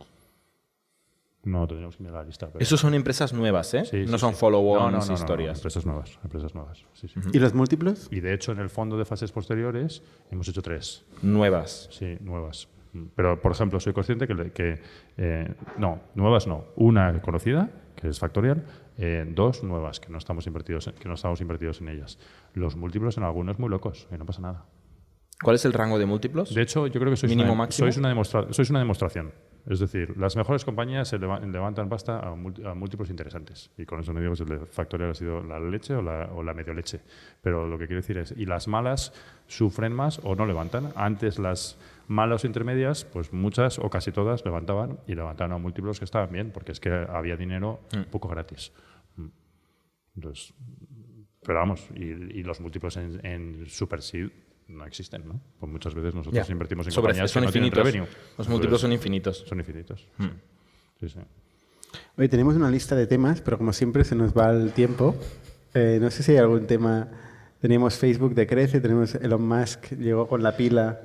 No, 1.43 1.67
tendríamos 1.67 1.97
que 1.97 2.03
mirar 2.03 2.19
la 2.21 2.25
lista. 2.27 2.49
pero- 2.49 2.63
Esos 2.63 2.79
son 2.81 2.93
empresas 2.95 3.33
nuevas, 3.33 3.73
¿eh? 3.75 3.85
Sí, 3.87 4.05
sí, 4.05 4.11
no 4.13 4.19
son 4.19 4.35
sí. 4.35 4.41
follow-ons, 4.41 4.79
No, 4.83 4.91
no, 4.91 4.99
no, 4.99 5.07
no, 5.07 5.15
historias. 5.15 5.59
empresas 5.59 5.87
nuevas, 5.87 6.19
empresas 6.23 6.55
nuevas. 6.55 6.85
Sí, 6.93 7.09
sí. 7.09 7.19
¿Y 7.33 7.39
los 7.39 7.55
múltiplos? 7.55 8.09
Y 8.11 8.21
de 8.21 8.35
hecho, 8.35 8.53
en 8.53 8.59
el 8.59 8.69
fondo 8.69 8.99
de 8.99 9.05
fases 9.07 9.33
posteriores 9.33 10.03
hemos 10.31 10.47
hecho 10.49 10.61
tres. 10.61 11.05
Nuevas. 11.23 11.89
Sí, 11.93 12.19
nuevas. 12.21 12.69
Pero, 13.15 13.41
por 13.41 13.53
ejemplo, 13.53 13.79
soy 13.81 13.93
consciente 13.93 14.27
que, 14.27 14.51
que 14.53 14.83
eh, 15.17 15.55
no, 15.79 16.01
nuevas 16.15 16.47
no. 16.47 16.65
Una 16.77 17.23
conocida, 17.23 17.71
que 17.97 18.09
es 18.09 18.19
Factorial, 18.19 18.65
eh, 18.99 19.25
dos 19.33 19.63
nuevas, 19.63 20.01
que 20.01 20.11
no 20.11 20.19
estamos 20.19 20.47
invertidos 20.47 20.89
en, 20.89 20.95
que 20.95 21.09
no 21.09 21.15
estamos 21.15 21.41
invertidos 21.41 21.81
en 21.81 21.89
ellas. 21.89 22.19
Los 22.53 22.75
múltiplos 22.77 23.17
en 23.17 23.23
algunos 23.23 23.59
muy 23.59 23.69
locos, 23.71 24.09
y 24.13 24.19
no 24.19 24.27
pasa 24.27 24.43
nada. 24.43 24.67
¿Cuál 25.43 25.57
es 25.57 25.65
el 25.65 25.73
rango 25.73 25.99
de 25.99 26.05
múltiplos? 26.05 26.53
De 26.55 26.61
hecho, 26.63 26.87
yo 26.89 27.01
creo 27.01 27.11
que 27.13 27.17
sois, 27.17 27.31
Mínimo, 27.31 27.53
una, 27.53 27.59
máximo. 27.63 27.87
sois, 27.87 27.97
una, 27.97 28.11
demostra- 28.13 28.53
sois 28.53 28.69
una 28.71 28.81
demostración. 28.81 29.33
Es 29.67 29.79
decir, 29.79 30.17
las 30.17 30.37
mejores 30.37 30.65
compañías 30.65 31.09
se 31.09 31.19
leva- 31.19 31.41
levantan 31.41 31.89
pasta 31.89 32.19
a, 32.21 32.35
múlti- 32.35 32.65
a 32.67 32.75
múltiplos 32.75 33.11
interesantes. 33.11 33.71
Y 33.77 33.85
con 33.85 34.01
eso 34.01 34.13
no 34.13 34.21
digo 34.21 34.35
si 34.35 34.43
el 34.45 34.67
Factorial 34.67 35.11
ha 35.11 35.15
sido 35.15 35.43
la 35.43 35.61
leche 35.61 35.95
o 35.95 36.03
la, 36.03 36.31
o 36.33 36.43
la 36.43 36.55
medio 36.55 36.73
leche. 36.75 37.01
Pero 37.43 37.67
lo 37.67 37.79
que 37.79 37.87
quiero 37.87 38.01
decir 38.01 38.19
es, 38.19 38.33
y 38.37 38.47
las 38.47 38.69
malas 38.69 39.13
sufren 39.47 39.93
más 39.93 40.21
o 40.25 40.35
no 40.35 40.47
levantan. 40.47 40.91
Antes 40.97 41.39
las 41.39 41.79
malas 42.09 42.45
intermedias, 42.45 43.05
pues 43.05 43.33
muchas 43.33 43.79
o 43.79 43.89
casi 43.91 44.13
todas 44.13 44.45
levantaban 44.45 44.99
y 45.07 45.15
levantaban 45.15 45.53
a 45.53 45.59
múltiplos 45.59 45.99
que 45.99 46.05
estaban 46.05 46.33
bien, 46.33 46.51
porque 46.53 46.73
es 46.73 46.81
que 46.81 46.91
había 46.91 47.37
dinero 47.37 47.81
un 47.95 48.05
poco 48.07 48.29
gratis. 48.29 48.73
Mm. 49.17 49.27
Entonces, 50.17 50.55
pero 51.45 51.59
vamos, 51.59 51.87
y, 51.95 52.03
y 52.03 52.43
los 52.43 52.61
múltiplos 52.61 52.97
en, 52.97 53.25
en 53.25 53.67
Super 53.67 54.03
Seed 54.03 54.31
no 54.71 54.85
existen, 54.87 55.27
¿no? 55.27 55.41
Pues 55.59 55.71
muchas 55.71 55.95
veces 55.95 56.15
nosotros 56.15 56.49
invertimos 56.51 56.87
en 56.87 56.93
Sobre- 56.93 57.09
compañías 57.13 57.31
son 57.31 57.43
que 57.43 57.47
no 57.47 57.53
tienen 57.53 57.69
infinitos. 57.69 57.93
revenue. 57.93 58.09
Los 58.39 58.49
múltiplos 58.49 58.81
son 58.81 58.93
infinitos. 58.93 59.45
Son 59.49 59.59
infinitos. 59.59 60.07
Sí, 61.01 61.09
sí. 61.09 61.19
Hoy 62.17 62.29
tenemos 62.29 62.55
una 62.57 62.71
lista 62.71 62.95
de 62.95 63.07
temas, 63.07 63.41
pero 63.41 63.59
como 63.59 63.73
siempre 63.73 64.05
se 64.05 64.15
nos 64.15 64.33
va 64.33 64.51
el 64.51 64.73
tiempo. 64.73 65.17
Eh, 65.75 65.99
no 66.01 66.11
sé 66.11 66.23
si 66.23 66.33
hay 66.33 66.39
algún 66.39 66.67
tema. 66.67 67.09
Teníamos 67.61 67.97
Facebook 67.99 68.35
de 68.35 68.47
Crece, 68.47 68.81
tenemos 68.81 69.15
Elon 69.17 69.47
Musk, 69.47 69.91
llegó 69.99 70.27
con 70.29 70.43
la 70.43 70.57
pila 70.57 71.01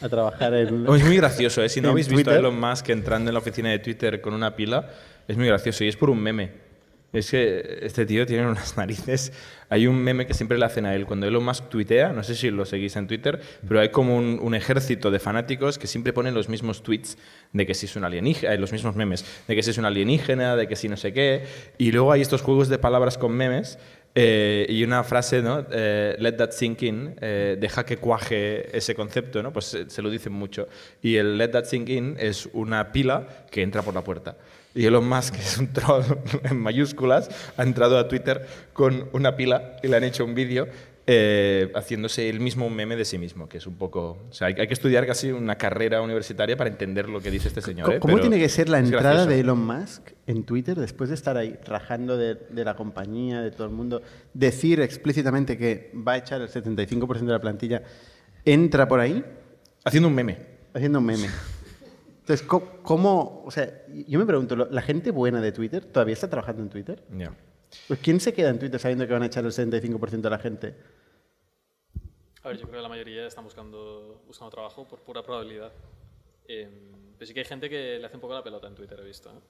a 0.00 0.08
trabajar 0.08 0.54
en... 0.54 0.86
Oh, 0.88 0.94
es 0.94 1.04
muy 1.04 1.16
gracioso, 1.16 1.62
¿eh? 1.62 1.68
Si 1.68 1.80
no 1.80 1.90
habéis 1.90 2.08
visto 2.08 2.30
a. 2.30 2.36
Elon 2.36 2.58
Musk 2.58 2.88
entrando 2.90 3.30
en 3.30 3.34
la 3.34 3.40
oficina 3.40 3.70
de 3.70 3.78
Twitter 3.80 4.20
con 4.20 4.32
una 4.32 4.54
pila, 4.56 4.88
es 5.26 5.36
muy 5.36 5.46
gracioso 5.46 5.84
y 5.84 5.88
es 5.88 5.96
por 5.96 6.08
un 6.10 6.20
meme. 6.22 6.67
Es 7.12 7.30
que 7.30 7.78
este 7.82 8.04
tío 8.04 8.26
tiene 8.26 8.46
unas 8.46 8.76
narices. 8.76 9.32
Hay 9.70 9.86
un 9.86 9.96
meme 9.96 10.26
que 10.26 10.34
siempre 10.34 10.58
le 10.58 10.64
hacen 10.64 10.84
a 10.86 10.94
él. 10.94 11.06
Cuando 11.06 11.26
Elon 11.26 11.44
Musk 11.44 11.68
tuitea, 11.68 12.12
no 12.12 12.22
sé 12.22 12.34
si 12.34 12.50
lo 12.50 12.64
seguís 12.66 12.96
en 12.96 13.06
Twitter, 13.06 13.40
pero 13.66 13.80
hay 13.80 13.90
como 13.90 14.16
un, 14.16 14.38
un 14.42 14.54
ejército 14.54 15.10
de 15.10 15.18
fanáticos 15.18 15.78
que 15.78 15.86
siempre 15.86 16.12
ponen 16.12 16.34
los 16.34 16.48
mismos 16.48 16.82
tweets 16.82 17.16
de 17.52 17.66
que 17.66 17.74
si 17.74 17.86
es 17.86 17.96
un 17.96 18.04
alienígena, 18.04 18.54
los 18.56 18.72
mismos 18.72 18.94
memes, 18.96 19.24
de 19.46 19.54
que 19.54 19.62
si 19.62 19.70
es 19.70 19.78
un 19.78 19.84
alienígena, 19.84 20.56
de 20.56 20.68
que 20.68 20.76
si 20.76 20.88
no 20.88 20.96
sé 20.96 21.12
qué. 21.12 21.44
Y 21.78 21.92
luego 21.92 22.12
hay 22.12 22.20
estos 22.20 22.42
juegos 22.42 22.68
de 22.68 22.78
palabras 22.78 23.16
con 23.16 23.32
memes 23.32 23.78
eh, 24.14 24.66
y 24.68 24.82
una 24.84 25.04
frase, 25.04 25.42
¿no? 25.42 25.64
Eh, 25.70 26.16
let 26.18 26.32
that 26.32 26.50
sink 26.50 26.82
in, 26.82 27.14
eh, 27.20 27.56
deja 27.58 27.84
que 27.84 27.98
cuaje 27.98 28.76
ese 28.76 28.94
concepto, 28.94 29.42
¿no? 29.42 29.52
Pues 29.52 29.66
se, 29.66 29.88
se 29.88 30.02
lo 30.02 30.10
dicen 30.10 30.32
mucho. 30.32 30.68
Y 31.02 31.16
el 31.16 31.38
let 31.38 31.48
that 31.48 31.64
sink 31.64 31.88
in 31.88 32.16
es 32.18 32.48
una 32.52 32.90
pila 32.90 33.46
que 33.50 33.62
entra 33.62 33.82
por 33.82 33.94
la 33.94 34.02
puerta. 34.02 34.36
Y 34.78 34.86
Elon 34.86 35.08
Musk, 35.08 35.34
que 35.34 35.40
es 35.40 35.58
un 35.58 35.72
troll 35.72 36.04
en 36.44 36.56
mayúsculas, 36.56 37.28
ha 37.56 37.64
entrado 37.64 37.98
a 37.98 38.06
Twitter 38.06 38.46
con 38.72 39.08
una 39.12 39.34
pila 39.34 39.74
y 39.82 39.88
le 39.88 39.96
han 39.96 40.04
hecho 40.04 40.24
un 40.24 40.36
vídeo 40.36 40.68
eh, 41.04 41.72
haciéndose 41.74 42.28
el 42.28 42.38
mismo 42.38 42.64
un 42.64 42.76
meme 42.76 42.94
de 42.94 43.04
sí 43.04 43.18
mismo, 43.18 43.48
que 43.48 43.58
es 43.58 43.66
un 43.66 43.74
poco... 43.74 44.18
O 44.30 44.32
sea, 44.32 44.46
hay, 44.46 44.54
hay 44.56 44.68
que 44.68 44.74
estudiar 44.74 45.04
casi 45.04 45.32
una 45.32 45.56
carrera 45.56 46.00
universitaria 46.00 46.56
para 46.56 46.70
entender 46.70 47.08
lo 47.08 47.20
que 47.20 47.32
dice 47.32 47.48
este 47.48 47.60
señor. 47.60 47.86
¿Cómo, 47.86 47.96
¿eh? 47.96 47.98
cómo 47.98 48.14
Pero 48.14 48.28
tiene 48.28 48.40
que 48.40 48.48
ser 48.48 48.68
la 48.68 48.78
entrada 48.78 49.24
gracioso. 49.24 49.30
de 49.30 49.40
Elon 49.40 49.66
Musk 49.66 50.12
en 50.28 50.44
Twitter 50.44 50.78
después 50.78 51.08
de 51.08 51.16
estar 51.16 51.36
ahí 51.36 51.58
rajando 51.66 52.16
de, 52.16 52.36
de 52.36 52.64
la 52.64 52.76
compañía, 52.76 53.40
de 53.40 53.50
todo 53.50 53.66
el 53.66 53.72
mundo? 53.72 54.00
Decir 54.32 54.80
explícitamente 54.80 55.58
que 55.58 55.90
va 55.92 56.12
a 56.12 56.16
echar 56.18 56.40
el 56.40 56.48
75% 56.48 57.18
de 57.18 57.32
la 57.32 57.40
plantilla, 57.40 57.82
entra 58.44 58.86
por 58.86 59.00
ahí 59.00 59.24
Haciendo 59.84 60.08
un 60.08 60.14
meme. 60.14 60.38
haciendo 60.72 61.00
un 61.00 61.06
meme. 61.06 61.26
Entonces, 62.28 62.46
¿cómo, 62.46 62.82
cómo- 62.82 63.42
o 63.46 63.50
sea, 63.50 63.86
yo 64.06 64.18
me 64.18 64.26
pregunto, 64.26 64.54
¿lo- 64.54 64.68
¿la 64.70 64.82
gente 64.82 65.10
buena 65.12 65.40
de 65.40 65.50
Twitter 65.50 65.82
todavía 65.86 66.12
está 66.12 66.28
trabajando 66.28 66.62
en 66.62 66.68
Twitter? 66.68 67.02
Ya. 67.16 67.34
Pues 67.86 68.00
¿quién 68.00 68.20
se 68.20 68.34
queda 68.34 68.50
en 68.50 68.58
Twitter 68.58 68.78
sabiendo 68.78 69.06
que 69.06 69.14
van 69.14 69.22
a 69.22 69.26
echar 69.26 69.46
el 69.46 69.50
75% 69.52 70.28
de 70.28 70.30
la 70.30 70.38
gente? 70.38 70.74
A 72.42 72.48
ver, 72.48 72.58
yo 72.58 72.64
creo 72.66 72.76
que 72.80 72.82
la 72.82 72.88
mayoría 72.90 73.26
están 73.26 73.44
buscando, 73.44 74.22
buscando 74.26 74.50
trabajo 74.50 74.86
por 74.86 75.00
pura 75.00 75.22
probabilidad. 75.22 75.72
Eh, 76.46 76.68
pero 77.16 77.26
sí 77.26 77.32
que 77.32 77.40
hay 77.40 77.46
gente 77.46 77.70
que 77.70 77.98
le 77.98 78.04
hace 78.04 78.16
un 78.16 78.20
poco 78.20 78.34
la 78.34 78.44
pelota 78.44 78.68
en 78.68 78.74
Twitter, 78.74 79.00
he 79.00 79.04
visto. 79.06 79.30
¿eh? 79.30 79.40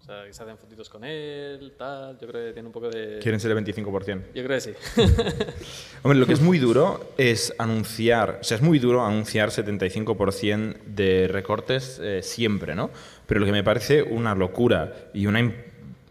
O 0.00 0.04
sea, 0.04 0.24
que 0.24 0.32
se 0.32 0.42
hacen 0.42 0.56
fotitos 0.56 0.88
con 0.88 1.04
él, 1.04 1.74
tal. 1.76 2.18
Yo 2.18 2.28
creo 2.28 2.46
que 2.46 2.52
tiene 2.52 2.68
un 2.68 2.72
poco 2.72 2.88
de... 2.88 3.18
Quieren 3.20 3.40
ser 3.40 3.50
el 3.50 3.58
25%. 3.64 4.22
Yo 4.34 4.44
creo 4.44 4.48
que 4.48 4.60
sí. 4.60 4.72
Hombre, 6.02 6.18
lo 6.18 6.26
que 6.26 6.32
es 6.32 6.40
muy 6.40 6.58
duro 6.58 7.12
es 7.18 7.52
anunciar, 7.58 8.38
o 8.40 8.44
sea, 8.44 8.56
es 8.56 8.62
muy 8.62 8.78
duro 8.78 9.04
anunciar 9.04 9.50
75% 9.50 10.78
de 10.86 11.28
recortes 11.28 12.00
eh, 12.02 12.20
siempre, 12.22 12.74
¿no? 12.74 12.90
Pero 13.26 13.40
lo 13.40 13.46
que 13.46 13.52
me 13.52 13.64
parece 13.64 14.02
una 14.02 14.34
locura 14.34 15.10
y 15.12 15.26
una 15.26 15.40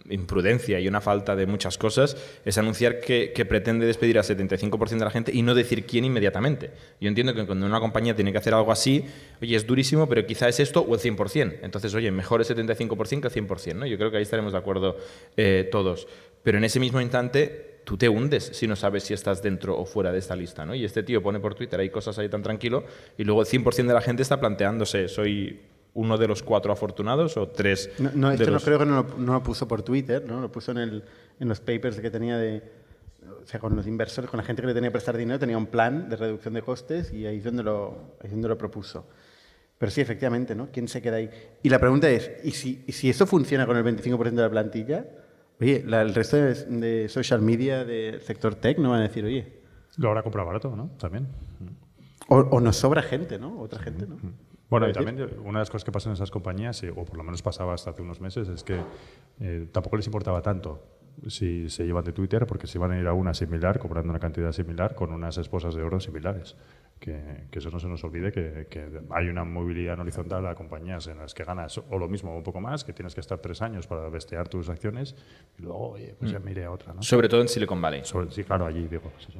imprudencia 0.10 0.80
y 0.80 0.88
una 0.88 1.02
falta 1.02 1.36
de 1.36 1.46
muchas 1.46 1.78
cosas 1.78 2.18
es 2.46 2.58
anunciar 2.58 3.00
que, 3.00 3.46
pretende 3.48 3.86
despedir 3.86 4.18
al 4.18 4.24
75% 4.24 4.98
de 4.98 5.06
la 5.06 5.12
gente 5.12 5.32
y 5.34 5.42
no 5.42 5.56
decir 5.56 5.86
quién 5.86 6.06
inmediatamente. 6.06 6.72
Yo 7.00 7.08
entiendo 7.08 7.34
que 7.34 7.46
cuando 7.46 7.66
una 7.66 7.80
compañía 7.80 8.16
tiene 8.16 8.32
que 8.32 8.38
hacer 8.38 8.54
algo 8.54 8.72
así, 8.72 9.06
oye, 9.42 9.56
es 9.56 9.66
durísimo, 9.66 10.08
pero 10.08 10.26
quizá 10.26 10.48
es 10.48 10.60
esto 10.60 10.82
o 10.82 10.94
el 10.94 11.00
100%. 11.00 11.60
Entonces, 11.62 11.94
oye, 11.94 12.12
mejor 12.12 12.42
el 12.42 12.48
75% 12.48 13.22
que 13.22 13.40
el 13.40 13.48
100%, 13.48 13.76
¿no? 13.76 13.86
Yo 13.86 13.98
creo 13.98 14.12
que 14.12 14.18
ahí 14.18 14.24
estaremos 14.24 14.52
de 14.54 14.58
acuerdo 14.58 14.98
eh, 15.36 15.68
todos. 15.72 16.08
Pero 16.44 16.58
en 16.58 16.64
ese 16.64 16.80
mismo 16.80 17.02
instante 17.02 17.82
tú 17.84 17.98
te 17.98 18.10
hundes 18.10 18.52
si 18.54 18.68
no 18.68 18.76
sabes 18.76 19.04
si 19.04 19.14
estás 19.14 19.42
dentro 19.42 19.78
o 19.78 19.86
fuera 19.86 20.12
de 20.12 20.20
esta 20.20 20.36
lista, 20.36 20.66
¿no? 20.66 20.76
Y 20.76 20.84
este 20.84 21.04
tío 21.04 21.24
pone 21.24 21.40
por 21.40 21.56
Twitter 21.56 21.80
ahí 21.80 21.90
cosas 21.90 22.20
ahí 22.20 22.28
tan 22.28 22.44
tranquilo 22.44 22.84
y 23.18 23.24
luego 23.24 23.42
el 23.42 23.48
100% 23.48 23.88
de 23.88 23.94
la 23.94 24.02
gente 24.02 24.24
está 24.24 24.40
planteándose, 24.40 25.08
¿soy 25.08 25.58
uno 25.94 26.18
de 26.18 26.28
los 26.28 26.44
cuatro 26.44 26.72
afortunados 26.72 27.38
o 27.38 27.48
tres 27.48 27.90
No, 28.00 28.12
no 28.14 28.30
de 28.30 28.36
esto 28.36 28.52
no 28.52 28.60
creo 28.60 28.80
que 28.80 28.86
no 28.86 29.04
lo, 29.04 29.18
no 29.18 29.34
lo 29.34 29.44
puso 29.44 29.68
por 29.68 29.82
Twitter, 29.82 30.24
¿no? 30.28 30.40
Lo 30.42 30.52
puso 30.52 30.72
en, 30.72 30.78
el, 30.78 31.04
en 31.40 31.48
los 31.50 31.60
papers 31.60 32.00
que 32.00 32.12
tenía 32.12 32.38
de... 32.38 32.62
O 33.44 33.46
sea, 33.46 33.60
con 33.60 33.76
los 33.76 33.88
inversores, 33.88 34.30
con 34.30 34.38
la 34.38 34.44
gente 34.44 34.62
que 34.62 34.68
le 34.68 34.74
tenía 34.74 34.90
que 34.90 34.94
prestar 34.94 35.18
dinero, 35.18 35.40
tenía 35.40 35.58
un 35.58 35.68
plan 35.68 36.08
de 36.10 36.16
reducción 36.16 36.54
de 36.54 36.62
costes 36.62 37.12
y 37.14 37.26
ahí 37.26 37.38
es 37.38 37.44
donde 37.44 37.64
lo, 37.64 38.16
ahí 38.22 38.26
es 38.28 38.32
donde 38.32 38.48
lo 38.48 38.58
propuso. 38.58 39.08
Pero 39.78 39.92
sí, 39.92 40.02
efectivamente, 40.02 40.56
¿no? 40.56 40.70
¿Quién 40.72 40.88
se 40.88 41.02
queda 41.02 41.18
ahí? 41.18 41.30
Y 41.64 41.70
la 41.70 41.80
pregunta 41.80 42.10
es, 42.10 42.32
¿y 42.44 42.52
si, 42.52 42.84
y 42.88 42.92
si 42.94 43.10
eso 43.10 43.26
funciona 43.28 43.66
con 43.66 43.76
el 43.78 43.84
25% 43.84 44.32
de 44.32 44.42
la 44.42 44.50
plantilla? 44.50 45.06
Oye, 45.60 45.84
la- 45.86 46.02
el 46.04 46.14
resto 46.16 46.38
de, 46.38 46.54
de 46.54 47.10
social 47.10 47.42
media 47.42 47.84
del 47.86 48.22
sector 48.22 48.56
tech 48.56 48.78
no 48.80 48.92
van 48.92 49.00
a 49.02 49.04
decir, 49.04 49.26
oye, 49.26 49.54
Lo 49.98 50.10
habrá 50.10 50.24
comprado 50.24 50.48
barato, 50.48 50.76
¿no? 50.76 50.92
También. 51.00 51.28
o, 52.30 52.38
o 52.38 52.60
nos 52.62 52.78
sobra 52.78 53.02
gente, 53.02 53.38
¿no? 53.40 53.60
Otra 53.60 53.80
gente, 53.82 54.06
¿no? 54.08 54.18
Bueno, 54.70 54.90
y 54.90 54.94
también 54.94 55.18
una 55.44 55.60
de 55.60 55.62
las 55.62 55.70
cosas 55.70 55.86
que 55.86 55.92
pasan 55.92 56.12
en 56.12 56.16
esas 56.16 56.32
compañías, 56.32 56.84
o 56.96 57.06
por 57.06 57.18
lo 57.18 57.24
menos 57.24 57.42
pasaba 57.42 57.74
hasta 57.74 57.92
hace 57.92 58.02
unos 58.02 58.20
meses, 58.20 58.48
es 58.50 58.64
que 58.64 58.80
eh, 59.40 59.68
tampoco 59.72 59.96
les 59.96 60.06
importaba 60.08 60.42
tanto 60.42 60.84
si 61.28 61.70
se 61.70 61.86
llevan 61.86 62.04
de 62.04 62.12
Twitter, 62.14 62.46
porque 62.46 62.68
se 62.68 62.78
iban 62.78 62.92
a 62.92 63.00
ir 63.00 63.08
a 63.08 63.14
una 63.14 63.34
similar, 63.34 63.80
cobrando 63.80 64.10
una 64.12 64.20
cantidad 64.20 64.52
similar, 64.52 64.94
con 64.94 65.12
unas 65.14 65.38
esposas 65.38 65.74
de 65.74 65.82
oro 65.84 66.00
similares. 66.00 66.56
Que, 67.00 67.46
que 67.52 67.60
eso 67.60 67.70
no 67.70 67.80
se 67.80 67.88
nos 67.88 68.04
olvide, 68.04 68.32
que, 68.32 68.66
que 68.72 68.90
hay 69.12 69.28
una 69.30 69.44
movilidad 69.44 70.00
horizontal 70.00 70.48
a 70.48 70.56
compañías 70.56 71.06
en 71.06 71.20
las 71.20 71.36
que 71.36 71.44
ganas 71.44 71.78
o 71.78 71.98
lo 72.00 72.08
mismo 72.08 72.34
o 72.34 72.38
un 72.38 72.44
poco 72.44 72.60
más, 72.60 72.84
que 72.84 72.92
tienes 72.92 73.14
que 73.14 73.22
estar 73.22 73.38
tres 73.38 73.62
años 73.62 73.86
para 73.86 74.10
vestear 74.10 74.48
tus 74.48 74.68
acciones, 74.68 75.16
y 75.60 75.62
luego, 75.62 75.92
oye, 75.92 76.16
pues 76.18 76.32
ya 76.32 76.40
me 76.40 76.50
iré 76.52 76.66
a 76.66 76.72
otra, 76.72 76.94
¿no? 76.94 77.04
Sobre 77.04 77.30
todo 77.30 77.42
en 77.42 77.50
Silicon 77.50 77.80
Valley, 77.80 78.02
Sobre- 78.04 78.32
sí, 78.32 78.44
claro, 78.44 78.66
allí 78.66 78.88
digo. 78.88 79.12
Sí, 79.20 79.28
sí. 79.32 79.40